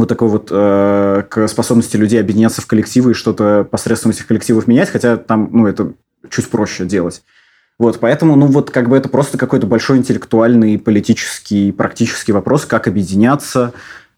вот 0.00 0.08
такой 0.08 0.28
вот 0.28 0.48
э, 0.50 1.22
к 1.28 1.48
способности 1.48 1.96
людей 1.96 2.20
объединяться 2.20 2.60
в 2.60 2.66
коллективы 2.66 3.12
и 3.12 3.14
что-то 3.14 3.66
посредством 3.70 4.12
этих 4.12 4.26
коллективов 4.26 4.66
менять, 4.66 4.90
хотя 4.90 5.16
там, 5.16 5.48
ну, 5.52 5.66
это 5.66 5.92
чуть 6.28 6.48
проще 6.48 6.84
делать. 6.84 7.22
Вот, 7.78 7.98
поэтому, 7.98 8.36
ну, 8.36 8.46
вот 8.46 8.70
как 8.70 8.90
бы 8.90 8.96
это 8.96 9.08
просто 9.08 9.38
какой-то 9.38 9.66
большой 9.66 9.96
интеллектуальный, 9.98 10.78
политический, 10.78 11.72
практический 11.72 12.32
вопрос, 12.32 12.66
как 12.66 12.86
объединяться, 12.86 13.72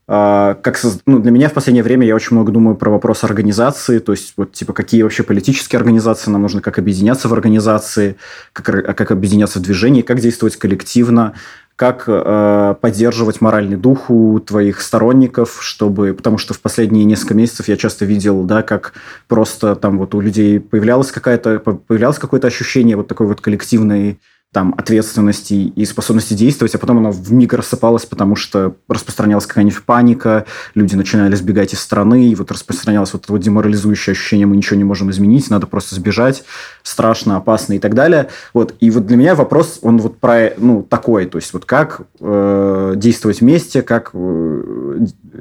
э, 0.09 0.57
как 0.61 0.77
соз... 0.77 0.99
ну, 1.07 1.21
для 1.21 1.31
меня 1.31 1.49
в 1.49 1.53
последнее 1.53 1.85
время 1.85 2.05
я 2.05 2.17
очень 2.17 2.35
много 2.35 2.51
думаю 2.51 2.75
про 2.75 2.91
вопрос 2.91 3.23
организации, 3.23 4.01
то 4.01 4.13
есть 4.13 4.33
вот 4.37 4.53
типа 4.53 4.73
какие 4.73 5.03
вообще 5.03 5.23
политические 5.23 5.79
организации 5.79 6.31
нам 6.31 6.43
нужно, 6.43 6.61
как 6.61 6.81
объединяться 6.81 7.29
в 7.29 7.33
организации, 7.33 8.17
как, 8.53 8.97
как 8.97 9.11
объединяться 9.13 9.61
в 9.61 9.63
движении, 9.63 10.03
как 10.03 10.19
действовать 10.19 10.57
коллективно, 10.57 11.35
как 11.77 12.05
э, 12.07 12.75
поддерживать 12.81 13.41
моральный 13.41 13.77
дух 13.77 14.11
у 14.11 14.39
твоих 14.41 14.81
сторонников, 14.81 15.59
чтобы, 15.61 16.15
потому 16.15 16.39
что 16.39 16.55
в 16.55 16.61
последние 16.61 17.05
несколько 17.05 17.35
месяцев 17.35 17.69
я 17.69 17.77
часто 17.77 18.05
видел, 18.05 18.45
да, 18.45 18.63
как 18.63 18.93
просто 19.29 19.75
там 19.75 19.99
вот 19.99 20.15
у 20.15 20.21
людей 20.21 20.61
появлялось 20.61 21.11
какое-то 21.11 21.59
появлялось 21.59 22.19
какое-то 22.19 22.47
ощущение 22.47 22.97
вот 22.97 23.09
такой 23.09 23.27
вот 23.27 23.41
коллективной 23.41 24.21
там, 24.53 24.75
ответственности 24.77 25.55
и 25.55 25.85
способности 25.87 26.35
действовать, 26.35 26.75
а 26.75 26.79
потом 26.79 26.99
она 26.99 27.11
в 27.11 27.33
миг 27.33 27.55
рассыпалась, 27.55 28.05
потому 28.05 28.37
что 28.37 28.77
распространялась 28.87 29.47
какая-нибудь 29.47 29.83
паника, 29.83 30.45
люди 30.75 30.95
начинали 30.95 31.35
сбегать 31.35 31.73
из 31.73 31.81
страны, 31.81 32.29
и 32.29 32.35
вот 32.35 32.53
распространялось 32.53 33.15
вот 33.15 33.25
это 33.25 33.33
вот 33.33 33.41
деморализующее 33.41 34.13
ощущение, 34.13 34.47
мы 34.47 34.57
ничего 34.57 34.77
не 34.77 34.85
можем 34.85 35.11
изменить, 35.11 35.49
надо 35.49 35.67
просто 35.67 35.95
сбежать, 35.95 36.45
страшно, 36.83 37.37
опасно 37.37 37.73
и 37.73 37.79
так 37.79 37.95
далее. 37.95 38.29
Вот. 38.53 38.75
И 38.81 38.91
вот 38.91 39.07
для 39.07 39.17
меня 39.17 39.35
вопрос, 39.35 39.79
он 39.81 39.97
вот 39.97 40.19
про, 40.19 40.53
ну, 40.59 40.83
такой, 40.83 41.25
то 41.25 41.39
есть 41.39 41.55
вот 41.55 41.65
как 41.65 42.03
э, 42.21 42.93
действовать 42.97 43.41
вместе, 43.41 43.81
как, 43.81 44.11
э, 44.13 44.99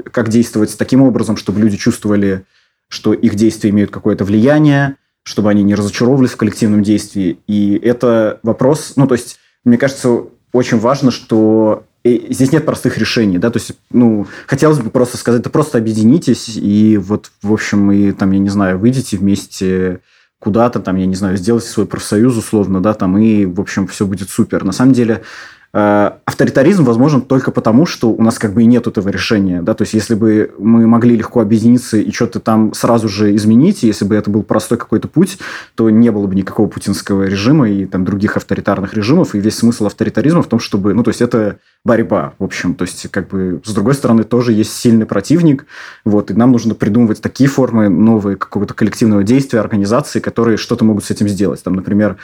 как 0.09 0.29
действовать 0.29 0.77
таким 0.77 1.01
образом, 1.01 1.35
чтобы 1.35 1.59
люди 1.59 1.75
чувствовали, 1.75 2.45
что 2.87 3.13
их 3.13 3.35
действия 3.35 3.71
имеют 3.71 3.91
какое-то 3.91 4.23
влияние, 4.23 4.95
чтобы 5.23 5.49
они 5.49 5.63
не 5.63 5.75
разочаровывались 5.75 6.31
в 6.31 6.37
коллективном 6.37 6.83
действии. 6.83 7.39
И 7.47 7.75
это 7.75 8.39
вопрос, 8.43 8.93
ну, 8.95 9.07
то 9.07 9.15
есть, 9.15 9.37
мне 9.63 9.77
кажется, 9.77 10.23
очень 10.51 10.79
важно, 10.79 11.11
что 11.11 11.85
и 12.03 12.27
здесь 12.31 12.51
нет 12.51 12.65
простых 12.65 12.97
решений, 12.97 13.37
да, 13.37 13.51
то 13.51 13.59
есть, 13.59 13.73
ну, 13.91 14.25
хотелось 14.47 14.79
бы 14.79 14.89
просто 14.89 15.17
сказать, 15.17 15.43
да 15.43 15.49
просто 15.51 15.77
объединитесь 15.77 16.49
и 16.49 16.97
вот, 16.97 17.31
в 17.43 17.53
общем, 17.53 17.91
и 17.91 18.11
там, 18.11 18.31
я 18.31 18.39
не 18.39 18.49
знаю, 18.49 18.79
выйдите 18.79 19.17
вместе 19.17 19.99
куда-то, 20.39 20.79
там, 20.79 20.95
я 20.95 21.05
не 21.05 21.13
знаю, 21.13 21.37
сделайте 21.37 21.67
свой 21.67 21.85
профсоюз 21.85 22.35
условно, 22.35 22.81
да, 22.81 22.95
там, 22.95 23.19
и, 23.19 23.45
в 23.45 23.61
общем, 23.61 23.85
все 23.85 24.07
будет 24.07 24.31
супер. 24.31 24.63
На 24.63 24.71
самом 24.71 24.93
деле, 24.93 25.21
Э, 25.21 25.60
авторитаризм 25.73 26.83
возможен 26.83 27.21
только 27.21 27.51
потому, 27.51 27.85
что 27.85 28.11
у 28.11 28.21
нас 28.21 28.37
как 28.37 28.53
бы 28.53 28.63
и 28.63 28.65
нет 28.65 28.87
этого 28.87 29.07
решения. 29.07 29.61
Да? 29.61 29.73
То 29.73 29.83
есть, 29.83 29.93
если 29.93 30.15
бы 30.15 30.53
мы 30.59 30.85
могли 30.85 31.15
легко 31.15 31.39
объединиться 31.39 31.97
и 31.97 32.11
что-то 32.11 32.41
там 32.41 32.73
сразу 32.73 33.07
же 33.07 33.33
изменить, 33.35 33.83
если 33.83 34.03
бы 34.03 34.15
это 34.15 34.29
был 34.29 34.43
простой 34.43 34.77
какой-то 34.77 35.07
путь, 35.07 35.37
то 35.75 35.89
не 35.89 36.11
было 36.11 36.27
бы 36.27 36.35
никакого 36.35 36.67
путинского 36.67 37.23
режима 37.23 37.69
и 37.69 37.85
там 37.85 38.03
других 38.03 38.35
авторитарных 38.35 38.93
режимов. 38.93 39.33
И 39.33 39.39
весь 39.39 39.55
смысл 39.55 39.85
авторитаризма 39.85 40.41
в 40.41 40.47
том, 40.47 40.59
чтобы... 40.59 40.93
Ну, 40.93 41.03
то 41.03 41.09
есть, 41.09 41.21
это 41.21 41.57
борьба, 41.85 42.33
в 42.37 42.43
общем. 42.43 42.75
То 42.75 42.83
есть, 42.83 43.09
как 43.09 43.29
бы, 43.29 43.61
с 43.63 43.73
другой 43.73 43.93
стороны, 43.93 44.23
тоже 44.23 44.51
есть 44.51 44.73
сильный 44.73 45.05
противник. 45.05 45.65
Вот, 46.03 46.31
и 46.31 46.33
нам 46.33 46.51
нужно 46.51 46.75
придумывать 46.75 47.21
такие 47.21 47.49
формы 47.49 47.87
новые 47.87 48.35
какого-то 48.35 48.73
коллективного 48.73 49.23
действия, 49.23 49.59
организации, 49.59 50.19
которые 50.19 50.57
что-то 50.57 50.83
могут 50.83 51.05
с 51.05 51.11
этим 51.11 51.29
сделать. 51.29 51.63
Там, 51.63 51.75
например, 51.75 52.17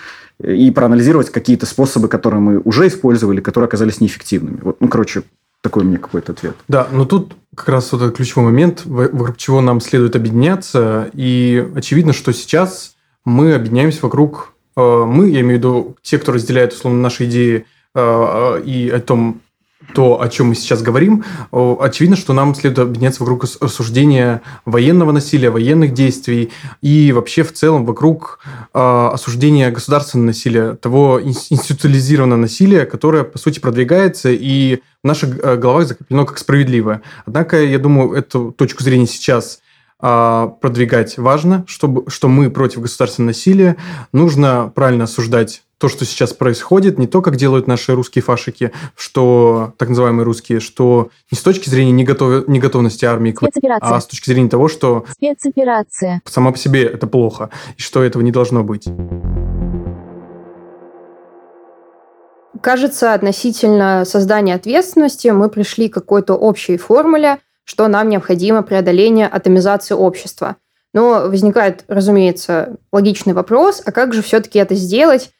и 0.44 0.72
проанализировать 0.72 1.30
какие-то 1.30 1.66
способы, 1.66 2.08
которые 2.08 2.42
мы 2.42 2.60
уже 2.60 2.88
использовали, 2.88 3.42
которые 3.42 3.68
оказались 3.68 4.02
неэффективными. 4.02 4.60
Вот, 4.62 4.78
ну, 4.80 4.88
короче, 4.88 5.24
такой 5.62 5.84
меня 5.84 5.98
какой-то 5.98 6.32
ответ. 6.34 6.56
Да, 6.68 6.88
но 6.92 7.06
тут 7.06 7.36
как 7.56 7.70
раз 7.70 7.92
вот 7.92 8.02
этот 8.02 8.16
ключевой 8.16 8.46
момент, 8.46 8.84
вокруг 8.86 9.38
чего 9.38 9.62
нам 9.62 9.82
следует 9.82 10.16
объединяться. 10.16 11.10
И 11.14 11.68
очевидно, 11.76 12.14
что 12.14 12.32
сейчас 12.34 12.96
мы 13.26 13.54
объединяемся 13.54 14.00
вокруг... 14.04 14.54
Э, 14.76 15.06
мы, 15.06 15.30
я 15.30 15.42
имею 15.42 15.56
в 15.56 15.58
виду 15.60 15.98
те, 16.04 16.20
кто 16.20 16.32
разделяет, 16.32 16.74
условно, 16.74 17.02
наши 17.02 17.26
идеи 17.26 17.66
э, 17.96 18.00
э, 18.00 18.62
и 18.64 18.90
о 18.90 19.00
том, 19.00 19.42
то, 19.94 20.22
о 20.22 20.28
чем 20.30 20.48
мы 20.48 20.56
сейчас 20.56 20.82
говорим, 20.82 21.24
очевидно, 21.52 22.16
что 22.16 22.34
нам 22.34 22.54
следует 22.56 22.88
объединяться 22.88 23.24
вокруг 23.24 23.46
осуждения 23.60 24.42
военного 24.66 25.12
насилия, 25.12 25.50
военных 25.50 25.94
действий 25.94 26.52
и 26.82 27.12
вообще 27.12 27.44
в 27.44 27.54
целом 27.54 27.86
вокруг 27.86 28.40
э, 28.74 29.10
осуждения 29.14 29.72
государственного 29.72 30.28
насилия, 30.28 30.74
того 30.76 31.22
институциализированного 31.22 32.40
насилия, 32.40 32.86
которое, 32.86 33.24
по 33.24 33.38
сути, 33.38 33.60
продвигается 33.60 34.30
и 34.30 34.82
в 35.04 35.08
наших 35.08 35.40
э, 35.40 35.56
головах 35.58 35.88
закреплено 35.88 36.26
как 36.26 36.38
справедливое. 36.38 37.02
Однако, 37.26 37.64
я 37.64 37.80
думаю, 37.80 38.12
эту 38.14 38.52
точку 38.52 38.84
зрения 38.84 39.08
сейчас 39.08 39.60
а, 40.00 40.48
продвигать 40.48 41.18
важно, 41.18 41.66
чтобы, 41.68 42.10
что 42.10 42.28
мы 42.28 42.52
против 42.52 42.82
государственного 42.82 43.30
насилия. 43.30 43.78
Нужно 44.14 44.72
правильно 44.76 45.06
осуждать 45.06 45.64
то, 45.78 45.90
что 45.90 46.06
сейчас 46.06 46.34
происходит, 46.34 46.98
не 46.98 47.08
то, 47.08 47.22
как 47.22 47.36
делают 47.36 47.68
наши 47.68 47.94
русские 47.94 48.24
фашики, 48.24 48.72
что 48.96 49.74
так 49.78 49.90
называемые 49.90 50.26
русские, 50.26 50.60
что 50.60 51.10
не 51.32 51.38
с 51.38 51.42
точки 51.42 51.70
зрения 51.70 51.92
неготов... 51.92 52.48
неготовности 52.48 53.06
армии 53.06 53.32
к 53.32 53.44
а 53.44 54.02
с 54.02 54.08
точки 54.08 54.30
зрения 54.30 54.50
того, 54.50 54.68
что 54.68 55.06
спецоперация 55.12 56.22
сама 56.26 56.52
по 56.52 56.58
себе 56.58 56.84
это 56.84 57.06
плохо, 57.06 57.50
и 57.78 57.82
что 57.82 58.04
этого 58.04 58.24
не 58.24 58.32
должно 58.32 58.64
быть. 58.64 58.88
Кажется, 62.62 63.14
относительно 63.14 64.04
создания 64.06 64.56
ответственности 64.56 65.28
мы 65.28 65.50
пришли 65.50 65.90
к 65.90 65.94
какой-то 65.94 66.34
общей 66.34 66.78
формуле, 66.78 67.38
что 67.64 67.88
нам 67.88 68.10
необходимо 68.10 68.64
преодоление 68.64 69.28
атомизации 69.28 69.94
общества. 69.94 70.56
Но 70.94 71.28
возникает, 71.28 71.84
разумеется, 71.88 72.78
логичный 72.92 73.34
вопрос, 73.34 73.84
а 73.86 73.92
как 73.92 74.14
же 74.14 74.24
все-таки 74.24 74.58
это 74.58 74.74
сделать, 74.74 75.32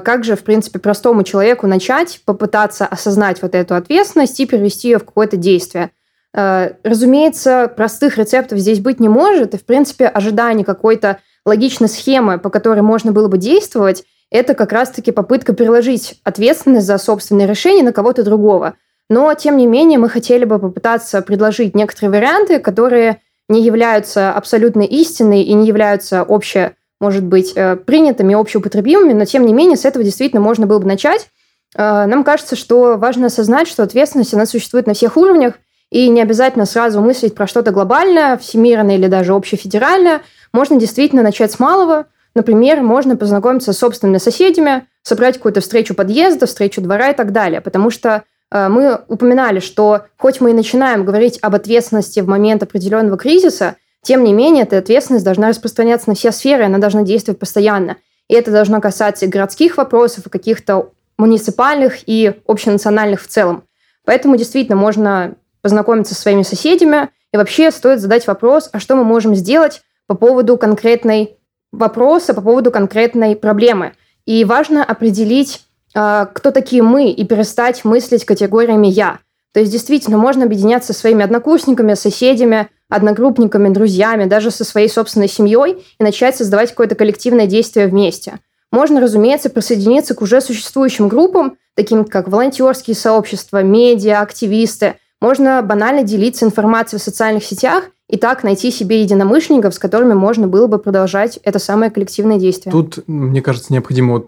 как 0.00 0.24
же, 0.24 0.34
в 0.34 0.44
принципе, 0.44 0.78
простому 0.78 1.24
человеку 1.24 1.66
начать 1.66 2.20
попытаться 2.24 2.86
осознать 2.86 3.42
вот 3.42 3.54
эту 3.54 3.74
ответственность 3.74 4.40
и 4.40 4.46
перевести 4.46 4.88
ее 4.88 4.98
в 4.98 5.04
какое-то 5.04 5.36
действие? 5.36 5.90
Э, 6.34 6.72
разумеется, 6.82 7.72
простых 7.74 8.18
рецептов 8.18 8.58
здесь 8.58 8.80
быть 8.80 8.98
не 8.98 9.08
может, 9.08 9.54
и, 9.54 9.58
в 9.58 9.64
принципе, 9.64 10.06
ожидание 10.06 10.64
какой-то 10.64 11.18
логичной 11.46 11.88
схемы, 11.88 12.38
по 12.38 12.50
которой 12.50 12.80
можно 12.80 13.12
было 13.12 13.28
бы 13.28 13.38
действовать, 13.38 14.04
это 14.30 14.54
как 14.54 14.72
раз-таки 14.72 15.12
попытка 15.12 15.54
переложить 15.54 16.20
ответственность 16.24 16.86
за 16.86 16.98
собственное 16.98 17.46
решение 17.46 17.84
на 17.84 17.92
кого-то 17.92 18.24
другого. 18.24 18.74
Но, 19.08 19.32
тем 19.34 19.56
не 19.56 19.66
менее, 19.66 19.98
мы 19.98 20.08
хотели 20.08 20.44
бы 20.44 20.58
попытаться 20.58 21.22
предложить 21.22 21.76
некоторые 21.76 22.10
варианты, 22.10 22.58
которые 22.58 23.20
не 23.48 23.62
являются 23.62 24.32
абсолютной 24.32 24.86
истиной 24.86 25.42
и 25.42 25.52
не 25.52 25.66
являются 25.66 26.22
обще, 26.22 26.74
может 27.00 27.24
быть, 27.24 27.52
э, 27.54 27.76
принятыми, 27.76 28.34
общеупотребимыми, 28.34 29.12
но, 29.12 29.24
тем 29.24 29.46
не 29.46 29.52
менее, 29.52 29.76
с 29.76 29.84
этого 29.84 30.04
действительно 30.04 30.40
можно 30.40 30.66
было 30.66 30.78
бы 30.78 30.86
начать. 30.86 31.28
Э, 31.76 32.06
нам 32.06 32.24
кажется, 32.24 32.56
что 32.56 32.96
важно 32.96 33.26
осознать, 33.26 33.68
что 33.68 33.82
ответственность, 33.82 34.34
она 34.34 34.46
существует 34.46 34.86
на 34.86 34.94
всех 34.94 35.16
уровнях, 35.16 35.54
и 35.90 36.08
не 36.08 36.20
обязательно 36.20 36.66
сразу 36.66 37.00
мыслить 37.00 37.34
про 37.34 37.46
что-то 37.46 37.70
глобальное, 37.70 38.36
всемирное 38.36 38.96
или 38.96 39.06
даже 39.06 39.32
общефедеральное. 39.32 40.22
Можно 40.52 40.76
действительно 40.76 41.22
начать 41.22 41.52
с 41.52 41.60
малого. 41.60 42.06
Например, 42.34 42.80
можно 42.80 43.16
познакомиться 43.16 43.72
с 43.72 43.78
собственными 43.78 44.18
соседями, 44.18 44.88
собрать 45.02 45.36
какую-то 45.36 45.60
встречу 45.60 45.94
подъезда, 45.94 46.46
встречу 46.46 46.80
двора 46.80 47.10
и 47.10 47.14
так 47.14 47.30
далее. 47.30 47.60
Потому 47.60 47.90
что 47.90 48.24
э, 48.50 48.68
мы 48.68 49.02
упоминали, 49.06 49.60
что 49.60 50.06
хоть 50.16 50.40
мы 50.40 50.50
и 50.50 50.54
начинаем 50.54 51.04
говорить 51.04 51.38
об 51.42 51.54
ответственности 51.54 52.18
в 52.18 52.26
момент 52.26 52.64
определенного 52.64 53.16
кризиса, 53.16 53.76
тем 54.04 54.22
не 54.22 54.32
менее, 54.34 54.64
эта 54.64 54.78
ответственность 54.78 55.24
должна 55.24 55.48
распространяться 55.48 56.10
на 56.10 56.14
все 56.14 56.30
сферы, 56.30 56.64
она 56.64 56.78
должна 56.78 57.02
действовать 57.02 57.40
постоянно. 57.40 57.96
И 58.28 58.34
это 58.34 58.50
должно 58.50 58.80
касаться 58.80 59.24
и 59.24 59.28
городских 59.28 59.78
вопросов, 59.78 60.26
и 60.26 60.30
каких-то 60.30 60.90
муниципальных 61.16 62.06
и 62.06 62.34
общенациональных 62.46 63.22
в 63.22 63.28
целом. 63.28 63.64
Поэтому 64.04 64.36
действительно 64.36 64.76
можно 64.76 65.36
познакомиться 65.62 66.14
со 66.14 66.20
своими 66.20 66.42
соседями, 66.42 67.08
и 67.32 67.36
вообще 67.36 67.70
стоит 67.70 68.00
задать 68.00 68.26
вопрос, 68.26 68.68
а 68.72 68.78
что 68.78 68.94
мы 68.94 69.04
можем 69.04 69.34
сделать 69.34 69.80
по 70.06 70.14
поводу 70.14 70.58
конкретной 70.58 71.38
вопроса, 71.72 72.34
по 72.34 72.42
поводу 72.42 72.70
конкретной 72.70 73.34
проблемы. 73.34 73.94
И 74.26 74.44
важно 74.44 74.84
определить, 74.84 75.64
а, 75.94 76.26
кто 76.26 76.50
такие 76.50 76.82
мы, 76.82 77.10
и 77.10 77.24
перестать 77.24 77.84
мыслить 77.84 78.24
категориями 78.26 78.86
«я». 78.86 79.18
То 79.52 79.60
есть 79.60 79.72
действительно 79.72 80.18
можно 80.18 80.44
объединяться 80.44 80.92
со 80.92 81.00
своими 81.00 81.24
однокурсниками, 81.24 81.94
соседями, 81.94 82.68
одногруппниками, 82.94 83.68
друзьями, 83.68 84.24
даже 84.24 84.50
со 84.50 84.64
своей 84.64 84.88
собственной 84.88 85.28
семьей 85.28 85.84
и 85.98 86.02
начать 86.02 86.36
создавать 86.36 86.70
какое-то 86.70 86.94
коллективное 86.94 87.46
действие 87.46 87.86
вместе. 87.86 88.40
Можно, 88.70 89.00
разумеется, 89.00 89.50
присоединиться 89.50 90.14
к 90.14 90.22
уже 90.22 90.40
существующим 90.40 91.08
группам, 91.08 91.56
таким 91.74 92.04
как 92.04 92.28
волонтерские 92.28 92.96
сообщества, 92.96 93.62
медиа, 93.62 94.20
активисты, 94.20 94.94
можно 95.20 95.62
банально 95.62 96.02
делиться 96.02 96.44
информацией 96.44 97.00
в 97.00 97.02
социальных 97.02 97.44
сетях 97.44 97.84
и 98.08 98.16
так 98.16 98.44
найти 98.44 98.70
себе 98.70 99.00
единомышленников, 99.00 99.74
с 99.74 99.78
которыми 99.78 100.12
можно 100.12 100.46
было 100.46 100.66
бы 100.66 100.78
продолжать 100.78 101.38
это 101.44 101.58
самое 101.58 101.90
коллективное 101.90 102.38
действие. 102.38 102.72
Тут, 102.72 102.98
мне 103.06 103.40
кажется, 103.40 103.72
необходимо 103.72 104.24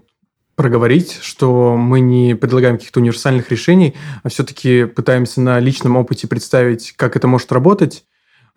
проговорить, 0.55 1.19
что 1.21 1.77
мы 1.77 1.99
не 1.99 2.35
предлагаем 2.35 2.77
каких-то 2.77 2.99
универсальных 2.99 3.51
решений, 3.51 3.93
а 4.23 4.29
все-таки 4.29 4.85
пытаемся 4.85 5.39
на 5.39 5.59
личном 5.59 5.97
опыте 5.97 6.27
представить, 6.27 6.93
как 6.93 7.15
это 7.15 7.27
может 7.27 7.51
работать. 7.51 8.03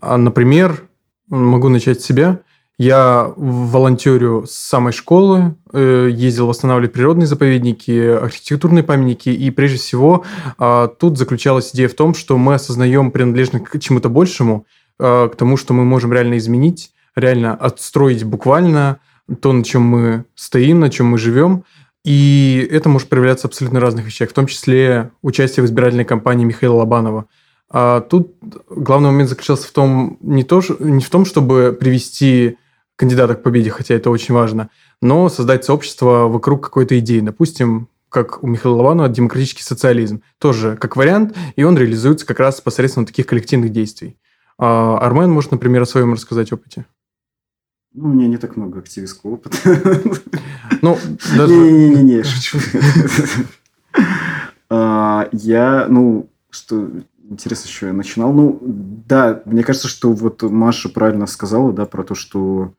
А, 0.00 0.16
например, 0.16 0.88
могу 1.28 1.68
начать 1.68 2.00
с 2.00 2.04
себя. 2.04 2.40
Я 2.78 3.30
волонтерю 3.36 4.46
с 4.48 4.52
самой 4.52 4.94
школы, 4.94 5.54
э, 5.72 6.08
ездил 6.10 6.46
восстанавливать 6.46 6.94
природные 6.94 7.26
заповедники, 7.26 7.90
архитектурные 7.90 8.82
памятники, 8.82 9.28
и 9.28 9.50
прежде 9.50 9.76
всего 9.76 10.24
а, 10.56 10.88
тут 10.88 11.18
заключалась 11.18 11.72
идея 11.74 11.88
в 11.88 11.94
том, 11.94 12.14
что 12.14 12.38
мы 12.38 12.54
осознаем 12.54 13.10
принадлежность 13.10 13.66
к 13.66 13.78
чему-то 13.78 14.08
большему, 14.08 14.64
а, 14.98 15.28
к 15.28 15.36
тому, 15.36 15.58
что 15.58 15.74
мы 15.74 15.84
можем 15.84 16.10
реально 16.14 16.38
изменить, 16.38 16.92
реально 17.14 17.54
отстроить 17.54 18.24
буквально 18.24 19.00
то, 19.42 19.52
на 19.52 19.62
чем 19.62 19.82
мы 19.82 20.24
стоим, 20.34 20.80
на 20.80 20.88
чем 20.88 21.08
мы 21.08 21.18
живем. 21.18 21.64
И 22.02 22.66
это 22.70 22.88
может 22.88 23.10
проявляться 23.10 23.46
абсолютно 23.46 23.78
разных 23.80 24.06
вещах, 24.06 24.30
в 24.30 24.32
том 24.32 24.46
числе 24.46 25.10
участие 25.20 25.64
в 25.64 25.66
избирательной 25.66 26.06
кампании 26.06 26.46
Михаила 26.46 26.76
Лобанова. 26.76 27.26
А 27.72 28.00
тут 28.00 28.36
главный 28.68 29.10
момент 29.10 29.28
заключался 29.28 29.68
в 29.68 29.70
том, 29.70 30.18
не, 30.20 30.42
то, 30.42 30.60
не 30.80 31.02
в 31.02 31.10
том, 31.10 31.24
чтобы 31.24 31.76
привести 31.78 32.58
кандидата 32.96 33.34
к 33.34 33.42
победе, 33.42 33.70
хотя 33.70 33.94
это 33.94 34.10
очень 34.10 34.34
важно, 34.34 34.70
но 35.00 35.28
создать 35.28 35.64
сообщество 35.64 36.28
вокруг 36.28 36.62
какой-то 36.62 36.98
идеи. 36.98 37.20
Допустим, 37.20 37.88
как 38.10 38.42
у 38.42 38.46
Михаила 38.46 38.76
Лованова, 38.76 39.08
демократический 39.08 39.62
социализм. 39.62 40.22
Тоже 40.38 40.76
как 40.76 40.96
вариант, 40.96 41.36
и 41.56 41.62
он 41.62 41.78
реализуется 41.78 42.26
как 42.26 42.40
раз 42.40 42.60
посредством 42.60 43.06
таких 43.06 43.26
коллективных 43.26 43.72
действий. 43.72 44.18
А 44.58 44.98
Армен 44.98 45.30
может, 45.30 45.52
например, 45.52 45.82
о 45.82 45.86
своем 45.86 46.12
рассказать 46.12 46.52
опыте. 46.52 46.84
Ну, 47.94 48.10
у 48.10 48.12
меня 48.12 48.28
не 48.28 48.36
так 48.36 48.56
много 48.56 48.80
активистского 48.80 49.32
опыта. 49.32 49.56
Ну, 50.82 50.98
даже... 51.36 51.54
Не-не-не, 51.54 52.22
шучу. 52.22 52.58
А, 54.68 55.28
я, 55.32 55.86
ну, 55.88 56.28
что 56.50 56.88
интересно, 57.30 57.68
еще 57.68 57.86
я 57.86 57.92
начинал. 57.92 58.32
Ну, 58.32 58.58
да, 58.60 59.42
мне 59.46 59.62
кажется, 59.62 59.88
что 59.88 60.12
вот 60.12 60.42
Маша 60.42 60.88
правильно 60.88 61.26
сказала, 61.26 61.72
да, 61.72 61.86
про 61.86 62.04
то, 62.04 62.14
что 62.14 62.74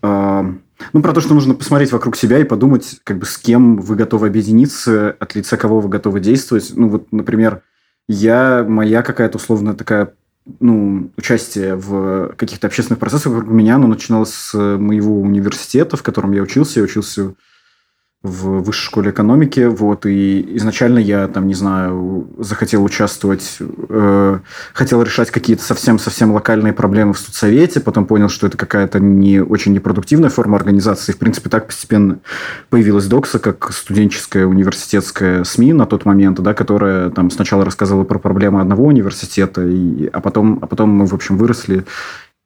ну, 0.00 1.00
про 1.00 1.12
то, 1.12 1.20
что 1.20 1.34
нужно 1.34 1.54
посмотреть 1.54 1.92
вокруг 1.92 2.16
себя 2.16 2.38
и 2.38 2.44
подумать, 2.44 3.00
как 3.04 3.18
бы 3.18 3.26
с 3.26 3.38
кем 3.38 3.76
вы 3.78 3.94
готовы 3.94 4.26
объединиться, 4.26 5.16
от 5.18 5.34
лица 5.36 5.56
кого 5.56 5.80
вы 5.80 5.88
готовы 5.88 6.18
действовать. 6.18 6.72
Ну, 6.74 6.88
вот, 6.88 7.12
например, 7.12 7.62
я, 8.08 8.64
моя 8.68 9.02
какая-то 9.02 9.38
условная 9.38 9.74
такая 9.74 10.14
ну, 10.58 11.12
участие 11.16 11.76
в 11.76 12.34
каких-то 12.36 12.66
общественных 12.66 12.98
процессах 12.98 13.32
вокруг 13.32 13.52
меня, 13.52 13.76
оно 13.76 13.86
начиналось 13.86 14.34
с 14.34 14.54
моего 14.54 15.20
университета, 15.20 15.96
в 15.96 16.02
котором 16.02 16.32
я 16.32 16.42
учился. 16.42 16.80
Я 16.80 16.84
учился 16.84 17.34
в 18.22 18.62
высшей 18.62 18.86
школе 18.86 19.10
экономики, 19.10 19.66
вот, 19.66 20.06
и 20.06 20.56
изначально 20.56 21.00
я, 21.00 21.26
там, 21.26 21.48
не 21.48 21.54
знаю, 21.54 22.28
захотел 22.38 22.84
участвовать, 22.84 23.58
э, 23.58 24.38
хотел 24.72 25.02
решать 25.02 25.32
какие-то 25.32 25.64
совсем-совсем 25.64 26.30
локальные 26.32 26.72
проблемы 26.72 27.14
в 27.14 27.18
студсовете, 27.18 27.80
потом 27.80 28.06
понял, 28.06 28.28
что 28.28 28.46
это 28.46 28.56
какая-то 28.56 29.00
не 29.00 29.40
очень 29.40 29.72
непродуктивная 29.72 30.30
форма 30.30 30.56
организации. 30.56 31.10
В 31.10 31.18
принципе, 31.18 31.50
так 31.50 31.66
постепенно 31.66 32.20
появилась 32.70 33.06
Докса, 33.06 33.40
как 33.40 33.72
студенческая 33.72 34.46
университетская 34.46 35.42
СМИ 35.42 35.72
на 35.72 35.86
тот 35.86 36.04
момент, 36.04 36.40
да, 36.40 36.54
которая 36.54 37.10
там 37.10 37.28
сначала 37.28 37.64
рассказывала 37.64 38.04
про 38.04 38.20
проблемы 38.20 38.60
одного 38.60 38.84
университета, 38.84 39.66
и, 39.66 40.06
а, 40.12 40.20
потом, 40.20 40.60
а 40.62 40.68
потом 40.68 40.90
мы, 40.90 41.06
в 41.06 41.14
общем, 41.14 41.36
выросли, 41.36 41.84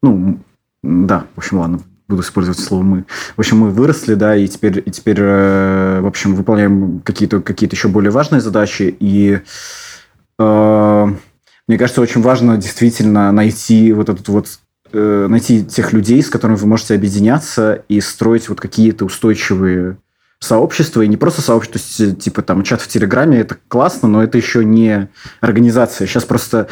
ну, 0.02 0.38
да, 0.82 1.26
в 1.34 1.38
общем, 1.38 1.58
ладно, 1.58 1.80
буду 2.08 2.22
использовать 2.22 2.58
слово 2.58 2.82
мы. 2.82 3.04
В 3.36 3.38
общем, 3.38 3.58
мы 3.58 3.70
выросли, 3.70 4.14
да, 4.14 4.36
и 4.36 4.46
теперь, 4.46 4.82
и 4.84 4.90
теперь 4.90 5.18
э, 5.18 6.00
в 6.00 6.06
общем, 6.06 6.34
выполняем 6.34 7.00
какие-то 7.00 7.40
какие 7.40 7.70
еще 7.70 7.88
более 7.88 8.10
важные 8.10 8.40
задачи. 8.40 8.96
И 8.98 9.40
э, 10.38 11.06
мне 11.68 11.78
кажется, 11.78 12.00
очень 12.00 12.22
важно 12.22 12.56
действительно 12.56 13.32
найти 13.32 13.92
вот 13.92 14.08
этот 14.08 14.28
вот 14.28 14.46
э, 14.92 15.26
найти 15.28 15.64
тех 15.64 15.92
людей, 15.92 16.22
с 16.22 16.30
которыми 16.30 16.56
вы 16.56 16.66
можете 16.66 16.94
объединяться 16.94 17.84
и 17.88 18.00
строить 18.00 18.48
вот 18.48 18.60
какие-то 18.60 19.04
устойчивые 19.04 19.96
сообщества, 20.46 21.02
и 21.02 21.08
не 21.08 21.16
просто 21.16 21.42
сообщество, 21.42 21.80
типа 22.12 22.42
там 22.42 22.62
чат 22.62 22.80
в 22.80 22.88
Телеграме, 22.88 23.40
это 23.40 23.56
классно, 23.68 24.08
но 24.08 24.22
это 24.22 24.38
еще 24.38 24.64
не 24.64 25.08
организация. 25.40 26.06
Сейчас 26.06 26.24
просто 26.24 26.68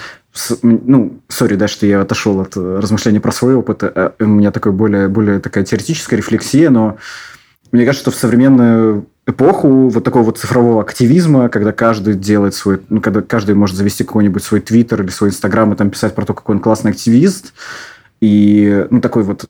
ну, 0.62 1.20
сори, 1.29 1.55
да, 1.57 1.68
что 1.68 1.87
я 1.87 2.01
отошел 2.01 2.41
от 2.41 2.57
э, 2.57 2.79
размышления 2.81 3.20
про 3.20 3.33
свой 3.33 3.55
опыт. 3.55 3.83
Э, 3.83 4.11
у 4.18 4.25
меня 4.27 4.51
такой 4.51 4.72
более, 4.72 5.09
более 5.09 5.39
такая 5.39 5.64
теоретическая 5.64 6.16
рефлексия, 6.16 6.70
но 6.70 6.97
мне 7.70 7.85
кажется, 7.85 8.11
что 8.11 8.11
в 8.11 8.20
современную 8.20 9.07
эпоху 9.27 9.89
вот 9.89 10.05
такого 10.05 10.25
вот 10.25 10.39
цифрового 10.39 10.83
активизма, 10.83 11.49
когда 11.49 11.72
каждый 11.72 12.14
делает 12.14 12.55
свой, 12.55 12.81
ну, 12.89 13.01
когда 13.01 13.22
каждый 13.22 13.55
может 13.55 13.77
завести 13.77 14.05
какой-нибудь 14.05 14.43
свой 14.43 14.61
твиттер 14.61 15.03
или 15.03 15.11
свой 15.11 15.31
инстаграм 15.31 15.72
и 15.72 15.77
там 15.77 15.91
писать 15.91 16.14
про 16.14 16.25
то, 16.25 16.35
какой 16.35 16.57
он 16.57 16.61
классный 16.61 16.91
активист, 16.91 17.55
и, 18.20 18.87
ну, 18.91 19.01
такой 19.01 19.22
вот 19.22 19.47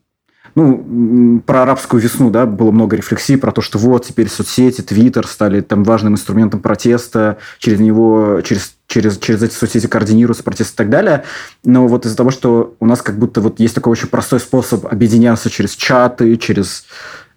ну, 0.55 1.42
про 1.44 1.62
арабскую 1.62 2.00
весну, 2.00 2.30
да, 2.30 2.46
было 2.46 2.70
много 2.70 2.96
рефлексий 2.96 3.36
про 3.36 3.52
то, 3.52 3.61
что 3.61 3.78
вот 3.78 4.07
теперь 4.07 4.28
соцсети, 4.28 4.82
твиттер 4.82 5.26
стали 5.26 5.61
там 5.61 5.84
важным 5.84 6.14
инструментом 6.14 6.61
протеста, 6.61 7.38
через 7.59 7.80
него, 7.80 8.40
через 8.42 8.74
через, 8.86 9.18
через 9.18 9.42
эти 9.42 9.55
соцсети 9.55 9.86
координируются 9.86 10.44
протесты 10.44 10.74
и 10.74 10.76
так 10.76 10.90
далее. 10.90 11.24
Но 11.64 11.88
вот 11.88 12.07
из-за 12.07 12.16
того, 12.16 12.30
что 12.30 12.76
у 12.80 12.86
нас 12.86 13.02
как 13.02 13.18
будто 13.18 13.40
вот 13.40 13.59
есть 13.59 13.74
такой 13.74 13.92
очень 13.92 14.09
простой 14.09 14.40
способ 14.40 14.86
объединяться 14.86 15.50
через 15.50 15.74
чаты, 15.74 16.36
через 16.36 16.84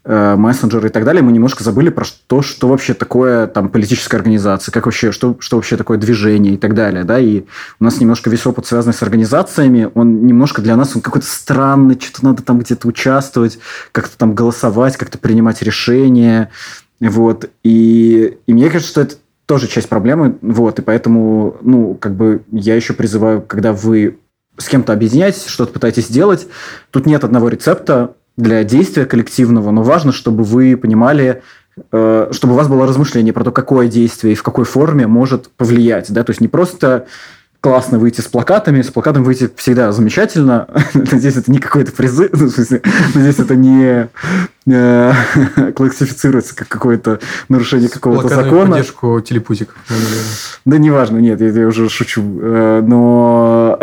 мессенджеры 0.08 0.88
и 0.88 0.92
так 0.92 1.04
далее, 1.04 1.22
мы 1.22 1.34
немножко 1.34 1.64
забыли 1.64 1.90
про 1.90 2.06
то, 2.28 2.42
что 2.42 2.70
вообще 2.70 2.94
такое 2.94 3.46
там 3.48 3.68
политическая 3.68 4.18
организация, 4.18 4.72
как 4.72 4.86
вообще, 4.86 5.12
что, 5.12 5.36
что 5.40 5.58
вообще 5.58 5.76
такое 5.76 5.98
движение 5.98 6.54
и 6.54 6.58
так 6.58 6.74
далее, 6.74 7.04
да, 7.04 7.20
и 7.20 7.44
у 7.80 7.84
нас 7.84 8.00
немножко 8.00 8.30
весь 8.30 8.46
опыт, 8.46 8.66
связанный 8.66 8.94
с 8.94 9.04
организациями, 9.04 9.92
он 9.96 10.26
немножко 10.26 10.62
для 10.62 10.78
нас, 10.78 10.96
он 10.96 11.02
какой-то 11.02 11.28
странный, 11.28 12.00
что-то 12.00 12.24
надо 12.26 12.44
там 12.44 12.60
где-то 12.60 12.88
участвовать, 12.88 13.60
как-то 13.92 14.18
там 14.18 14.34
голосовать, 14.34 14.96
как-то 14.96 15.18
принимать 15.18 15.62
решения, 15.62 16.52
вот, 17.02 17.50
и, 17.64 18.38
и 18.48 18.54
мне 18.54 18.70
кажется, 18.70 18.92
что 18.92 19.02
это 19.02 19.16
тоже 19.46 19.68
часть 19.68 19.90
проблемы, 19.90 20.38
вот, 20.42 20.80
и 20.80 20.82
поэтому, 20.82 21.58
ну, 21.62 21.96
как 21.96 22.16
бы 22.16 22.44
я 22.52 22.76
еще 22.76 22.94
призываю, 22.94 23.42
когда 23.42 23.74
вы 23.74 24.20
с 24.58 24.70
кем-то 24.70 24.94
объединяетесь, 24.94 25.48
что-то 25.48 25.74
пытаетесь 25.74 26.08
сделать, 26.08 26.48
тут 26.92 27.06
нет 27.06 27.24
одного 27.24 27.50
рецепта 27.50 28.16
для 28.38 28.64
действия 28.64 29.06
коллективного, 29.06 29.72
но 29.72 29.84
важно, 29.84 30.12
чтобы 30.12 30.44
вы 30.44 30.78
понимали, 30.78 31.42
э, 31.92 32.30
чтобы 32.32 32.54
у 32.54 32.56
вас 32.56 32.68
было 32.68 32.88
размышление 32.88 33.34
про 33.34 33.44
то, 33.44 33.52
какое 33.52 33.88
действие 33.88 34.34
и 34.34 34.36
в 34.36 34.44
какой 34.44 34.66
форме 34.66 35.08
может 35.08 35.50
повлиять, 35.50 36.12
да, 36.12 36.24
то 36.24 36.30
есть 36.30 36.42
не 36.42 36.48
просто 36.48 37.08
классно 37.60 38.00
выйти 38.00 38.22
с 38.22 38.26
плакатами. 38.26 38.82
С 38.82 38.92
плакатом 38.92 39.24
выйти 39.24 39.50
всегда 39.56 39.92
замечательно. 39.92 40.68
Надеюсь, 40.94 41.36
это 41.38 41.52
не 41.52 41.60
какой-то 41.60 41.92
призыв. 41.92 42.30
Ну, 42.38 42.48
в 42.48 42.52
смысле, 42.52 42.82
надеюсь, 43.14 43.40
это 43.40 43.56
не 43.56 44.10
э, 44.68 45.14
классифицируется 45.76 46.56
как 46.56 46.68
какое-то 46.68 47.20
нарушение 47.50 47.90
какого-то 47.90 48.30
закона. 48.30 48.72
поддержку 48.72 49.20
телепузик. 49.22 49.76
Да 50.66 50.78
неважно, 50.78 51.18
нет, 51.18 51.42
я, 51.42 51.50
я 51.50 51.68
уже 51.68 51.90
шучу. 51.90 52.22
Э, 52.42 52.84
но 52.86 53.80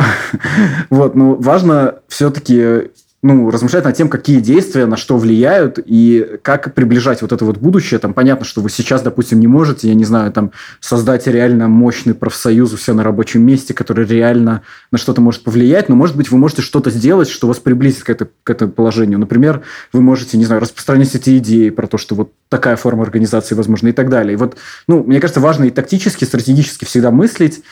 вот, 0.91 1.15
ну, 1.15 1.35
важно 1.35 1.97
все-таки 2.09 2.91
ну, 3.25 3.51
размышлять 3.51 3.87
над 3.87 3.97
тем, 3.97 4.11
какие 4.11 4.39
действия 4.39 4.85
на 4.85 4.99
что 4.99 5.16
влияют 5.16 5.79
и 5.83 6.39
как 6.43 6.75
приближать 6.75 7.22
вот 7.22 7.33
это 7.33 7.47
вот 7.47 7.57
будущее. 7.57 7.99
Там 7.99 8.12
понятно, 8.12 8.45
что 8.45 8.61
вы 8.61 8.68
сейчас, 8.68 9.01
допустим, 9.01 9.41
не 9.41 9.47
можете, 9.47 9.89
я 9.89 9.95
не 9.95 10.05
знаю, 10.05 10.31
там 10.31 10.51
создать 10.79 11.27
реально 11.27 11.68
мощный 11.68 12.12
профсоюз 12.12 12.75
у 12.75 12.77
себя 12.77 12.97
на 12.97 13.03
рабочем 13.03 13.41
месте, 13.41 13.72
который 13.72 14.05
реально 14.05 14.61
на 14.91 14.99
что-то 14.99 15.22
может 15.22 15.43
повлиять, 15.43 15.89
но, 15.89 15.97
может 15.97 16.16
быть, 16.16 16.31
вы 16.31 16.37
можете 16.37 16.61
что-то 16.61 16.91
сделать, 16.91 17.31
что 17.31 17.49
вас 17.49 17.59
приблизит 17.59 18.05
к, 18.05 18.11
это, 18.11 18.29
к 18.43 18.51
этому 18.51 18.72
положению. 18.72 19.18
Например, 19.18 19.62
вы 19.95 20.03
можете, 20.03 20.37
не 20.37 20.45
знаю, 20.45 20.61
распространять 20.61 21.14
эти 21.14 21.39
идеи 21.39 21.70
про 21.70 21.87
то, 21.87 21.97
что 21.97 22.14
вот 22.14 22.33
такая 22.51 22.77
форма 22.77 23.05
организации 23.05 23.55
возможна 23.55 23.89
и 23.89 23.93
так 23.93 24.11
далее. 24.11 24.35
И 24.35 24.37
вот, 24.37 24.59
ну, 24.87 25.03
мне 25.03 25.18
кажется, 25.18 25.41
важно 25.41 25.64
и 25.64 25.70
тактически, 25.70 26.25
и 26.25 26.27
стратегически 26.27 26.85
всегда 26.85 27.11
мыслить, 27.11 27.62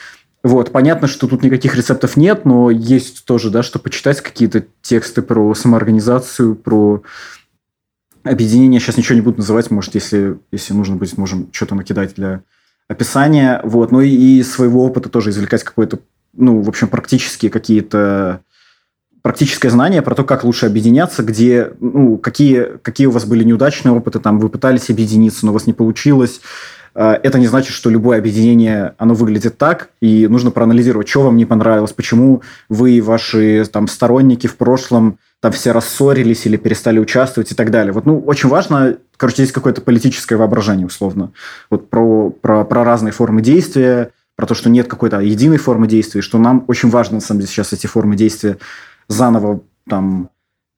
вот, 0.43 0.71
понятно, 0.71 1.07
что 1.07 1.27
тут 1.27 1.41
никаких 1.41 1.75
рецептов 1.75 2.17
нет, 2.17 2.43
но 2.43 2.69
есть 2.69 3.23
тоже, 3.23 3.49
да, 3.49 3.63
что 3.63 3.79
почитать 3.79 4.19
какие-то 4.19 4.65
тексты 4.81 5.21
про 5.21 5.55
самоорганизацию, 5.55 6.55
про 6.55 7.01
объединение. 8.23 8.81
Сейчас 8.81 8.97
ничего 8.97 9.15
не 9.15 9.21
буду 9.21 9.37
называть, 9.37 9.71
может, 9.71 9.95
если, 9.95 10.37
если 10.51 10.73
нужно 10.73 10.97
будет, 10.97 11.17
можем 11.17 11.47
что-то 11.53 11.75
накидать 11.75 12.15
для 12.15 12.41
описания. 12.89 13.61
Вот, 13.63 13.91
ну 13.91 14.01
и, 14.01 14.09
и 14.09 14.43
своего 14.43 14.85
опыта 14.85 15.07
тоже 15.07 15.29
извлекать 15.29 15.63
какое-то, 15.63 15.99
ну, 16.33 16.61
в 16.61 16.67
общем, 16.67 16.89
практические 16.89 17.49
какие-то 17.49 18.41
практическое 19.21 19.69
знание 19.69 20.01
про 20.01 20.13
то, 20.13 20.25
как 20.25 20.43
лучше 20.43 20.65
объединяться, 20.65 21.23
где, 21.23 21.71
ну, 21.79 22.17
какие, 22.17 22.77
какие 22.81 23.07
у 23.07 23.11
вас 23.11 23.23
были 23.23 23.45
неудачные 23.45 23.93
опыты, 23.93 24.19
там, 24.19 24.37
вы 24.37 24.49
пытались 24.49 24.89
объединиться, 24.89 25.45
но 25.45 25.51
у 25.51 25.53
вас 25.53 25.65
не 25.65 25.71
получилось, 25.71 26.41
это 26.95 27.39
не 27.39 27.47
значит, 27.47 27.73
что 27.73 27.89
любое 27.89 28.19
объединение, 28.19 28.93
оно 28.97 29.13
выглядит 29.13 29.57
так, 29.57 29.89
и 30.01 30.27
нужно 30.27 30.51
проанализировать, 30.51 31.07
что 31.07 31.23
вам 31.23 31.37
не 31.37 31.45
понравилось, 31.45 31.91
почему 31.91 32.41
вы 32.69 32.91
и 32.91 33.01
ваши 33.01 33.65
там, 33.65 33.87
сторонники 33.87 34.47
в 34.47 34.57
прошлом 34.57 35.17
там 35.39 35.51
все 35.51 35.71
рассорились 35.71 36.45
или 36.45 36.55
перестали 36.55 36.99
участвовать 36.99 37.51
и 37.51 37.55
так 37.55 37.71
далее. 37.71 37.91
Вот, 37.91 38.05
ну, 38.05 38.19
очень 38.19 38.47
важно, 38.47 38.97
короче, 39.17 39.43
здесь 39.43 39.51
какое-то 39.51 39.81
политическое 39.81 40.35
воображение, 40.35 40.85
условно. 40.85 41.33
Вот 41.69 41.89
про, 41.89 42.29
про, 42.29 42.63
про 42.63 42.83
разные 42.83 43.11
формы 43.11 43.41
действия, 43.41 44.11
про 44.35 44.45
то, 44.45 44.53
что 44.53 44.69
нет 44.69 44.87
какой-то 44.87 45.19
единой 45.19 45.57
формы 45.57 45.87
действия, 45.87 46.21
что 46.21 46.37
нам 46.37 46.63
очень 46.67 46.89
важно, 46.89 47.15
на 47.15 47.21
самом 47.21 47.41
деле, 47.41 47.51
сейчас 47.51 47.73
эти 47.73 47.87
формы 47.87 48.15
действия 48.15 48.57
заново 49.07 49.61
там 49.89 50.29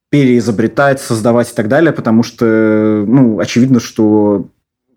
переизобретать, 0.10 1.02
создавать 1.02 1.52
и 1.52 1.56
так 1.56 1.68
далее, 1.68 1.92
потому 1.92 2.24
что, 2.24 3.04
ну, 3.06 3.40
очевидно, 3.40 3.80
что 3.80 4.48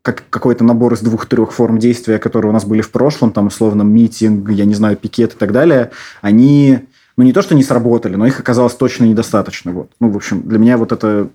как 0.08 0.24
какой-то 0.30 0.64
набор 0.64 0.94
из 0.94 1.00
двух-трех 1.00 1.52
форм 1.52 1.78
действия, 1.78 2.18
которые 2.18 2.48
у 2.48 2.52
нас 2.52 2.64
были 2.64 2.80
в 2.80 2.90
прошлом, 2.90 3.30
там, 3.30 3.48
условно, 3.48 3.82
митинг, 3.82 4.48
я 4.50 4.64
не 4.64 4.74
знаю, 4.74 4.96
пикет 4.96 5.34
и 5.34 5.36
так 5.36 5.52
далее, 5.52 5.90
они, 6.22 6.78
ну, 7.18 7.24
не 7.24 7.34
то, 7.34 7.42
что 7.42 7.54
не 7.54 7.62
сработали, 7.62 8.16
но 8.16 8.26
их 8.26 8.40
оказалось 8.40 8.74
точно 8.74 9.04
недостаточно. 9.04 9.72
Вот. 9.72 9.90
Ну, 10.00 10.10
в 10.10 10.16
общем, 10.16 10.42
для 10.42 10.58
меня 10.58 10.78
вот 10.78 10.92
это... 10.92 11.28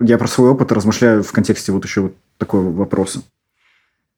Я 0.00 0.18
про 0.18 0.26
свой 0.26 0.50
опыт 0.50 0.72
размышляю 0.72 1.22
в 1.22 1.30
контексте 1.30 1.70
вот 1.70 1.84
еще 1.84 2.00
вот 2.00 2.14
такого 2.36 2.70
вопроса. 2.70 3.22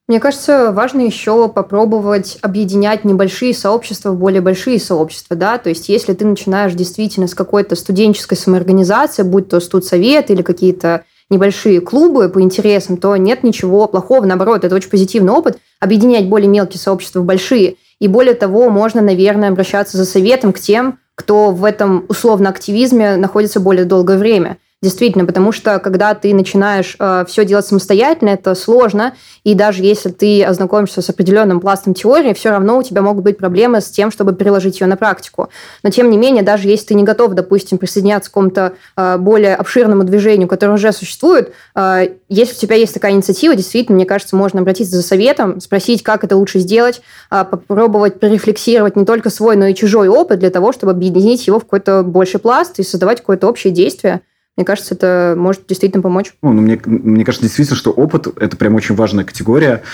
Мне 0.09 0.21
кажется, 0.21 0.73
важно 0.73 1.03
еще 1.03 1.51
попробовать 1.51 2.39
объединять 2.41 3.05
небольшие 3.05 3.53
сообщества 3.53 4.11
в 4.11 4.19
более 4.19 4.41
большие 4.41 4.81
сообщества, 4.81 5.37
да, 5.37 5.59
то 5.59 5.69
есть 5.69 5.91
если 5.91 6.15
ты 6.15 6.25
начинаешь 6.25 6.73
действительно 6.73 7.27
с 7.29 7.35
какой-то 7.35 7.77
студенческой 7.77 8.37
самоорганизации, 8.37 9.23
будь 9.23 9.51
то 9.51 9.61
студсовет 9.61 10.31
или 10.31 10.41
какие-то 10.41 11.05
небольшие 11.31 11.81
клубы 11.81 12.29
по 12.29 12.41
интересам, 12.41 12.97
то 12.97 13.17
нет 13.17 13.43
ничего 13.43 13.87
плохого. 13.87 14.25
Наоборот, 14.25 14.65
это 14.65 14.75
очень 14.75 14.91
позитивный 14.91 15.33
опыт. 15.33 15.59
Объединять 15.81 16.29
более 16.29 16.49
мелкие 16.49 16.81
сообщества 16.81 17.21
в 17.21 17.25
большие. 17.25 17.77
И 17.99 18.09
более 18.09 18.35
того, 18.35 18.71
можно, 18.71 19.01
наверное, 19.01 19.51
обращаться 19.51 19.97
за 19.97 20.05
советом 20.05 20.53
к 20.53 20.61
тем, 20.61 20.99
кто 21.15 21.51
в 21.51 21.65
этом 21.65 22.05
условно 22.09 22.49
активизме 22.49 23.17
находится 23.17 23.61
более 23.61 23.85
долгое 23.85 24.19
время. 24.19 24.59
Действительно, 24.81 25.25
потому 25.27 25.51
что 25.51 25.81
когда 25.81 26.15
ты 26.15 26.33
начинаешь 26.33 26.95
э, 27.01 27.25
все 27.27 27.45
делать 27.45 27.67
самостоятельно, 27.67 28.29
это 28.29 28.55
сложно, 28.55 29.17
и 29.43 29.55
даже 29.55 29.83
если 29.83 30.11
ты 30.11 30.45
ознакомишься 30.45 31.03
с 31.03 31.11
определенным 31.11 31.59
пластом 31.59 31.95
теории, 31.95 32.33
все 32.33 32.51
равно 32.51 32.79
у 32.79 32.85
тебя 32.85 33.03
могут 33.03 33.25
быть 33.25 33.39
проблемы 33.39 33.81
с 33.81 33.91
тем, 33.91 34.13
чтобы 34.13 34.37
переложить 34.37 34.81
ее 34.81 34.87
на 34.87 34.97
практику. 34.97 35.49
Но 35.83 35.91
тем 35.91 36.13
не 36.13 36.17
менее, 36.17 36.45
даже 36.45 36.69
если 36.69 36.87
ты 36.87 36.95
не 36.95 37.03
готов, 37.03 37.33
допустим, 37.33 37.79
присоединяться 37.79 38.31
к 38.31 38.35
какому-то 38.35 38.75
э, 38.97 39.19
более 39.19 39.57
обширному 39.57 40.05
движению, 40.05 40.47
которое 40.47 40.75
уже 40.75 40.93
существует, 40.93 41.53
э, 41.75 42.11
если 42.29 42.55
у 42.55 42.59
тебя 42.61 42.77
есть 42.77 42.95
такая 42.95 43.11
инициатива, 43.11 43.57
действительно, 43.57 43.97
мне 43.97 44.07
кажется, 44.07 44.37
можно 44.37 44.61
обратиться 44.61 44.95
за 44.95 45.03
советом, 45.03 45.61
спросить, 45.61 46.05
как 46.05 46.23
это 46.23 46.37
лучше 46.37 46.61
сделать, 46.61 47.03
э, 47.33 47.45
попробовать 47.45 48.21
порефлексировать 48.21 48.95
не 48.95 49.05
только 49.05 49.31
свой, 49.31 49.57
но 49.57 49.67
и 49.67 49.75
чужой 49.75 50.07
опыт 50.07 50.39
для 50.39 50.51
того, 50.51 50.71
чтобы 50.71 50.93
объединить 50.93 51.49
его 51.49 51.59
в 51.59 51.65
какой-то 51.65 52.05
больший 52.05 52.39
пласт 52.39 52.79
и 52.79 52.85
создавать 52.85 53.19
какое-то 53.19 53.49
общее 53.49 53.73
действие. 53.73 54.23
Мне 54.59 54.65
кажется, 54.65 54.97
это 54.97 55.37
может 55.39 55.69
действительно 55.69 56.03
помочь. 56.03 56.35
Ну, 56.43 56.53
ну 56.53 56.63
мне, 56.63 56.81
мне 56.85 57.25
кажется, 57.25 57.47
действительно, 57.47 57.77
что 57.77 57.93
опыт– 57.93 58.27
это 58.41 58.57
прям 58.57 58.75
очень 58.75 58.97
важная 58.97 59.23
категория. 59.23 59.85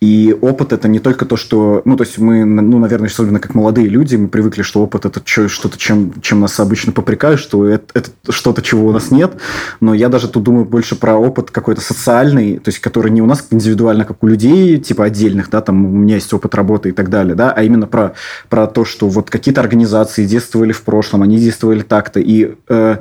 И 0.00 0.36
опыт– 0.40 0.72
это 0.74 0.86
не 0.86 1.00
только 1.00 1.26
то, 1.26 1.36
что... 1.36 1.82
Ну, 1.84 1.96
то 1.96 2.04
есть 2.04 2.18
мы, 2.18 2.44
ну, 2.44 2.78
наверное, 2.78 3.08
особенно 3.08 3.40
как 3.40 3.56
молодые 3.56 3.88
люди, 3.88 4.14
мы 4.14 4.28
привыкли, 4.28 4.62
что 4.62 4.80
опыт– 4.80 5.04
это 5.06 5.20
что-то, 5.26 5.76
чем, 5.76 6.20
чем 6.22 6.38
нас 6.38 6.60
обычно 6.60 6.92
попрекают, 6.92 7.40
что 7.40 7.66
это, 7.66 7.86
это 7.94 8.10
что-то, 8.30 8.62
чего 8.62 8.86
у 8.86 8.92
нас 8.92 9.10
нет. 9.10 9.32
Но 9.80 9.92
я 9.92 10.08
даже 10.08 10.28
тут 10.28 10.44
думаю 10.44 10.66
больше 10.66 10.94
про 10.94 11.16
опыт 11.16 11.50
какой-то 11.50 11.80
социальный, 11.80 12.58
то 12.58 12.68
есть 12.68 12.78
который 12.78 13.10
не 13.10 13.22
у 13.22 13.26
нас 13.26 13.44
индивидуально, 13.50 14.04
как 14.04 14.22
у 14.22 14.28
людей, 14.28 14.78
типа 14.78 15.06
отдельных, 15.06 15.50
да, 15.50 15.62
там 15.62 15.84
у 15.84 15.88
меня 15.88 16.14
есть 16.14 16.32
опыт 16.32 16.54
работы 16.54 16.90
и 16.90 16.92
так 16.92 17.10
далее, 17.10 17.34
да, 17.34 17.50
а 17.50 17.64
именно 17.64 17.88
про, 17.88 18.14
про 18.48 18.68
то, 18.68 18.84
что 18.84 19.08
вот 19.08 19.30
какие-то 19.30 19.60
организации 19.60 20.26
действовали 20.26 20.70
в 20.70 20.82
прошлом, 20.82 21.22
они 21.22 21.38
действовали 21.38 21.82
так-то, 21.82 22.20
и... 22.20 22.54
Э, 22.68 22.98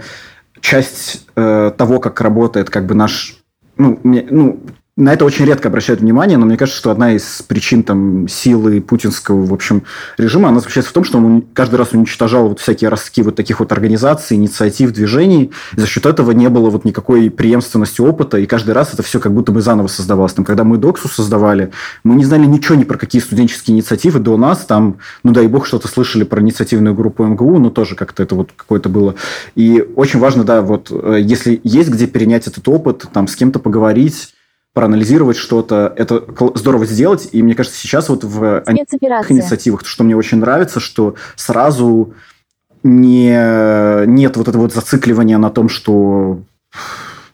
часть 0.61 1.27
э, 1.35 1.71
того, 1.77 1.99
как 1.99 2.21
работает 2.21 2.69
как 2.69 2.85
бы 2.85 2.95
наш... 2.95 3.37
Ну, 3.77 3.99
мне, 4.03 4.25
ну, 4.29 4.61
на 5.01 5.13
это 5.13 5.25
очень 5.25 5.45
редко 5.45 5.67
обращают 5.69 6.01
внимание, 6.01 6.37
но 6.37 6.45
мне 6.45 6.57
кажется, 6.57 6.79
что 6.79 6.91
одна 6.91 7.13
из 7.13 7.41
причин 7.41 7.81
там, 7.81 8.27
силы 8.27 8.81
путинского, 8.81 9.43
в 9.43 9.53
общем, 9.53 9.83
режима, 10.17 10.49
она 10.49 10.59
заключается 10.59 10.91
в 10.91 10.93
том, 10.93 11.03
что 11.03 11.17
он 11.17 11.43
каждый 11.53 11.75
раз 11.75 11.93
уничтожал 11.93 12.49
вот 12.49 12.59
всякие 12.59 12.89
ростки 12.89 13.23
вот 13.23 13.35
таких 13.35 13.59
вот 13.59 13.71
организаций, 13.71 14.37
инициатив, 14.37 14.91
движений, 14.91 15.51
и 15.75 15.79
за 15.79 15.87
счет 15.87 16.05
этого 16.05 16.31
не 16.31 16.49
было 16.49 16.69
вот 16.69 16.85
никакой 16.85 17.31
преемственности 17.31 17.99
опыта, 17.99 18.37
и 18.37 18.45
каждый 18.45 18.71
раз 18.71 18.93
это 18.93 19.01
все 19.01 19.19
как 19.19 19.33
будто 19.33 19.51
бы 19.51 19.61
заново 19.61 19.87
создавалось. 19.87 20.33
Там, 20.33 20.45
когда 20.45 20.63
мы 20.63 20.77
Доксу 20.77 21.07
создавали, 21.07 21.71
мы 22.03 22.13
не 22.13 22.23
знали 22.23 22.45
ничего 22.45 22.75
ни 22.75 22.83
про 22.83 22.99
какие 22.99 23.23
студенческие 23.23 23.75
инициативы 23.75 24.19
до 24.19 24.37
нас, 24.37 24.59
там, 24.59 24.97
ну 25.23 25.31
дай 25.31 25.47
бог, 25.47 25.65
что-то 25.65 25.87
слышали 25.87 26.23
про 26.23 26.41
инициативную 26.41 26.93
группу 26.93 27.25
МГУ, 27.25 27.57
но 27.57 27.71
тоже 27.71 27.95
как-то 27.95 28.21
это 28.21 28.35
вот 28.35 28.51
какое-то 28.55 28.87
было. 28.87 29.15
И 29.55 29.83
очень 29.95 30.19
важно, 30.19 30.43
да, 30.43 30.61
вот 30.61 30.89
э, 30.91 31.17
если 31.21 31.59
есть 31.63 31.89
где 31.89 32.05
перенять 32.05 32.45
этот 32.45 32.67
опыт, 32.67 33.05
там, 33.11 33.27
с 33.27 33.35
кем-то 33.35 33.57
поговорить, 33.57 34.33
проанализировать 34.73 35.37
что-то. 35.37 35.93
Это 35.97 36.23
здорово 36.55 36.85
сделать. 36.85 37.29
И 37.31 37.43
мне 37.43 37.55
кажется, 37.55 37.77
сейчас 37.77 38.09
вот 38.09 38.23
в 38.23 38.63
инициативах, 39.29 39.85
что 39.85 40.03
мне 40.03 40.15
очень 40.15 40.37
нравится, 40.37 40.79
что 40.79 41.15
сразу 41.35 42.13
не, 42.83 44.05
нет 44.07 44.37
вот 44.37 44.47
этого 44.47 44.63
вот 44.63 44.73
зацикливания 44.73 45.37
на 45.37 45.49
том, 45.49 45.69
что 45.69 46.41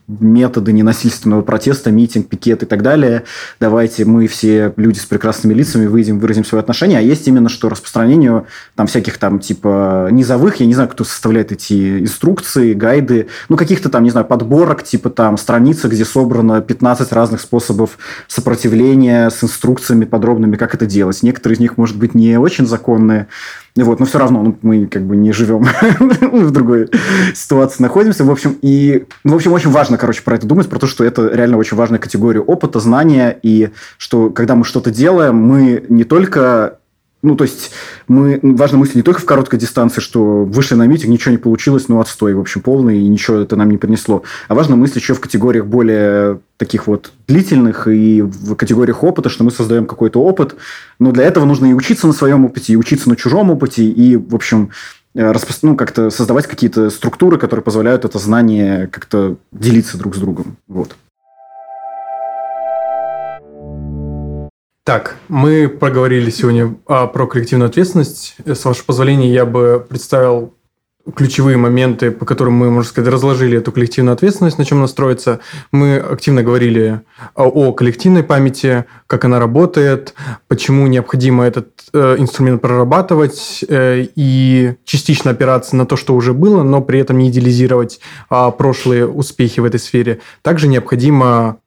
методы 0.07 0.71
ненасильственного 0.71 1.41
протеста, 1.41 1.91
митинг, 1.91 2.27
пикет 2.27 2.63
и 2.63 2.65
так 2.65 2.81
далее. 2.81 3.23
Давайте 3.59 4.05
мы 4.05 4.27
все 4.27 4.73
люди 4.77 4.99
с 4.99 5.05
прекрасными 5.05 5.53
лицами 5.53 5.85
выйдем, 5.85 6.19
выразим 6.19 6.45
свои 6.45 6.61
отношения. 6.61 6.97
А 6.97 7.01
есть 7.01 7.27
именно 7.27 7.49
что 7.49 7.67
распространению 7.67 8.47
там 8.75 8.87
всяких 8.87 9.17
там 9.17 9.39
типа 9.39 10.07
низовых, 10.11 10.61
я 10.61 10.65
не 10.65 10.73
знаю, 10.73 10.89
кто 10.89 11.03
составляет 11.03 11.51
эти 11.51 11.99
инструкции, 11.99 12.73
гайды, 12.73 13.27
ну 13.49 13.57
каких-то 13.57 13.89
там, 13.89 14.03
не 14.03 14.09
знаю, 14.09 14.25
подборок, 14.25 14.83
типа 14.83 15.09
там 15.09 15.37
страницы, 15.37 15.89
где 15.89 16.05
собрано 16.05 16.61
15 16.61 17.11
разных 17.11 17.41
способов 17.41 17.97
сопротивления 18.27 19.29
с 19.29 19.43
инструкциями 19.43 20.05
подробными, 20.05 20.55
как 20.55 20.73
это 20.73 20.85
делать. 20.85 21.21
Некоторые 21.21 21.55
из 21.55 21.59
них, 21.59 21.77
может 21.77 21.97
быть, 21.97 22.15
не 22.15 22.39
очень 22.39 22.65
законные, 22.65 23.27
Вот, 23.83 23.99
но 23.99 24.05
все 24.05 24.19
равно 24.19 24.43
ну, 24.43 24.57
мы 24.61 24.87
как 24.87 25.03
бы 25.03 25.15
не 25.15 25.31
живем 25.31 25.63
в 26.31 26.51
другой 26.51 26.89
ситуации 27.33 27.83
находимся. 27.83 28.23
В 28.23 28.31
общем, 28.31 28.57
и, 28.61 29.05
ну, 29.23 29.33
в 29.33 29.35
общем, 29.35 29.53
очень 29.53 29.69
важно, 29.69 29.97
короче, 29.97 30.21
про 30.23 30.35
это 30.35 30.47
думать, 30.47 30.69
про 30.69 30.79
то, 30.79 30.87
что 30.87 31.03
это 31.03 31.27
реально 31.27 31.57
очень 31.57 31.77
важная 31.77 31.99
категория 31.99 32.41
опыта, 32.41 32.79
знания, 32.79 33.37
и 33.41 33.69
что 33.97 34.29
когда 34.29 34.55
мы 34.55 34.65
что-то 34.65 34.91
делаем, 34.91 35.35
мы 35.35 35.85
не 35.89 36.03
только 36.03 36.76
ну, 37.23 37.35
то 37.35 37.43
есть, 37.45 37.71
мы, 38.07 38.39
важно 38.43 38.77
мыслить 38.77 38.97
не 38.97 39.01
только 39.01 39.21
в 39.21 39.25
короткой 39.25 39.57
дистанции, 39.59 40.01
что 40.01 40.43
вышли 40.45 40.75
на 40.75 40.85
митинг, 40.85 41.09
ничего 41.09 41.31
не 41.31 41.39
получилось, 41.39 41.87
ну, 41.87 41.99
отстой, 41.99 42.35
в 42.35 42.39
общем, 42.39 42.61
полный, 42.61 42.99
и 42.99 43.07
ничего 43.07 43.37
это 43.37 43.55
нам 43.55 43.71
не 43.71 43.77
принесло. 43.77 44.21
А 44.47 44.53
важно 44.53 44.75
мыслить 44.75 45.01
еще 45.01 45.15
в 45.15 45.19
категориях 45.19 45.65
более 45.65 46.39
таких 46.57 46.85
вот 46.85 47.11
длительных 47.27 47.87
и 47.87 48.21
в 48.21 48.55
категориях 48.55 49.03
опыта, 49.03 49.29
что 49.29 49.43
мы 49.43 49.49
создаем 49.49 49.87
какой-то 49.87 50.21
опыт. 50.21 50.55
Но 50.99 51.11
для 51.11 51.23
этого 51.23 51.45
нужно 51.45 51.65
и 51.65 51.73
учиться 51.73 52.05
на 52.05 52.13
своем 52.13 52.45
опыте, 52.45 52.73
и 52.73 52.77
учиться 52.77 53.09
на 53.09 53.15
чужом 53.15 53.49
опыте, 53.49 53.83
и, 53.83 54.15
в 54.15 54.35
общем, 54.35 54.69
э, 55.15 55.31
распро... 55.31 55.55
ну, 55.63 55.75
как-то 55.75 56.11
создавать 56.11 56.45
какие-то 56.45 56.91
структуры, 56.91 57.39
которые 57.39 57.63
позволяют 57.63 58.05
это 58.05 58.19
знание 58.19 58.87
как-то 58.87 59.37
делиться 59.51 59.97
друг 59.97 60.15
с 60.15 60.19
другом. 60.19 60.57
Вот. 60.67 60.95
Так, 64.87 65.17
мы 65.27 65.67
проговорили 65.67 66.29
сегодня 66.29 66.77
а, 66.87 67.07
про 67.07 67.27
коллективную 67.27 67.67
ответственность. 67.67 68.37
С 68.45 68.63
вашего 68.63 68.85
позволения, 68.85 69.33
я 69.33 69.45
бы 69.45 69.85
представил 69.85 70.53
ключевые 71.13 71.57
моменты, 71.57 72.09
по 72.09 72.23
которым 72.23 72.53
мы, 72.53 72.71
можно 72.71 72.89
сказать, 72.89 73.11
разложили 73.11 73.57
эту 73.57 73.73
коллективную 73.73 74.13
ответственность, 74.13 74.57
на 74.57 74.63
чем 74.63 74.79
настроиться. 74.79 75.41
Мы 75.73 75.97
активно 75.97 76.41
говорили 76.41 77.01
о 77.35 77.73
коллективной 77.73 78.23
памяти, 78.23 78.85
как 79.07 79.25
она 79.25 79.39
работает, 79.39 80.13
почему 80.47 80.87
необходимо 80.87 81.43
этот 81.43 81.83
э, 81.91 82.15
инструмент 82.17 82.61
прорабатывать 82.61 83.65
э, 83.67 84.07
и 84.15 84.75
частично 84.85 85.31
опираться 85.31 85.75
на 85.75 85.85
то, 85.85 85.97
что 85.97 86.15
уже 86.15 86.33
было, 86.33 86.63
но 86.63 86.81
при 86.81 87.01
этом 87.01 87.17
не 87.17 87.29
идеализировать 87.29 87.99
а, 88.29 88.51
прошлые 88.51 89.05
успехи 89.05 89.59
в 89.59 89.65
этой 89.65 89.81
сфере. 89.81 90.21
Также 90.43 90.69
необходимо 90.69 91.57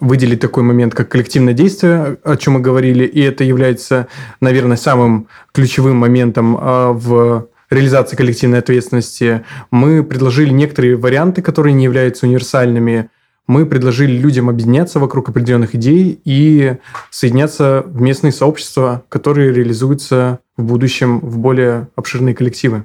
выделить 0.00 0.40
такой 0.40 0.62
момент, 0.62 0.94
как 0.94 1.08
коллективное 1.08 1.54
действие, 1.54 2.18
о 2.24 2.36
чем 2.36 2.54
мы 2.54 2.60
говорили, 2.60 3.04
и 3.04 3.20
это 3.20 3.44
является, 3.44 4.08
наверное, 4.40 4.76
самым 4.76 5.28
ключевым 5.52 5.96
моментом 5.96 6.56
а, 6.60 6.92
в 6.92 7.48
реализации 7.70 8.16
коллективной 8.16 8.58
ответственности. 8.60 9.44
Мы 9.70 10.02
предложили 10.04 10.50
некоторые 10.50 10.96
варианты, 10.96 11.42
которые 11.42 11.72
не 11.72 11.84
являются 11.84 12.26
универсальными. 12.26 13.10
Мы 13.46 13.66
предложили 13.66 14.12
людям 14.12 14.48
объединяться 14.48 14.98
вокруг 14.98 15.28
определенных 15.28 15.74
идей 15.74 16.20
и 16.24 16.76
соединяться 17.10 17.84
в 17.86 18.00
местные 18.00 18.32
сообщества, 18.32 19.04
которые 19.08 19.52
реализуются 19.52 20.40
в 20.56 20.64
будущем 20.64 21.20
в 21.20 21.38
более 21.38 21.88
обширные 21.96 22.34
коллективы. 22.34 22.84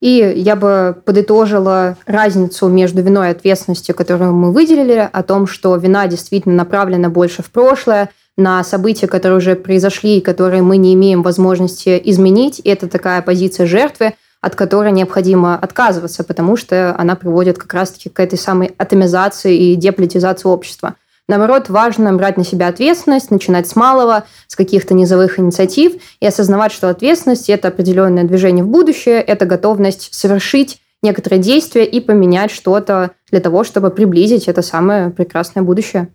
И 0.00 0.32
я 0.36 0.54
бы 0.54 0.96
подытожила 1.04 1.96
разницу 2.06 2.68
между 2.68 3.02
виной 3.02 3.28
и 3.28 3.30
ответственностью, 3.32 3.94
которую 3.94 4.32
мы 4.32 4.52
выделили, 4.52 5.08
о 5.12 5.22
том, 5.22 5.46
что 5.46 5.74
вина 5.76 6.06
действительно 6.06 6.54
направлена 6.54 7.08
больше 7.08 7.42
в 7.42 7.50
прошлое, 7.50 8.10
на 8.36 8.62
события, 8.62 9.08
которые 9.08 9.38
уже 9.38 9.56
произошли 9.56 10.18
и 10.18 10.20
которые 10.20 10.62
мы 10.62 10.76
не 10.76 10.94
имеем 10.94 11.22
возможности 11.22 12.00
изменить. 12.04 12.60
И 12.62 12.68
это 12.68 12.88
такая 12.88 13.20
позиция 13.22 13.66
жертвы, 13.66 14.14
от 14.40 14.54
которой 14.54 14.92
необходимо 14.92 15.56
отказываться, 15.56 16.22
потому 16.22 16.56
что 16.56 16.94
она 16.96 17.16
приводит 17.16 17.58
как 17.58 17.74
раз-таки 17.74 18.08
к 18.08 18.20
этой 18.20 18.38
самой 18.38 18.72
атомизации 18.78 19.56
и 19.56 19.74
деполитизации 19.74 20.48
общества– 20.48 20.94
Наоборот, 21.28 21.68
важно 21.68 22.14
брать 22.14 22.38
на 22.38 22.44
себя 22.44 22.68
ответственность, 22.68 23.30
начинать 23.30 23.68
с 23.68 23.76
малого, 23.76 24.24
с 24.46 24.56
каких-то 24.56 24.94
низовых 24.94 25.38
инициатив 25.38 26.00
и 26.20 26.26
осознавать, 26.26 26.72
что 26.72 26.88
ответственность– 26.88 27.48
это 27.50 27.68
определенное 27.68 28.24
движение 28.24 28.64
в 28.64 28.68
будущее, 28.68 29.20
это 29.20 29.44
готовность 29.44 30.14
совершить 30.14 30.80
некоторые 31.02 31.40
действия 31.40 31.84
и 31.84 32.00
поменять 32.00 32.50
что-то 32.50 33.10
для 33.30 33.40
того, 33.40 33.62
чтобы 33.62 33.90
приблизить 33.90 34.48
это 34.48 34.62
самое 34.62 35.10
прекрасное 35.10 35.62
будущее. 35.62 36.08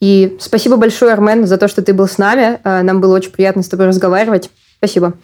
И 0.00 0.36
спасибо 0.38 0.76
большое, 0.76 1.14
Армен, 1.14 1.46
за 1.46 1.56
то, 1.56 1.66
что 1.66 1.80
ты 1.80 1.94
был 1.94 2.06
с 2.06 2.18
нами. 2.18 2.60
Э, 2.62 2.82
нам 2.82 3.00
было 3.00 3.16
очень 3.16 3.30
приятно 3.30 3.62
с 3.62 3.68
тобой 3.68 3.86
разговаривать. 3.86 4.50
Спасибо. 4.76 5.14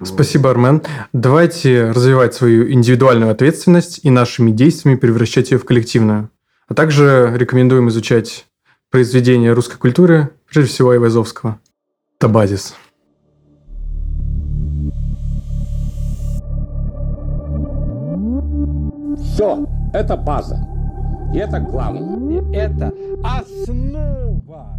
Спасибо, 0.00 0.50
Армен. 0.50 0.82
Давайте 1.12 1.90
развивать 1.90 2.34
свою 2.34 2.70
индивидуальную 2.70 3.32
ответственность 3.32 4.00
и 4.04 4.10
нашими 4.10 4.52
действиями 4.52 4.96
превращать 4.96 5.50
ее 5.50 5.58
в 5.58 5.64
коллективную. 5.64 6.30
А 6.68 6.74
также 6.74 7.32
рекомендуем 7.36 7.88
изучать 7.88 8.46
произведения 8.90 9.52
русской 9.52 9.78
культуры, 9.78 10.30
прежде 10.50 10.72
всего 10.72 10.90
Айвазовского. 10.90 11.60
Базис. 12.20 12.74
Все, 19.16 19.66
это 19.92 20.16
база. 20.16 20.58
И 21.32 21.38
это 21.38 21.60
главное. 21.60 22.42
И 22.50 22.56
это 22.56 22.92
основа. 23.22 24.75